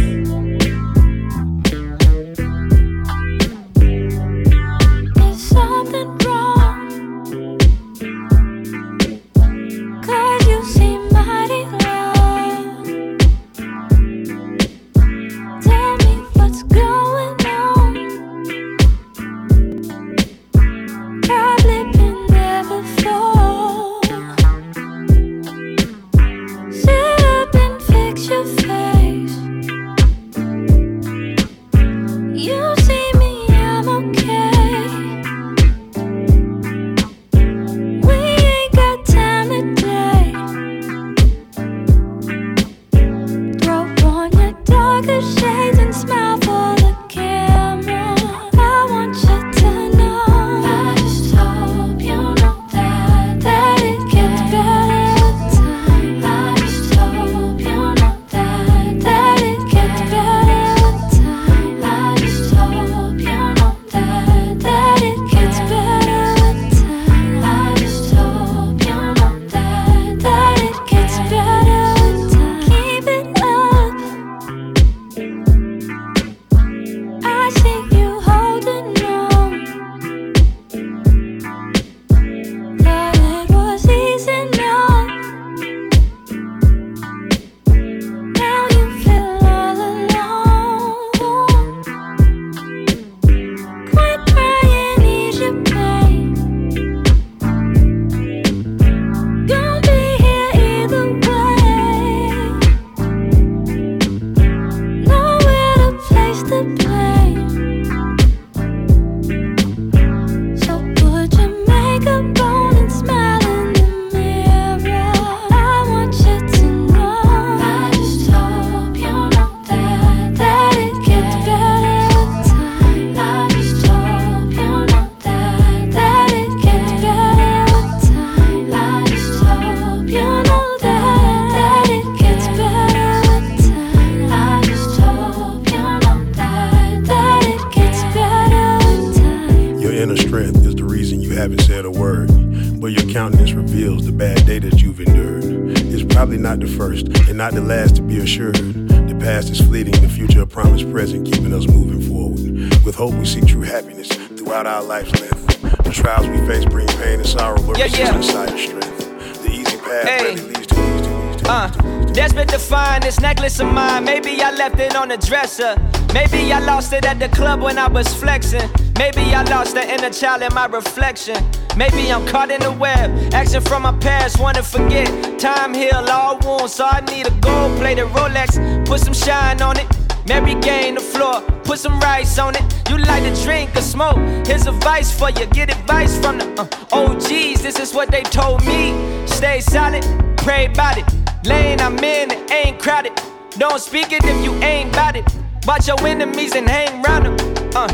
[165.07, 165.75] On the dresser.
[166.13, 168.69] Maybe I lost it at the club when I was flexing.
[168.97, 171.37] Maybe I lost the inner child in my reflection.
[171.77, 173.33] Maybe I'm caught in the web.
[173.33, 175.07] Action from my past, wanna forget.
[175.39, 178.49] Time heal all wounds, so I need a gold plated Rolex.
[178.85, 179.87] Put some shine on it.
[180.27, 182.63] Mary gain the floor, put some rice on it.
[182.89, 184.17] You like to drink or smoke?
[184.45, 185.45] Here's advice for you.
[185.47, 187.61] Get advice from the uh, OGs.
[187.61, 188.81] This is what they told me.
[189.25, 190.03] Stay solid,
[190.37, 191.05] pray about it.
[191.45, 193.16] Lane I'm in, it ain't crowded.
[193.57, 195.25] Don't speak it if you ain't bout it.
[195.65, 197.71] Watch your enemies and hang round them.
[197.75, 197.87] Uh,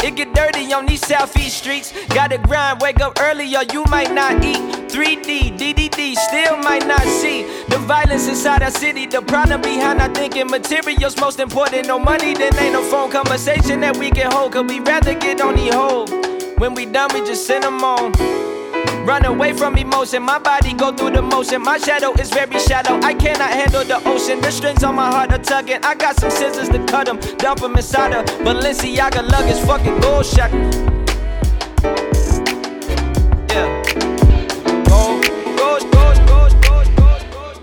[0.00, 1.92] it get dirty on these southeast streets.
[2.10, 4.60] Gotta grind, wake up early or you might not eat.
[4.88, 9.06] 3D, DDD, still might not see the violence inside our city.
[9.06, 11.88] The problem behind our thinking materials most important.
[11.88, 14.52] No money, then ain't no phone conversation that we can hold.
[14.52, 16.10] Cause we rather get on the hold.
[16.60, 18.57] When we done, we just send them on.
[19.08, 21.62] Run away from emotion, my body go through the motion.
[21.62, 24.38] My shadow is very shallow, I cannot handle the ocean.
[24.42, 25.82] The strings on my heart are tugging.
[25.82, 28.22] I got some scissors to cut them, dump them inside her.
[28.44, 30.60] Balenciaga luggage, fucking gold shackle.
[33.48, 33.82] Yeah.
[34.84, 35.24] Gold,
[35.56, 36.88] gold, gold, gold, gold,
[37.32, 37.56] gold.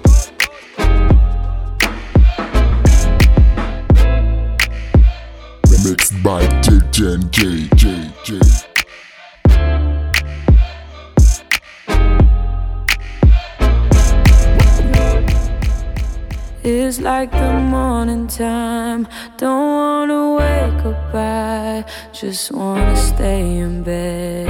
[5.86, 8.65] Mixed by DJ J J J.
[16.88, 19.08] It's like the morning time.
[19.38, 21.84] Don't wanna wake up, I
[22.14, 24.46] just wanna stay in bed.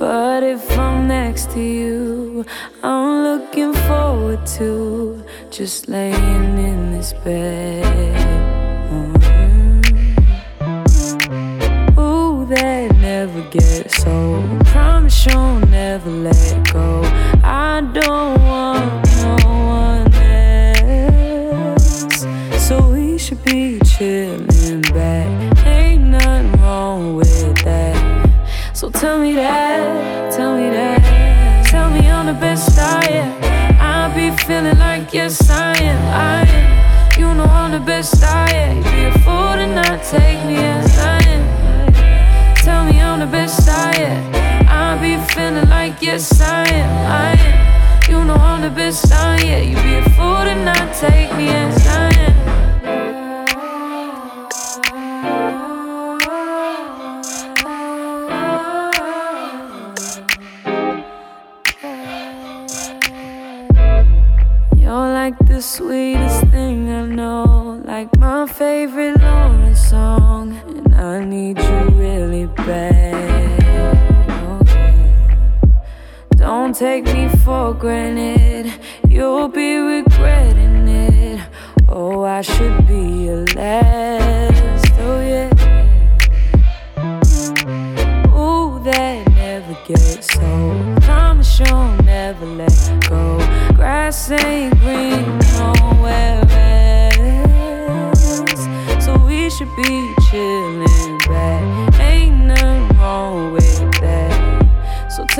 [0.00, 2.44] But if I'm next to you,
[2.82, 7.84] I'm looking forward to just laying in this bed.
[8.90, 9.86] Mhm.
[11.96, 14.66] Ooh, that never gets old.
[14.66, 17.04] Promise you'll never let go.
[17.44, 18.39] I don't
[23.30, 25.64] should be chilling back.
[25.64, 27.96] Ain't nothing wrong with that.
[28.74, 31.64] So tell me that, tell me that.
[31.64, 33.30] Tell me I'm the best I am.
[33.80, 37.20] I be feeling like yes I am, I am.
[37.20, 38.76] You know I'm the best I am.
[38.78, 42.54] You'd be a fool to not take me as I am.
[42.56, 44.22] Tell me I'm the best I am.
[44.68, 48.10] I be feeling like yes I am, I am.
[48.10, 49.68] You know I'm the best I am.
[49.68, 52.09] You'd be a fool to not take me as I am.
[65.60, 72.46] The sweetest thing I know, like my favorite Lauren song, and I need you really
[72.46, 73.60] bad.
[74.62, 74.94] Okay.
[76.36, 78.72] Don't take me for granted,
[79.06, 81.46] you'll be regretting it.
[81.90, 84.92] Oh, I should be your last.
[84.98, 85.50] Oh, yeah.
[88.34, 91.02] Ooh, that never gets old.
[91.02, 92.72] Promise you'll never let
[93.10, 93.36] go.
[93.74, 94.79] Grass ain't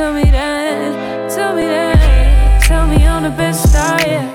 [0.01, 2.63] tell me that, tell me that.
[2.63, 4.29] Tell me I'm the best I am.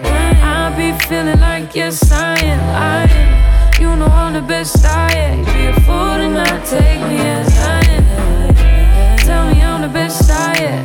[0.54, 2.62] I be feeling like yes I am,
[2.94, 3.82] I am.
[3.82, 5.44] You know I'm the best I am.
[5.54, 9.18] Be a fool to not take me as I am.
[9.28, 10.84] Tell me I'm the best I am.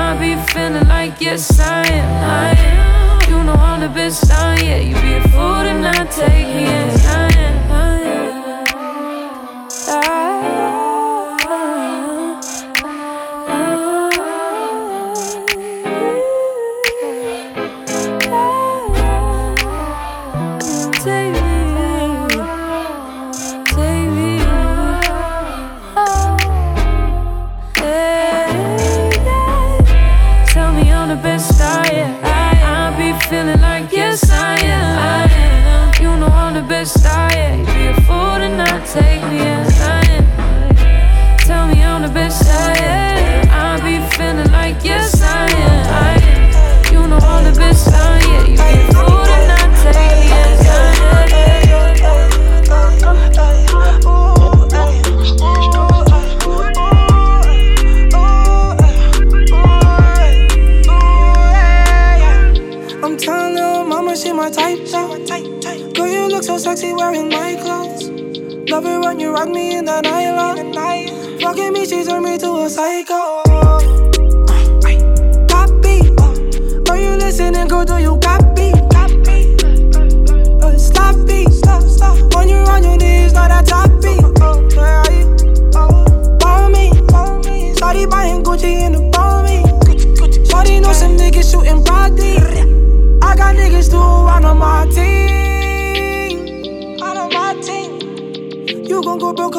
[0.00, 2.10] I be feeling like yes I am,
[2.44, 3.30] I am.
[3.30, 4.82] You know I'm the best I am.
[4.88, 7.31] You be a fool to not take me as I am.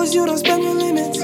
[0.03, 1.19] Cause you don't spend your limits.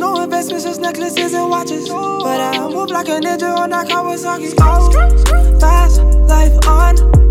[0.00, 1.88] No investments, just necklaces and watches.
[1.88, 4.54] But I move like a ninja on that Kawasaki.
[4.58, 7.21] Oh, fast life on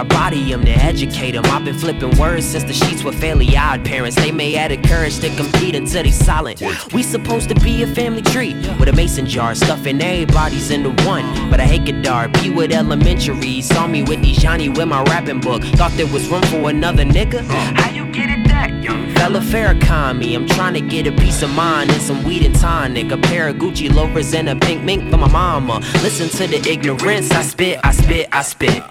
[0.00, 1.44] I body them to educate them.
[1.46, 4.16] I've been flipping words since the sheets were fairly odd parents.
[4.16, 6.62] They may add the courage to compete until they silent.
[6.92, 11.50] We supposed to be a family tree with a mason jar, stuffing everybody's into one.
[11.50, 13.60] But I hate Godard, be with elementary.
[13.60, 15.62] Saw me with these Johnny with my rapping book.
[15.78, 17.40] Thought there was room for another nigga.
[17.40, 19.40] How you get it that young fella?
[19.40, 20.36] Farrakhan me.
[20.36, 23.10] I'm trying to get a piece of mind and some weed and tonic.
[23.10, 25.80] A pair of Gucci loafers and a pink mink for my mama.
[26.04, 27.32] Listen to the ignorance.
[27.32, 28.82] I spit, I spit, I spit.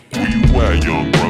[0.51, 1.28] Where you at, young brother?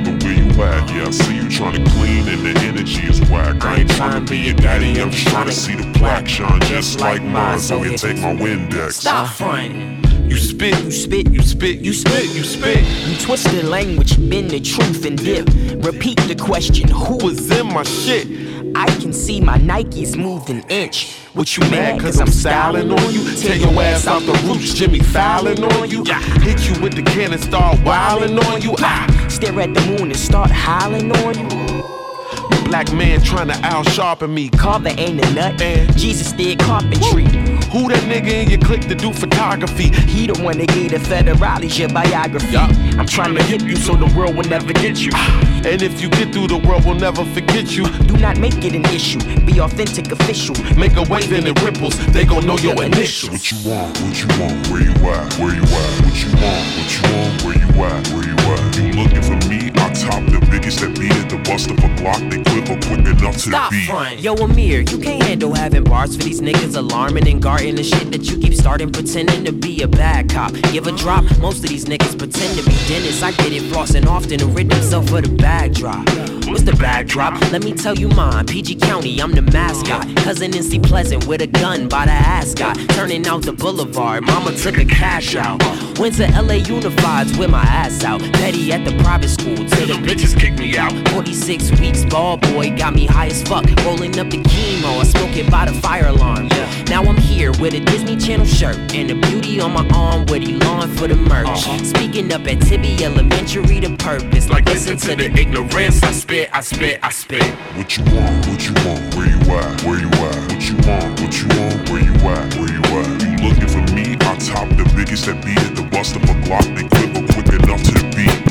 [0.61, 0.89] At?
[0.89, 3.63] Yeah, I see you trying to clean and the energy is whack.
[3.63, 6.61] I ain't trying to be your daddy, I'm just trying to see the plaque shine
[6.61, 7.59] just like mine.
[7.59, 8.93] So you take my Windex.
[8.93, 10.03] Stop fronting.
[10.29, 12.85] You spit, you spit, you spit, you spit, you spit.
[13.07, 15.47] You twisted language, bend the truth and dip.
[15.83, 18.27] Repeat the question, who was in my shit?
[18.75, 21.15] I can see my Nikes moved an inch.
[21.33, 23.35] What you mad cause I'm styling on you?
[23.35, 26.03] Tear your ass off the roof, Jimmy Fallon on you.
[26.41, 28.75] Hit you with the cannon, start wilding on you.
[28.79, 29.07] Ah,
[29.39, 31.47] Stare at the moon and start howling on you.
[31.47, 34.49] you black man trying to out sharpen me.
[34.49, 35.57] Carver ain't a nut.
[35.95, 37.23] Jesus did carpentry.
[37.71, 39.91] Who that nigga in your clique to do photography?
[40.11, 42.57] He the one that gave the federales your biography.
[42.57, 45.13] I'm trying to hit you so the world will never get you.
[45.59, 47.85] And if you get through, the world will never forget you.
[48.07, 49.19] Do not make it an issue.
[49.45, 50.55] Be authentic, official.
[50.75, 51.97] Make a wave and it ripples.
[52.07, 53.31] They gon' know your initials.
[53.31, 54.01] What you want?
[54.01, 54.67] What you want?
[54.67, 55.33] Where you at?
[55.37, 55.91] Where you at?
[56.03, 56.65] What you want?
[56.75, 57.43] What you want?
[57.43, 58.07] Where you at?
[58.07, 58.68] Where you at?
[58.99, 59.71] Looking for me?
[59.75, 62.99] I top the biggest that beat it, the bust of a Glock that quiver quick
[63.07, 63.87] enough to Stop the beat.
[63.87, 64.19] fronting.
[64.19, 68.11] Yo, Amir, you can't handle having bars for these niggas alarming and guarding the shit
[68.11, 70.51] that you keep starting, pretending to be a bad cop.
[70.73, 73.23] Give a drop, most of these niggas pretend to be dentists.
[73.23, 76.05] I get it, flossing often to rid themselves of the backdrop.
[76.05, 76.38] drop.
[76.49, 77.39] What's the backdrop?
[77.51, 78.47] Let me tell you mine.
[78.47, 80.07] PG County, I'm the mascot.
[80.17, 82.75] Cousin in Seat Pleasant with a gun by the ascot.
[82.89, 85.61] Turning out the boulevard, mama took a cash out.
[85.99, 88.21] Went to LA Unifieds with my ass out.
[88.33, 90.91] Petty at the private school till the bitches kicked me out.
[91.09, 93.65] 46 weeks, ball boy got me high as fuck.
[93.85, 96.49] Rolling up the chemo, I smoke it by the fire alarm.
[96.89, 100.41] Now I'm here with a Disney Channel shirt and a beauty on my arm with
[100.41, 101.47] Elon for the merch.
[101.47, 101.83] Uh-huh.
[101.83, 104.49] Speaking up at Tibby Elementary, the purpose.
[104.49, 106.01] Like listen to the ignorance.
[106.01, 107.43] I spit, I spit, I spit.
[107.75, 108.47] What you want?
[108.47, 109.13] What you want?
[109.13, 109.83] Where you at?
[109.83, 110.39] Where you at?
[110.49, 111.19] What you want?
[111.19, 111.89] What you want?
[111.89, 112.55] Where you at?
[112.55, 113.21] Where you at?
[113.27, 114.15] You looking for me?
[114.21, 116.63] I top the biggest that be at the bust of a Glock.
[116.75, 118.48] They quiver quick enough to the beat.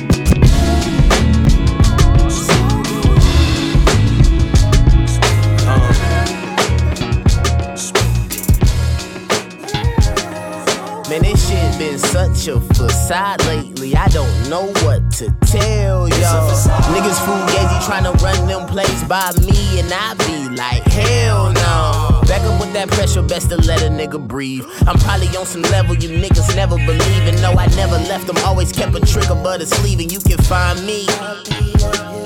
[12.11, 13.95] Such a facade lately.
[13.95, 16.51] I don't know what to tell y'all.
[16.95, 22.23] Niggas trying to run them plays by me, and I be like, hell no.
[22.27, 24.65] Back up with that pressure, best to let a nigga breathe.
[24.87, 27.25] I'm probably on some level you niggas never believe.
[27.29, 30.21] And no, I never left them, always kept a trick above the sleeve, and you
[30.21, 31.07] can find me.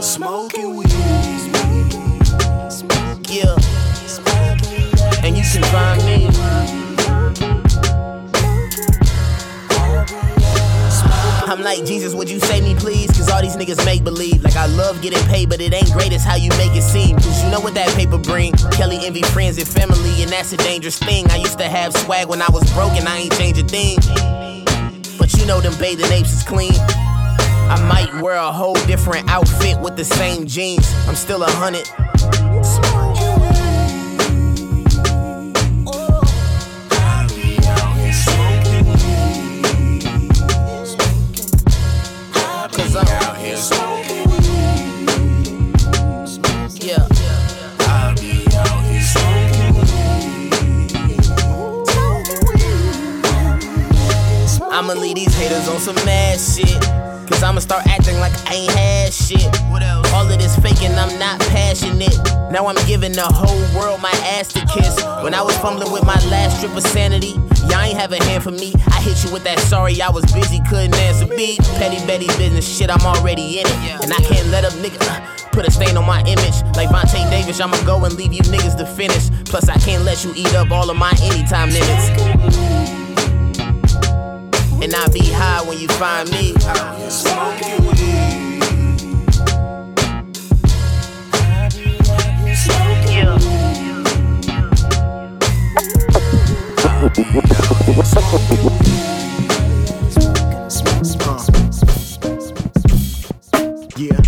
[0.01, 0.91] Smoking weed.
[3.29, 3.57] Yeah.
[5.25, 6.82] And you can find me.
[11.53, 13.11] I'm like, Jesus, would you save me, please?
[13.11, 14.43] Cause all these niggas make believe.
[14.43, 17.15] Like, I love getting paid, but it ain't great as how you make it seem.
[17.16, 18.55] Cause you know what that paper bring.
[18.73, 21.31] Kelly envy friends and family, and that's a dangerous thing.
[21.31, 23.99] I used to have swag when I was broke, and I ain't change a thing.
[25.19, 26.73] But you know, them bathing apes is clean.
[26.73, 30.91] I might wear a whole different outfit with the same jeans.
[31.07, 31.87] I'm still a hundred.
[54.83, 56.67] I'ma leave these haters on some mad shit.
[57.31, 59.47] Cause I'ma start acting like I ain't had shit.
[60.11, 62.19] All of this faking, I'm not passionate.
[62.51, 65.01] Now I'm giving the whole world my ass to kiss.
[65.23, 67.39] When I was fumbling with my last strip of sanity,
[67.71, 68.75] y'all ain't have a hand for me.
[68.91, 71.61] I hit you with that sorry, I was busy, couldn't answer beat.
[71.79, 74.03] Petty Betty business, shit, I'm already in it.
[74.03, 76.59] And I can't let up nigga uh, put a stain on my image.
[76.75, 79.31] Like Vontae Davis, I'ma go and leave you niggas to finish.
[79.47, 83.02] Plus, I can't let you eat up all of my anytime limits.
[84.83, 86.55] And I'll be high when you find me.
[87.09, 87.83] Smoking
[103.97, 104.21] Yeah.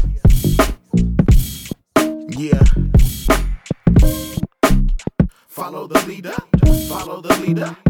[2.28, 2.62] Yeah.
[5.48, 6.36] Follow the leader.
[6.88, 7.83] Follow the leader.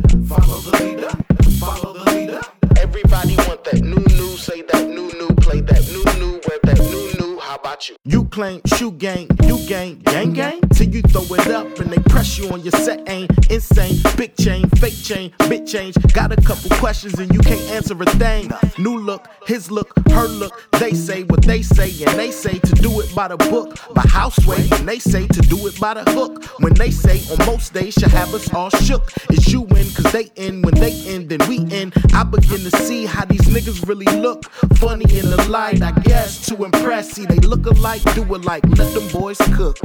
[7.88, 7.96] You?
[8.04, 10.60] You claim shoe gang, you gang, gang gang.
[10.74, 14.00] Till you throw it up and they press you on your set ain't insane.
[14.16, 15.94] Big chain, fake chain, bit change.
[16.12, 18.50] Got a couple questions and you can't answer a thing.
[18.78, 20.68] New look, his look, her look.
[20.72, 24.02] They say what they say and they say to do it by the book, by
[24.02, 24.68] houseway.
[24.72, 26.44] And they say to do it by the hook.
[26.60, 29.12] When they say on most days should have us all shook.
[29.30, 30.62] It's you win cause they in.
[30.62, 31.92] When they end, then we in.
[32.12, 34.44] I begin to see how these niggas really look.
[34.78, 37.12] Funny in the light, I guess, to impress.
[37.12, 38.64] See, they look alike, do alike.
[38.76, 39.78] Let them boys cook.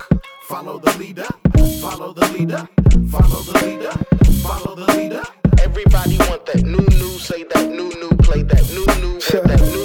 [0.49, 1.27] Follow the leader,
[1.79, 2.67] follow the leader,
[3.11, 3.91] follow the leader,
[4.41, 5.21] follow the leader.
[5.61, 9.61] Everybody want that new new, say that new new, play that new new, wear that
[9.61, 9.78] new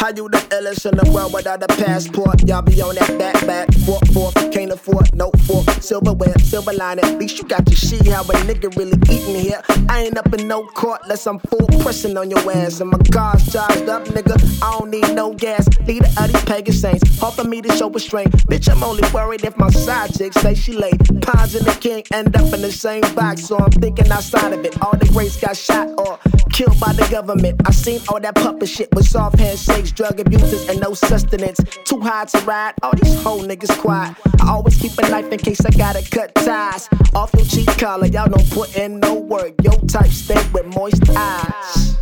[0.00, 2.48] How you the illest in the world without a passport?
[2.48, 5.68] Y'all be on that back back, fork fork, can't afford no fork.
[5.82, 9.60] Silverware, silver lining, at least you got your see how a nigga really eating here.
[9.90, 12.80] I ain't up in no court unless I'm full pressing on your ass.
[12.80, 14.36] And my car's charged up, nigga.
[14.62, 15.68] I don't need no gas.
[15.80, 18.30] Leader of these pagan saints, hard for me to show restraint.
[18.48, 20.98] Bitch, I'm only worried if my side chick say she late.
[21.20, 24.64] Pines and the king end up in the same box, so I'm thinking outside of
[24.64, 24.80] it.
[24.80, 26.18] All the greats got shot or
[26.50, 27.60] killed by the government.
[27.66, 31.58] I seen all that puppet shit with soft handshakes, drug abusers, and no sustenance.
[31.84, 34.16] Too high to ride, all these whole niggas quiet.
[34.40, 36.88] I always keep a knife in case I gotta cut ties.
[37.14, 39.54] Off your cheek collar, y'all don't put in no work.
[39.62, 41.96] Yo type stay with moist eyes.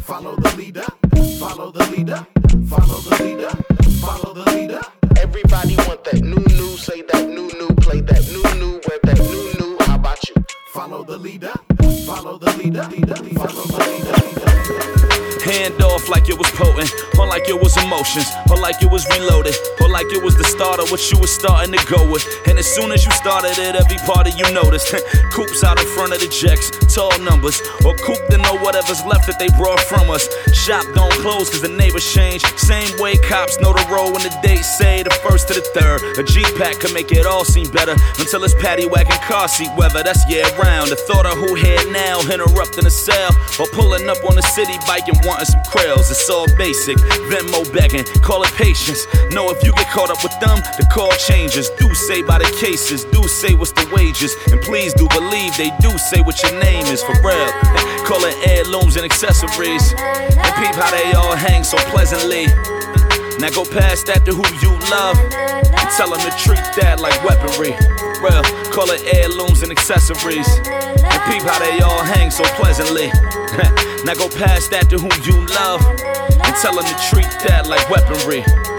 [0.00, 0.86] Follow the leader,
[1.38, 2.26] follow the leader,
[2.66, 3.50] follow the leader,
[4.00, 4.80] follow the leader.
[5.20, 9.18] Everybody want that new new, say that new new, play that new new, wear that
[9.18, 9.76] new new.
[9.80, 10.34] How about you?
[10.72, 11.52] Follow the leader,
[12.02, 12.82] Follow the leader.
[12.82, 13.84] Follow the.
[15.44, 19.04] Hand off like it was potent, or like it was emotions, or like it was
[19.12, 22.24] reloaded, or like it was the start of what you was starting to go with.
[22.48, 24.96] And as soon as you started it, every part of you noticed.
[25.30, 29.26] Coops out in front of the jacks, tall numbers, or coop to know whatever's left
[29.28, 30.32] that they brought from us.
[30.56, 32.42] Shop don't close cause the neighbors change.
[32.56, 36.00] Same way cops know the road when the dates say the first to the third.
[36.18, 39.70] A G pack could make it all seem better until it's paddy wagon car seat
[39.76, 40.02] weather.
[40.02, 40.90] That's year round.
[40.90, 41.54] The thought of who
[41.92, 46.10] now interrupting a cell or pulling up on a city bike and wanting some krills.
[46.10, 46.96] It's all basic.
[47.28, 49.06] Venmo begging, call it patience.
[49.30, 51.70] Know if you get caught up with them, the call changes.
[51.78, 55.70] Do say by the cases, do say what's the wages, and please do believe they
[55.80, 57.50] do say what your name is for real.
[58.04, 62.46] Call it heirlooms and accessories, and peep how they all hang so pleasantly.
[63.38, 67.18] Now go past that to who you love and tell them to treat that like
[67.24, 68.03] weaponry.
[68.20, 70.48] Real, call it heirlooms and accessories.
[70.66, 73.08] And peep how they all hang so pleasantly.
[74.04, 75.80] now go past that to who you love
[76.44, 78.73] and tell them to treat that like weaponry.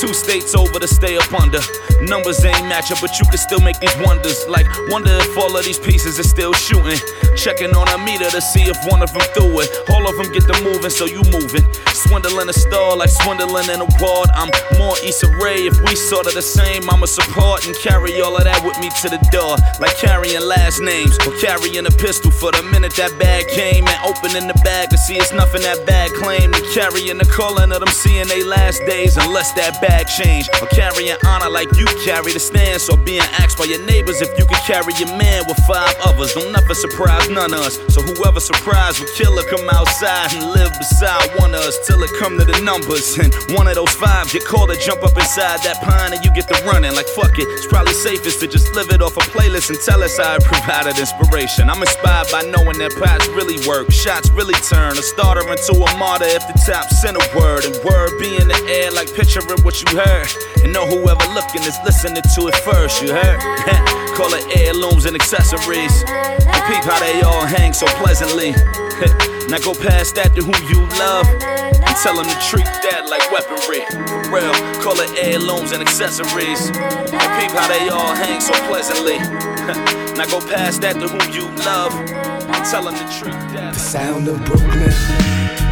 [0.00, 1.60] Two states over to stay up under.
[2.00, 4.48] Numbers ain't matching, but you can still make these wonders.
[4.48, 6.96] Like, wonder if all of these pieces are still shooting.
[7.36, 9.68] Checking on a meter to see if one of them threw it.
[9.90, 11.68] All of them get the moving, so you moving.
[11.92, 13.90] Swindling a star like swindling in a.
[14.32, 14.48] I'm
[14.78, 15.68] more Issa Rae.
[15.68, 18.88] If we sort of the same, I'ma support and carry all of that with me
[19.04, 19.60] to the door.
[19.84, 24.00] Like carrying last names or carrying a pistol for the minute that bag came and
[24.08, 26.54] opening the bag to see it's nothing that bag claim.
[26.54, 30.48] And carrying the calling of them seeing they last days unless that bag change.
[30.60, 32.88] Or carrying honor like you carry the stance.
[32.88, 36.34] Or being asked by your neighbors if you could carry your man with five others.
[36.34, 37.78] Don't never surprise none of us.
[37.88, 42.02] So whoever surprised would kill or come outside and live beside one of us till
[42.02, 43.18] it come to the numbers.
[43.18, 46.30] And one of those five get called to jump up inside that pine and you
[46.34, 46.94] get the running.
[46.94, 50.02] Like fuck it, it's probably safest to just live it off a playlist and tell
[50.02, 51.70] us it provided inspiration.
[51.70, 54.92] I'm inspired by knowing that pots really work, shots really turn.
[54.98, 56.86] A starter into a martyr if the top
[57.16, 57.64] a word.
[57.64, 60.26] And word be in the air like picture picturing what you heard.
[60.64, 63.38] And know whoever looking is listening to it first, you heard?
[64.18, 66.02] Call it heirlooms and accessories.
[66.08, 68.54] And peep how they all hang so pleasantly.
[69.50, 73.26] Now go past that to who you love and tell them to treat that like
[73.32, 73.82] weaponry.
[73.90, 76.70] For real, call it heirlooms and accessories.
[76.70, 79.18] And peep how they all hang so pleasantly.
[80.14, 83.74] now go past that to who you love and tell them to treat that.
[83.74, 85.69] The sound of Brooklyn.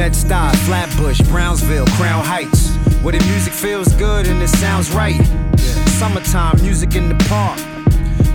[0.00, 2.74] Bed-Stuy, Flatbush, Brownsville, Crown Heights.
[3.02, 5.20] Where the music feels good and it sounds right.
[5.98, 7.58] Summertime, music in the park.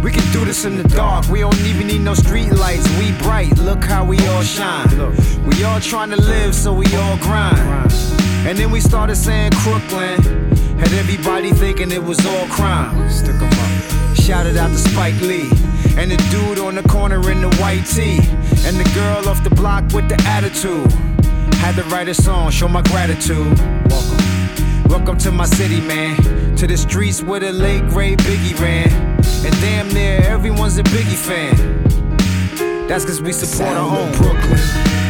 [0.04, 1.28] We can do this in the dark.
[1.28, 2.88] We don't even need no street lights.
[3.00, 3.58] We bright.
[3.58, 4.88] Look how we all shine.
[5.48, 7.58] We all trying to live, so we all grind.
[8.46, 10.22] And then we started saying Crooklyn.
[10.78, 13.10] Had everybody thinking it was all crime.
[13.10, 14.16] Stick 'em up.
[14.16, 15.50] Shouted out to Spike Lee.
[15.98, 18.20] And the dude on the corner in the white tee.
[18.68, 20.94] And the girl off the block with the attitude.
[21.54, 23.58] Had to write a song, show my gratitude.
[23.90, 24.90] Welcome.
[24.90, 26.56] Welcome to my city, man.
[26.58, 28.90] To the streets where the late great Biggie ran.
[29.46, 32.88] And damn near everyone's a Biggie fan.
[32.88, 34.12] That's cause we support our home.
[34.12, 35.05] Brooklyn.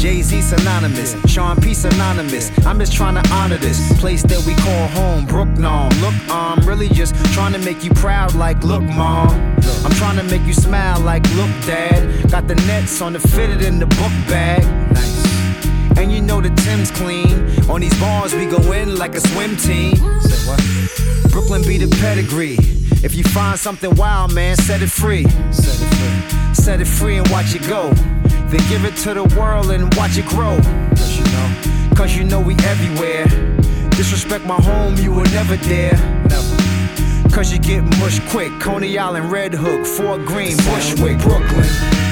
[0.00, 1.14] Jay Z synonymous.
[1.30, 2.50] Sean P synonymous.
[2.64, 5.26] I'm just trying to honor this place that we call home.
[5.26, 5.90] Brooknom.
[6.00, 8.34] Look, I'm really just trying to make you proud.
[8.34, 9.28] Like, look, mom.
[9.84, 10.98] I'm trying to make you smile.
[11.00, 12.30] Like, look, dad.
[12.30, 14.62] Got the nets on the fitted in the book bag.
[14.94, 15.98] Nice.
[15.98, 17.68] And you know the Tim's clean.
[17.68, 19.96] On these bars, we go in like a swim team.
[21.28, 22.79] Brooklyn be the pedigree.
[23.02, 25.24] If you find something wild, man, set it free.
[25.50, 26.54] Set it free.
[26.54, 27.90] Set it free and watch it go.
[28.50, 30.58] Then give it to the world and watch it grow.
[30.90, 33.24] Cause you know, cause you know we everywhere.
[33.90, 35.96] Disrespect my home, you will never dare.
[36.28, 37.30] Never.
[37.34, 38.52] Cause you get mushed quick.
[38.60, 42.09] Coney Island, Red Hook, Fort Greene, Bushwick, Brooklyn.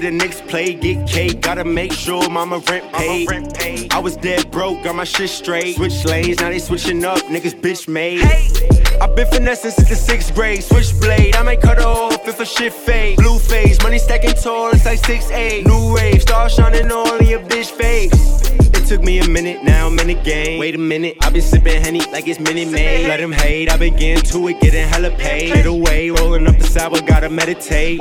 [0.00, 0.74] Where the Knicks play.
[0.74, 3.28] Get cake, gotta make sure mama rent paid.
[3.28, 5.76] rent paid I was dead broke, got my shit straight.
[5.76, 8.22] Switch lanes, now they switching up, niggas bitch made.
[9.00, 10.62] I've been finessing since the sixth grade.
[10.62, 13.16] Switchblade, I might cut her off if a shit fade.
[13.16, 15.66] Blue face, money stacking tall, it's like 6'8.
[15.66, 18.50] New wave, star shining all in your bitch face.
[18.52, 20.58] It took me a minute, now I'm in the game.
[20.58, 23.08] Wait a minute, I've been sipping Henny like it's Minute Maid.
[23.08, 25.52] Let him hate, I begin to it, getting hella paid.
[25.52, 28.00] Get away, rolling up the sour, gotta meditate.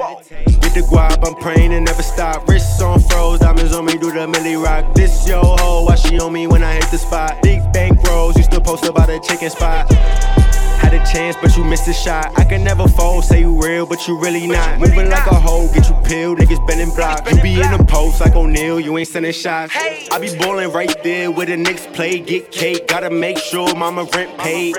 [0.69, 2.47] Get the guap, I'm praying and never stop.
[2.47, 4.93] Wrists on froze, diamonds on me, do the milli rock.
[4.93, 7.41] This yo ho, why she on me when I hit the spot?
[7.41, 9.91] Big bank rolls, used to post about a chicken spot.
[9.91, 12.37] Had a chance, but you missed a shot.
[12.37, 14.79] I can never fold, say you real, but you really not.
[14.79, 17.27] Moving like a hoe, get you peeled, niggas bending block.
[17.31, 19.73] You be in the post like O'Neal, you ain't sending shots.
[19.75, 22.87] I be ballin' right there where the Knicks play, get cake.
[22.87, 24.75] Gotta make sure mama rent paid.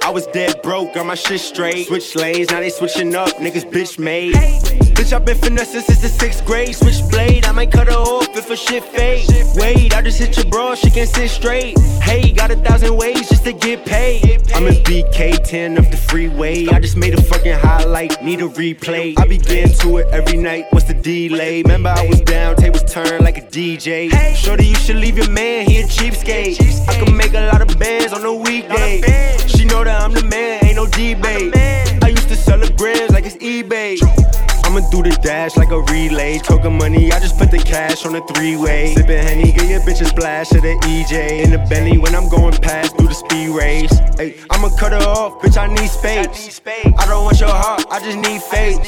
[0.00, 1.88] I was dead broke, got my shit straight.
[1.88, 4.83] Switch lanes, now they switching up, niggas bitch made.
[4.94, 6.74] Bitch, I've been finessing since the sixth grade.
[6.76, 9.26] Switchblade, I might cut her off if a shit fade.
[9.56, 11.78] Wait, I just hit your bra, she can sit straight.
[12.00, 14.40] Hey, got a thousand ways just to get paid.
[14.54, 16.68] I'm in BK10 up the freeway.
[16.68, 19.18] I just made a fucking highlight, need a replay.
[19.18, 21.62] I begin to it every night, what's the delay?
[21.62, 24.10] Remember, I was down, tables turned like a DJ.
[24.36, 26.88] Shorty, you should leave your man, he a cheapskate.
[26.88, 29.02] I can make a lot of bands on a weekday.
[29.48, 31.52] She know that I'm the man, ain't no debate.
[32.02, 33.98] I used to sell the grams like it's eBay.
[34.74, 36.38] I'ma do the dash like a relay.
[36.38, 38.92] Talking money, I just put the cash on the three way.
[38.96, 41.44] Sippin' Henny, get your bitch a splash of the EJ.
[41.44, 43.96] In the belly when I'm going past through the speed race.
[44.18, 46.60] Ay, I'ma cut her off, bitch, I need space.
[46.66, 48.80] I don't want your heart, I just need faith.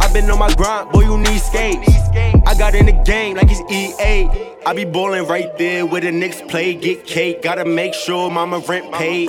[0.00, 1.90] i been on my grind, boy, you need skates.
[2.46, 4.30] I got in the game like it's EA.
[4.64, 7.42] I be ballin' right there where the Knicks play, get cake.
[7.42, 9.28] Gotta make sure mama rent paid.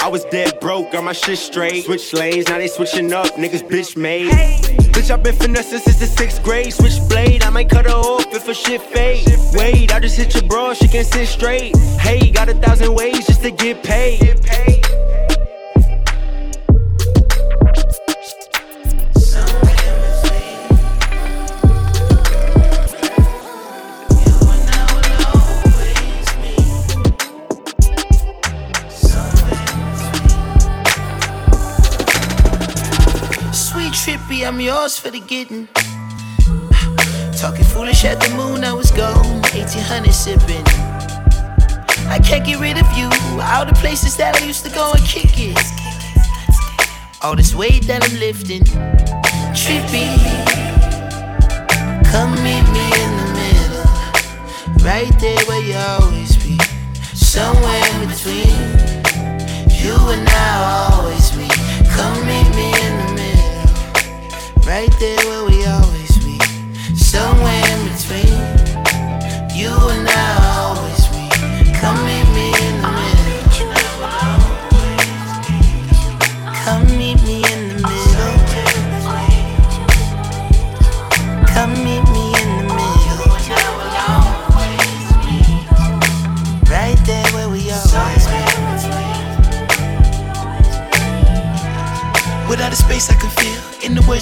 [0.00, 1.84] I was dead broke, got my shit straight.
[1.84, 4.85] Switch lanes, now they switching up, niggas bitch made.
[4.96, 6.72] Bitch, I've been finessing since the sixth grade.
[6.72, 9.28] Switchblade, I might cut her off if a shit fade.
[9.52, 11.76] Wait, I just hit your bra, she can sit straight.
[12.00, 14.40] Hey, got a thousand ways just to get paid.
[34.36, 35.66] Trippy, I'm yours for the getting.
[37.38, 39.40] Talking foolish at the moon, I was gone.
[39.54, 40.64] 1800 sipping.
[42.08, 43.08] I can't get rid of you.
[43.40, 45.56] All the places that I used to go and kick it.
[47.22, 48.64] All this weight that I'm lifting.
[49.54, 50.08] Trippy.
[52.10, 53.88] Come meet me in the middle.
[54.84, 56.58] Right there where you always be.
[57.14, 58.52] Somewhere in between.
[59.80, 61.48] You and I always be.
[61.88, 62.95] Come meet me in.
[64.66, 65.85] Right there where we always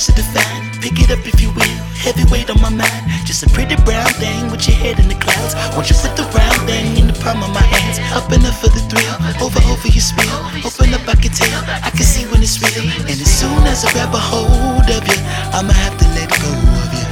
[0.03, 0.75] to define.
[0.83, 3.05] Pick it up if you will, heavyweight on my mind.
[3.23, 5.55] Just a pretty brown thing with your head in the clouds.
[5.79, 8.03] Won't you put the round thing in the palm of my hands?
[8.11, 10.35] Up up for the thrill, over over your spill.
[10.67, 12.91] Open up, I can tell, I can see when it's real.
[13.07, 15.19] And as soon as I grab a hold of you,
[15.55, 17.07] I'ma have to let go of you.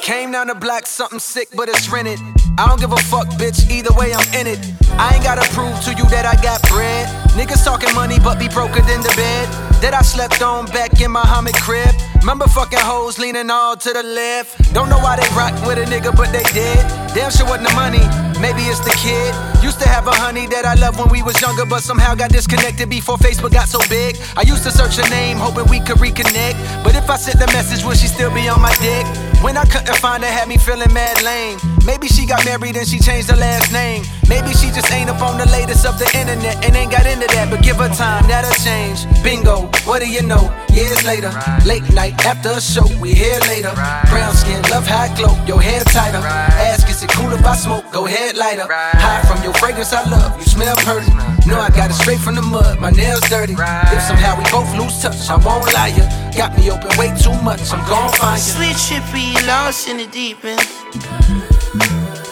[0.00, 2.18] Came down the block, something sick, but it's rented.
[2.56, 4.58] I don't give a fuck, bitch, either way I'm in it.
[4.96, 7.06] I ain't gotta prove to you that I got bread.
[7.36, 9.46] Niggas talking money, but be broker than the bed.
[9.80, 11.94] That I slept on back in my Muhammad crib.
[12.18, 14.74] Remember fucking hoes leaning all to the left.
[14.74, 16.82] Don't know why they rock with a nigga, but they did.
[17.14, 18.02] Damn sure wasn't the money,
[18.40, 19.34] maybe it's the kid.
[19.62, 22.30] Used to have a honey that I loved when we was younger, but somehow got
[22.30, 24.16] disconnected before Facebook got so big.
[24.36, 26.56] I used to search her name, hoping we could reconnect.
[26.84, 29.06] But if I sent the message, would she still be on my dick?
[29.42, 31.58] When I couldn't find her, had me feeling mad lame.
[31.86, 34.04] Maybe she got married and she changed her last name.
[34.28, 37.26] Maybe she just ain't up on the latest of the internet and ain't got into
[37.28, 37.48] that.
[37.50, 39.06] But give her time, that'll change.
[39.22, 40.52] Bingo, what do you know?
[40.74, 41.32] Years later,
[41.64, 43.72] late night after a show, we here later.
[44.10, 46.20] Brown skin, love I glow, your hair tighter.
[46.20, 47.84] Ask, is it cool if I smoke?
[47.92, 48.72] Go ahead, light lighter.
[48.72, 50.36] High from your fragrance, I love.
[50.38, 51.06] You smell pretty.
[51.46, 52.80] No, I got it straight from the mud.
[52.80, 53.54] My nails dirty.
[53.54, 56.04] If somehow we both lose touch, I won't lie ya.
[56.34, 57.62] Got me open way too much.
[57.70, 58.50] I'm gon' find you.
[58.50, 60.58] Sweet trippy, lost in the deep end.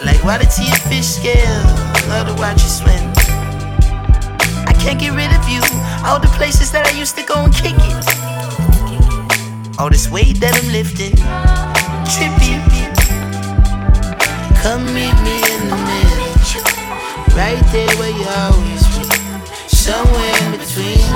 [0.03, 1.63] Like water to your fish scale.
[2.11, 3.03] Love to watch you swim.
[4.67, 5.63] I can't get rid of you.
[6.03, 7.95] All the places that I used to go and kick it.
[9.79, 11.15] All this weight that I'm lifting.
[12.11, 12.86] trippy.
[14.63, 16.27] Come meet me in the middle.
[17.35, 19.03] Right there where you always be.
[19.67, 21.07] Somewhere in between.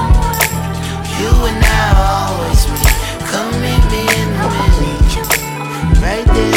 [1.19, 2.95] You and I always meet.
[3.31, 6.01] Come meet me in the middle.
[6.01, 6.50] Right there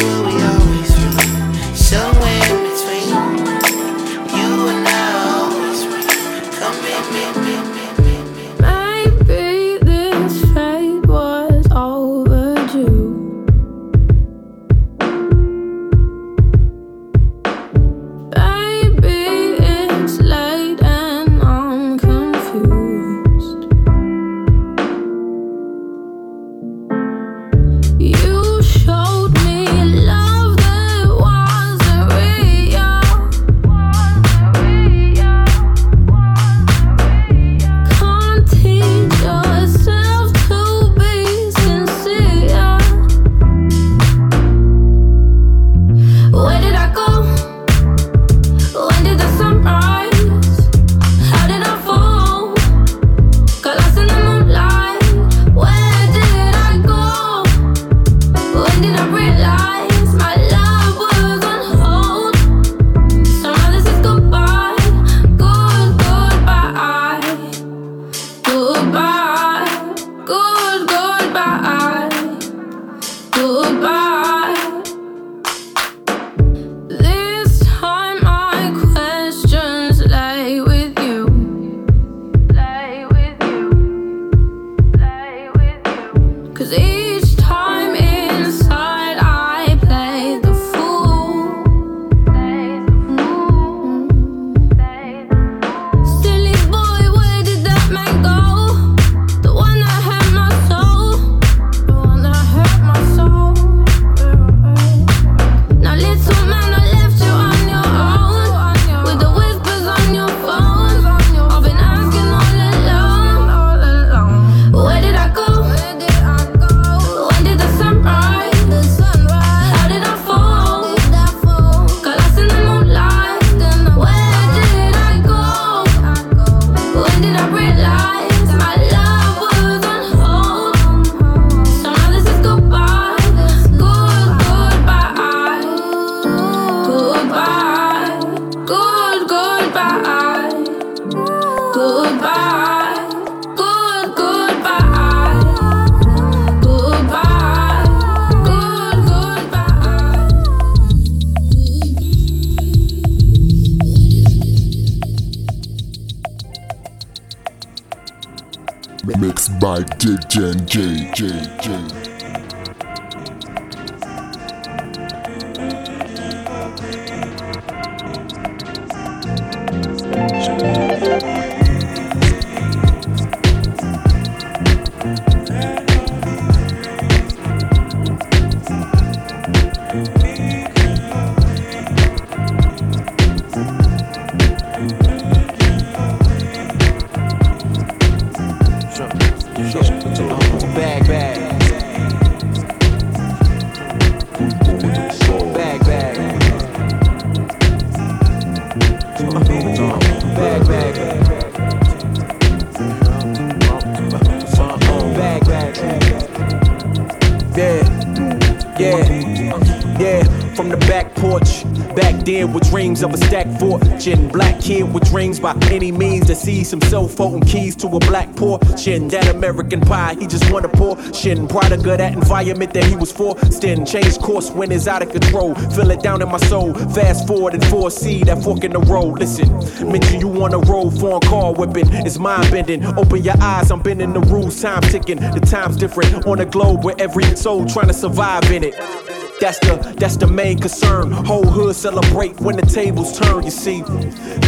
[213.95, 214.29] fortune.
[214.29, 218.35] Black kid with dreams by any means to seize himself, folding keys to a black
[218.37, 219.09] portion.
[219.09, 220.97] That American pie, he just wanna pour.
[221.13, 223.87] Shin, product of that environment that he was forced in.
[223.87, 225.55] Changed course when it's out of control.
[225.55, 226.75] Feel it down in my soul.
[226.75, 229.19] Fast forward and foresee that fork in the road.
[229.19, 229.49] Listen,
[229.91, 231.87] mention you on the road, foreign car whipping.
[232.07, 232.85] It's mind bending.
[232.85, 234.61] Open your eyes, I'm bending the rules.
[234.61, 235.21] Time ticking.
[235.21, 239.14] The time's different on a globe where every soul trying to survive in it.
[239.45, 241.13] That's the that's the main concern.
[241.13, 243.45] Whole hood celebrate when the tables turn.
[243.45, 243.83] You see,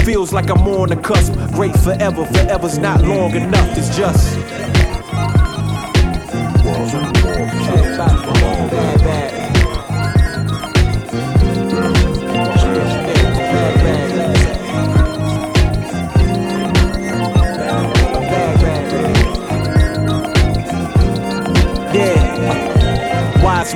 [0.07, 1.35] feels like I'm on the cusp.
[1.53, 3.77] Great forever, forever's not long enough.
[3.77, 4.37] It's just.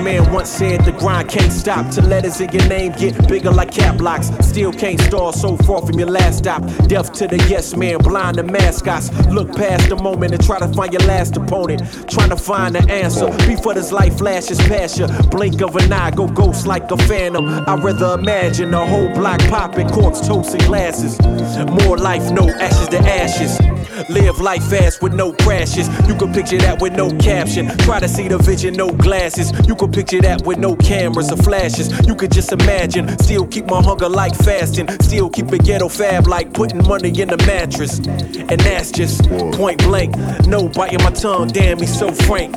[0.02, 3.72] Man once said the grind can't stop till letters in your name get bigger like
[3.72, 4.30] cap locks.
[4.46, 6.62] Still can't stall so far from your last stop.
[6.86, 9.10] Deaf to the yes man, blind to mascots.
[9.28, 11.82] Look past the moment and try to find your last opponent.
[12.08, 15.06] Trying to find the answer before this life flashes past you.
[15.30, 17.48] Blink of an eye, go ghost like a phantom.
[17.48, 21.20] I'd rather imagine a whole block popping, corks, toast, and glasses.
[21.84, 23.58] More life, no ashes to ashes.
[24.08, 25.88] Live life fast with no crashes.
[26.08, 27.68] You can picture that with no caption.
[27.78, 29.52] Try to see the vision, no glasses.
[29.66, 31.90] You can picture that with no cameras or flashes.
[32.06, 33.08] You could just imagine.
[33.18, 34.88] Still keep my hunger like fasting.
[35.00, 37.98] Still keep a ghetto fab like putting money in the mattress.
[37.98, 40.16] And that's just point blank.
[40.46, 42.56] No biting my tongue, damn, he's so frank.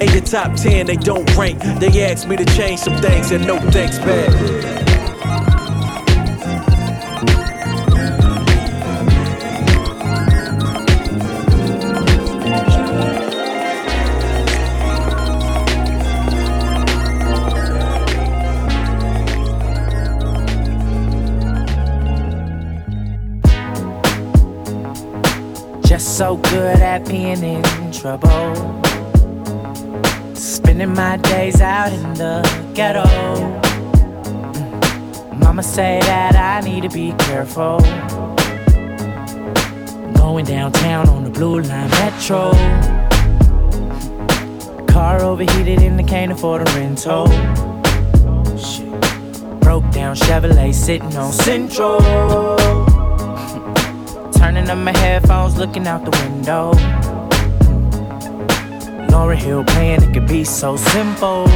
[0.00, 1.60] In your top 10, they don't rank.
[1.80, 4.87] They ask me to change some things, and no thanks back.
[26.18, 28.52] So good at being in trouble.
[30.34, 32.42] Spending my days out in the
[32.74, 33.04] ghetto.
[34.24, 35.38] Mm.
[35.38, 37.78] Mama say that I need to be careful.
[40.14, 42.50] Going downtown on the blue line metro.
[44.92, 47.28] Car overheated and I can't afford a rental.
[49.60, 52.87] Broke down Chevrolet sitting on Central.
[54.38, 56.72] Turning up my headphones, looking out the window.
[59.10, 61.46] Lauryn Hill playing, it could be so simple.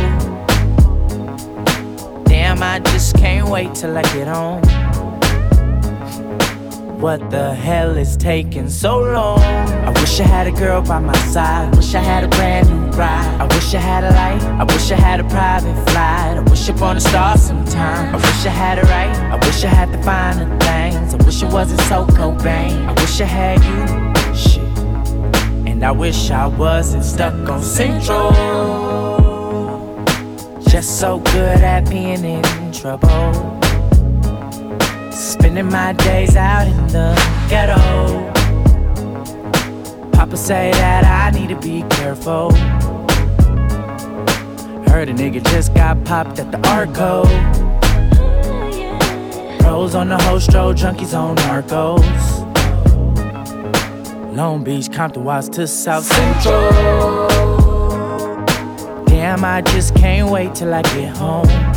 [2.25, 4.82] Damn, I just can't wait till I get home.
[7.03, 9.41] What the hell is taking so long?
[9.41, 11.75] I wish I had a girl by my side.
[11.75, 13.41] Wish I had a brand new ride.
[13.41, 14.41] I wish I had a light.
[14.61, 16.39] I wish I had a private flight.
[16.39, 18.15] I wish upon a star sometime.
[18.15, 19.17] I wish I had it right.
[19.33, 21.13] I wish I had the finer things.
[21.13, 22.87] I wish it wasn't so Cobain.
[22.87, 24.37] I wish I had you.
[24.37, 24.63] Shit.
[25.67, 28.31] And I wish I wasn't stuck on Central.
[30.69, 33.62] Just so good at being in trouble.
[35.13, 37.15] Spending my days out in the
[37.49, 37.77] ghetto.
[40.13, 42.51] Papa say that I need to be careful.
[44.91, 47.25] Heard a nigga just got popped at the Arco.
[49.61, 52.03] Pros on the Hostro, junkies on Narcos.
[54.35, 57.29] Long Beach, Compton, Watts to South Central.
[59.05, 61.72] Damn, I just can't wait till I get home.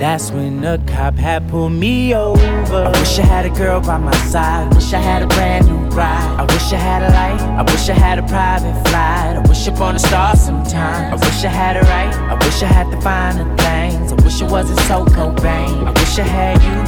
[0.00, 2.40] That's when the cop had pulled me over.
[2.40, 4.72] I wish I had a girl by my side.
[4.74, 6.40] Wish I had a brand new ride.
[6.40, 7.38] I wish I had a light.
[7.58, 9.36] I wish I had a private flight.
[9.36, 11.12] I wish upon a star sometime.
[11.12, 12.14] I wish I had it right.
[12.14, 14.10] I wish I had the finer things.
[14.10, 15.86] I wish it wasn't so Cobain.
[15.86, 16.80] I wish I had you.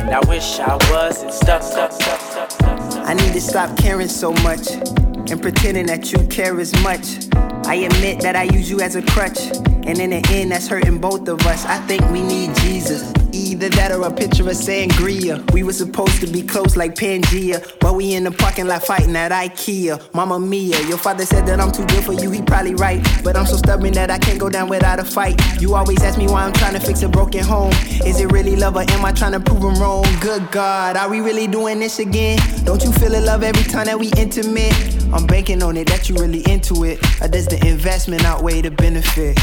[0.00, 2.80] And I wish I wasn't stuck, stuck, stuck, stuck, stuck.
[3.08, 4.68] I need to stop caring so much
[5.30, 7.28] and pretending that you care as much.
[7.70, 9.38] I admit that I use you as a crutch.
[9.86, 11.64] And in the end, that's hurting both of us.
[11.66, 13.12] I think we need Jesus.
[13.32, 15.48] Either that or a picture of sangria.
[15.52, 19.14] We were supposed to be close like Pangea, but we in the parking lot fighting
[19.14, 20.12] at IKEA.
[20.12, 22.32] Mama Mia, your father said that I'm too good for you.
[22.32, 25.40] He probably right, but I'm so stubborn that I can't go down without a fight.
[25.60, 27.72] You always ask me why I'm trying to fix a broken home.
[28.04, 30.06] Is it really love or am I trying to prove him wrong?
[30.20, 32.40] Good God, are we really doing this again?
[32.64, 34.99] Don't you feel a love every time that we intimate?
[35.12, 36.98] I'm banking on it that you really into it.
[37.20, 39.36] Or does the investment outweigh the benefit?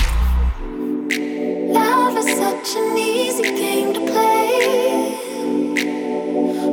[1.73, 5.15] Love is such an easy game to play,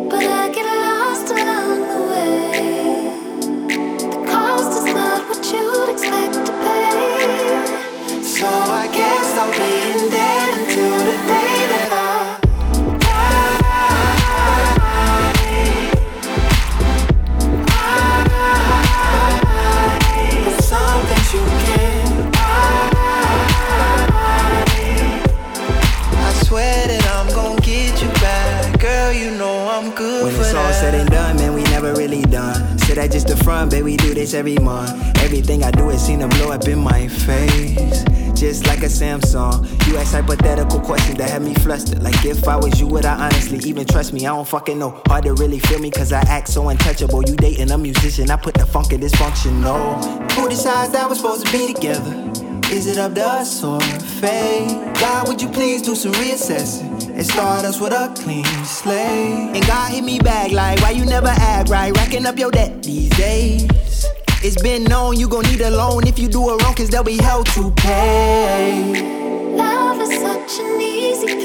[0.09, 3.11] but I get lost along the way.
[3.99, 9.84] The cost is not what you'd expect to pay, so I guess I'll be
[33.15, 34.91] just the front, baby, we do this every month.
[35.19, 38.03] Everything I do is seem to blow up in my face.
[38.35, 39.63] Just like a Samsung.
[39.87, 42.03] You ask hypothetical questions that have me flustered.
[42.03, 44.27] Like if I was you, would I honestly even trust me?
[44.27, 45.01] I don't fucking know.
[45.07, 47.23] Hard to really feel me, cause I act so untouchable.
[47.23, 50.33] You dating a musician, I put the funk in dysfunctional.
[50.33, 52.34] Who decides that we're supposed to be together?
[52.75, 53.81] Is it up to us or
[54.21, 54.69] fate?
[55.01, 56.95] God, would you please do some reassessing?
[57.15, 59.55] and start us with a clean slate.
[59.55, 61.97] And God hit me back like, why you never act right?
[61.97, 63.69] Racking up your debt these days.
[64.43, 67.05] It's been known you gon' need a loan if you do it wrong, cause they'll
[67.05, 69.55] be held to pay.
[69.57, 71.44] Love is such an easy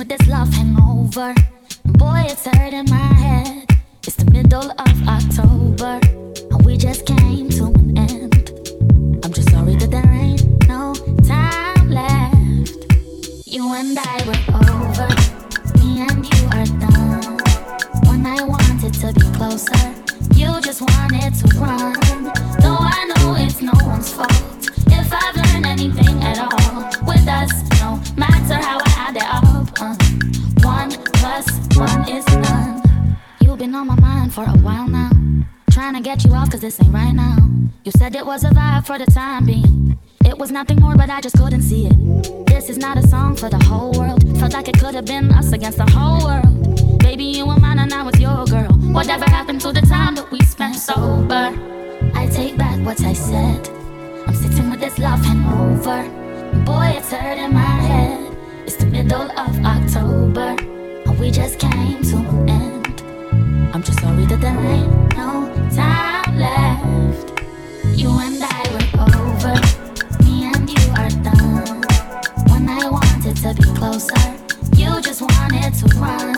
[0.00, 1.34] with this love hangover.
[1.84, 3.66] Boy, it's hurting my head.
[4.06, 6.00] It's the middle of October,
[6.50, 8.32] and we just came to an end.
[9.22, 10.94] I'm just sorry that there ain't no
[11.28, 12.72] time left.
[13.44, 15.10] You and I were over,
[15.80, 17.36] me and you are done.
[18.08, 19.84] When I wanted to be closer,
[20.34, 21.92] you just wanted to run.
[22.62, 24.32] Though I know it's no one's fault.
[24.86, 28.89] If I've learned anything at all with us, no matter how I
[31.80, 32.24] one is.
[33.40, 35.10] You've been on my mind for a while now.
[35.70, 37.36] Trying to get you off cause this ain't right now.
[37.84, 39.98] You said it was a vibe for the time being.
[40.26, 42.46] It was nothing more, but I just couldn't see it.
[42.46, 44.20] This is not a song for the whole world.
[44.38, 46.98] Felt like it could have been us against the whole world.
[46.98, 48.72] Baby, you were mine and I was your girl.
[48.92, 51.48] Whatever happened to the time that we spent sober?
[52.14, 53.68] I take back what I said.
[54.26, 56.02] I'm sitting with this love hangover.
[56.66, 58.36] Boy, it's hurting my head.
[58.66, 60.56] It's the middle of October,
[61.20, 63.02] we just came to an end.
[63.74, 67.42] I'm just sorry that there ain't no time left.
[67.94, 69.56] You and I were over,
[70.24, 71.82] me and you are done.
[72.50, 74.24] When I wanted to be closer,
[74.76, 76.32] you just wanted to run.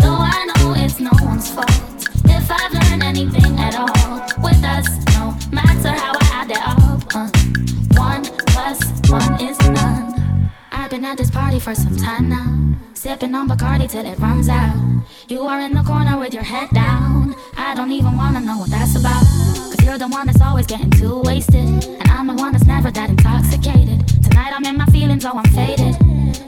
[0.00, 1.70] Though I know it's no one's fault.
[2.26, 6.19] If I've learned anything at all with us, no matter how
[10.90, 12.76] I've been at this party for some time now.
[12.94, 14.74] Sipping on Bacardi till it runs out.
[15.28, 17.36] You are in the corner with your head down.
[17.56, 19.22] I don't even wanna know what that's about.
[19.22, 21.84] Cause you're the one that's always getting too wasted.
[21.84, 24.04] And I'm the one that's never that intoxicated.
[24.24, 25.94] Tonight I'm in my feelings, oh, I'm faded.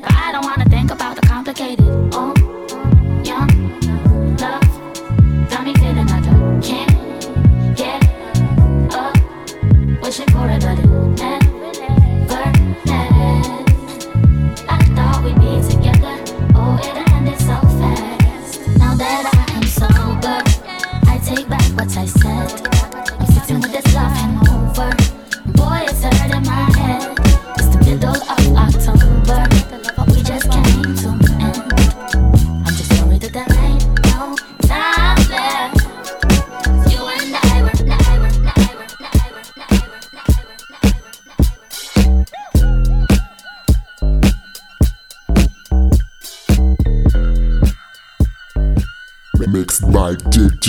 [0.03, 1.87] But I don't wanna think about the complicated.
[2.12, 2.35] Oh,
[3.23, 3.79] young
[4.39, 5.51] love.
[5.51, 8.03] Got me feeling like I can't get
[8.93, 10.03] up.
[10.03, 10.65] Wishing for it,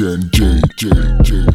[0.04, 0.90] DJ J J
[1.24, 1.53] J.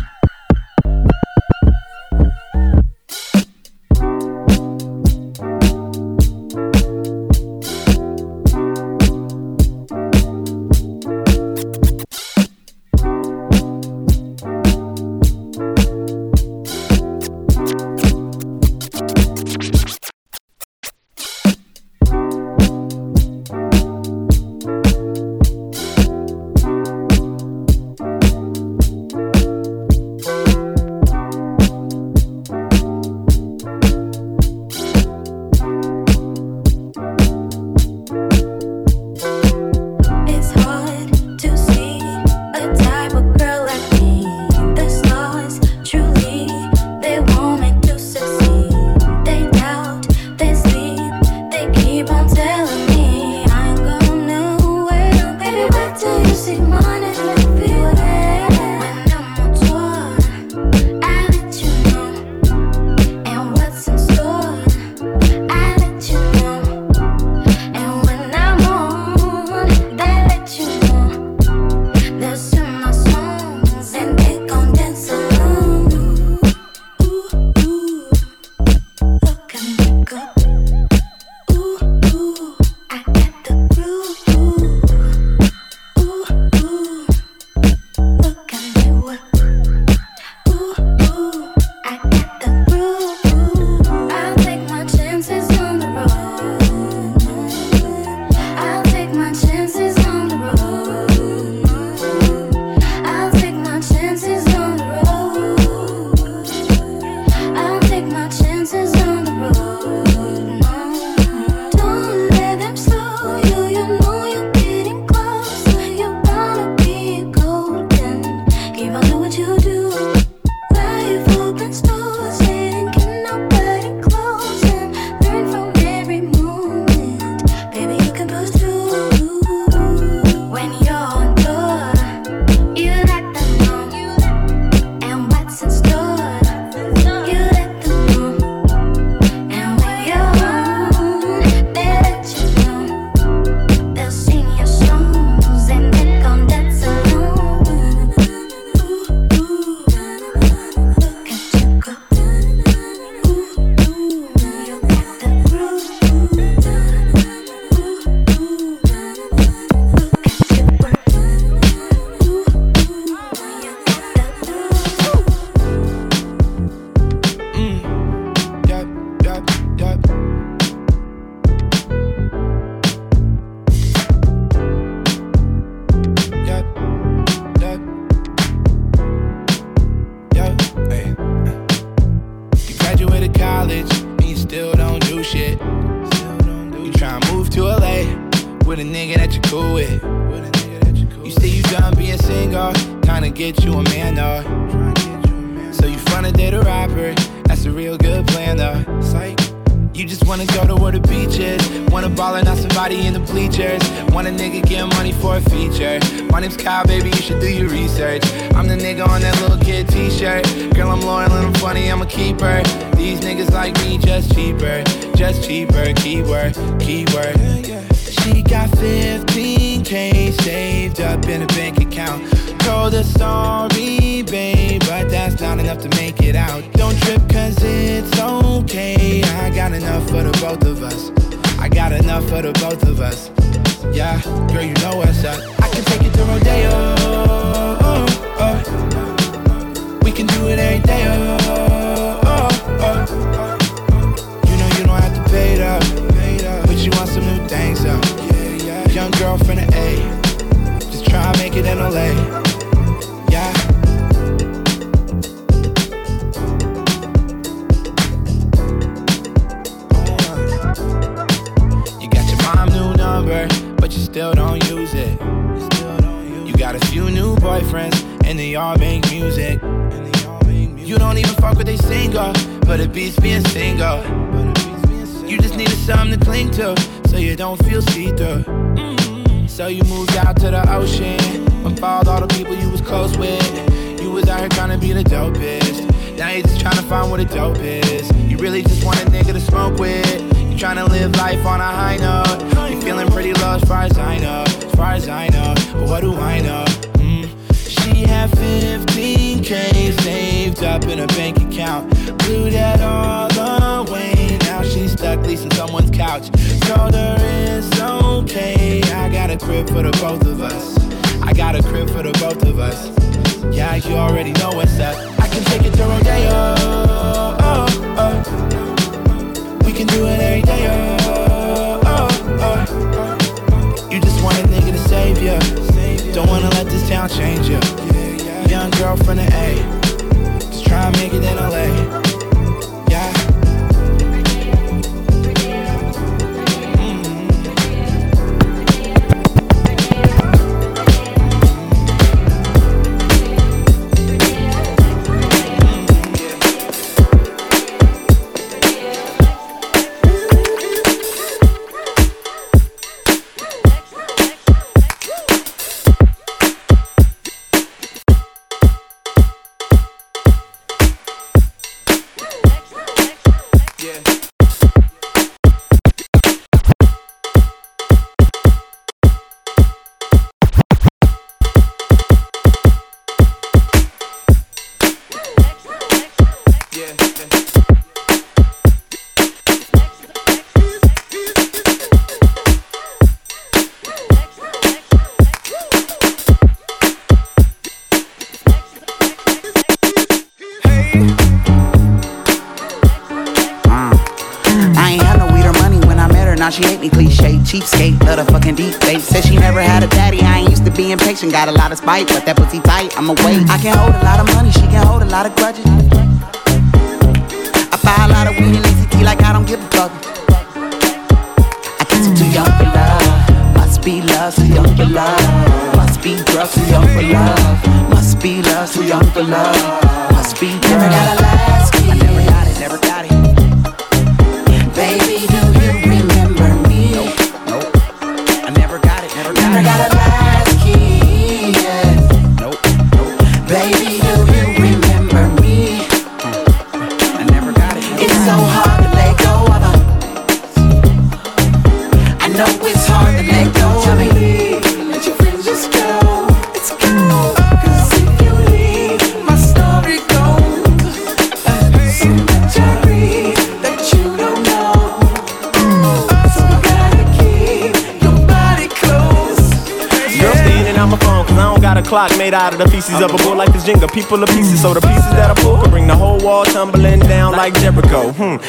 [401.38, 403.48] got a lot of spite, but that pussy tight, I'ma wait.
[403.48, 403.97] I can't hold it.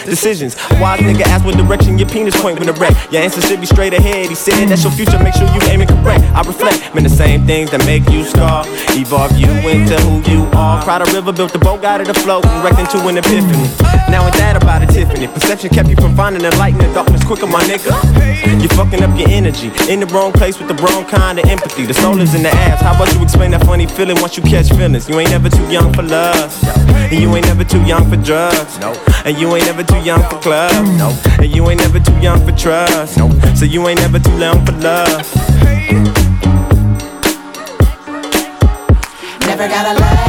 [0.06, 0.56] Decisions.
[0.80, 2.96] Wise nigga ask what direction your penis point when the wreck.
[3.12, 4.28] Your answer should be straight ahead.
[4.28, 6.24] He said that's your future, make sure you aiming correct.
[6.36, 8.66] I reflect, man, the same things that make you scar.
[8.96, 10.84] Evolve you into who you are.
[10.84, 13.70] Cried a river, built the boat, got it afloat, and wrecked into an epiphany.
[14.10, 15.28] Now ain't that about a Tiffany?
[15.28, 17.94] Perception kept you from finding the light in the darkness quicker, my nigga.
[18.60, 19.72] You're fucking up your energy.
[19.88, 21.86] In the wrong place with the wrong kind of empathy.
[21.86, 22.82] The soul is in the abs.
[22.82, 25.08] How about you explain that funny feeling once you catch feelings?
[25.08, 26.52] You ain't never too young for love.
[27.12, 28.80] And you ain't never too young for drugs.
[28.80, 28.94] No,
[29.26, 30.90] and you ain't never too young for clubs.
[30.98, 31.16] No.
[31.40, 33.18] And you ain't never too young for trust.
[33.18, 33.30] No.
[33.56, 35.26] So you ain't never too young for love.
[39.46, 40.29] Never got a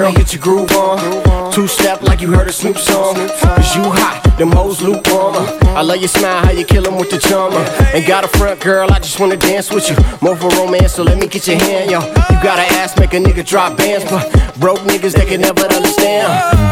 [0.00, 1.52] girl, get your groove on.
[1.52, 3.14] Two step like you heard a Snoop song.
[3.14, 5.34] Cause you hot, them hoes lukewarm.
[5.76, 7.64] I love your smile, how you kill 'em with the charmer.
[7.94, 9.96] Ain't got a front, girl, I just wanna dance with you.
[10.20, 12.00] More for romance, so let me get your hand, yo.
[12.00, 14.24] You got an ass, make a nigga drop bands, but
[14.58, 16.28] broke niggas, they can never understand.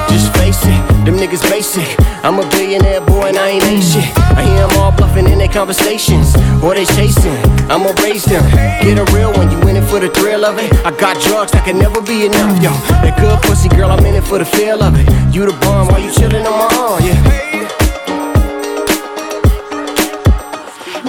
[0.08, 1.88] Just face it, them niggas basic.
[2.22, 4.08] I'm a billionaire boy and I ain't ain't shit.
[4.36, 7.36] I hear them all bluffing in their conversations, or they chasing.
[7.68, 8.44] I'ma raise them.
[8.82, 10.72] Get a real one, you in it for the thrill of it.
[10.84, 12.72] I got drugs that can never be enough, yo.
[13.02, 15.06] That good pussy, girl, I'm in it for the feel of it.
[15.34, 17.53] You the bomb while you chillin' on my arm, yeah.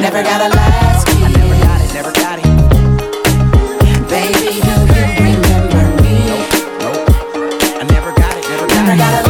[0.06, 1.10] Never got a last.
[1.10, 2.46] I never got it, never got it.
[4.08, 6.14] Baby, do you remember me?
[6.30, 6.46] Nope,
[6.80, 7.10] nope.
[7.82, 8.86] I never got it, never got it.
[8.86, 9.25] Never got a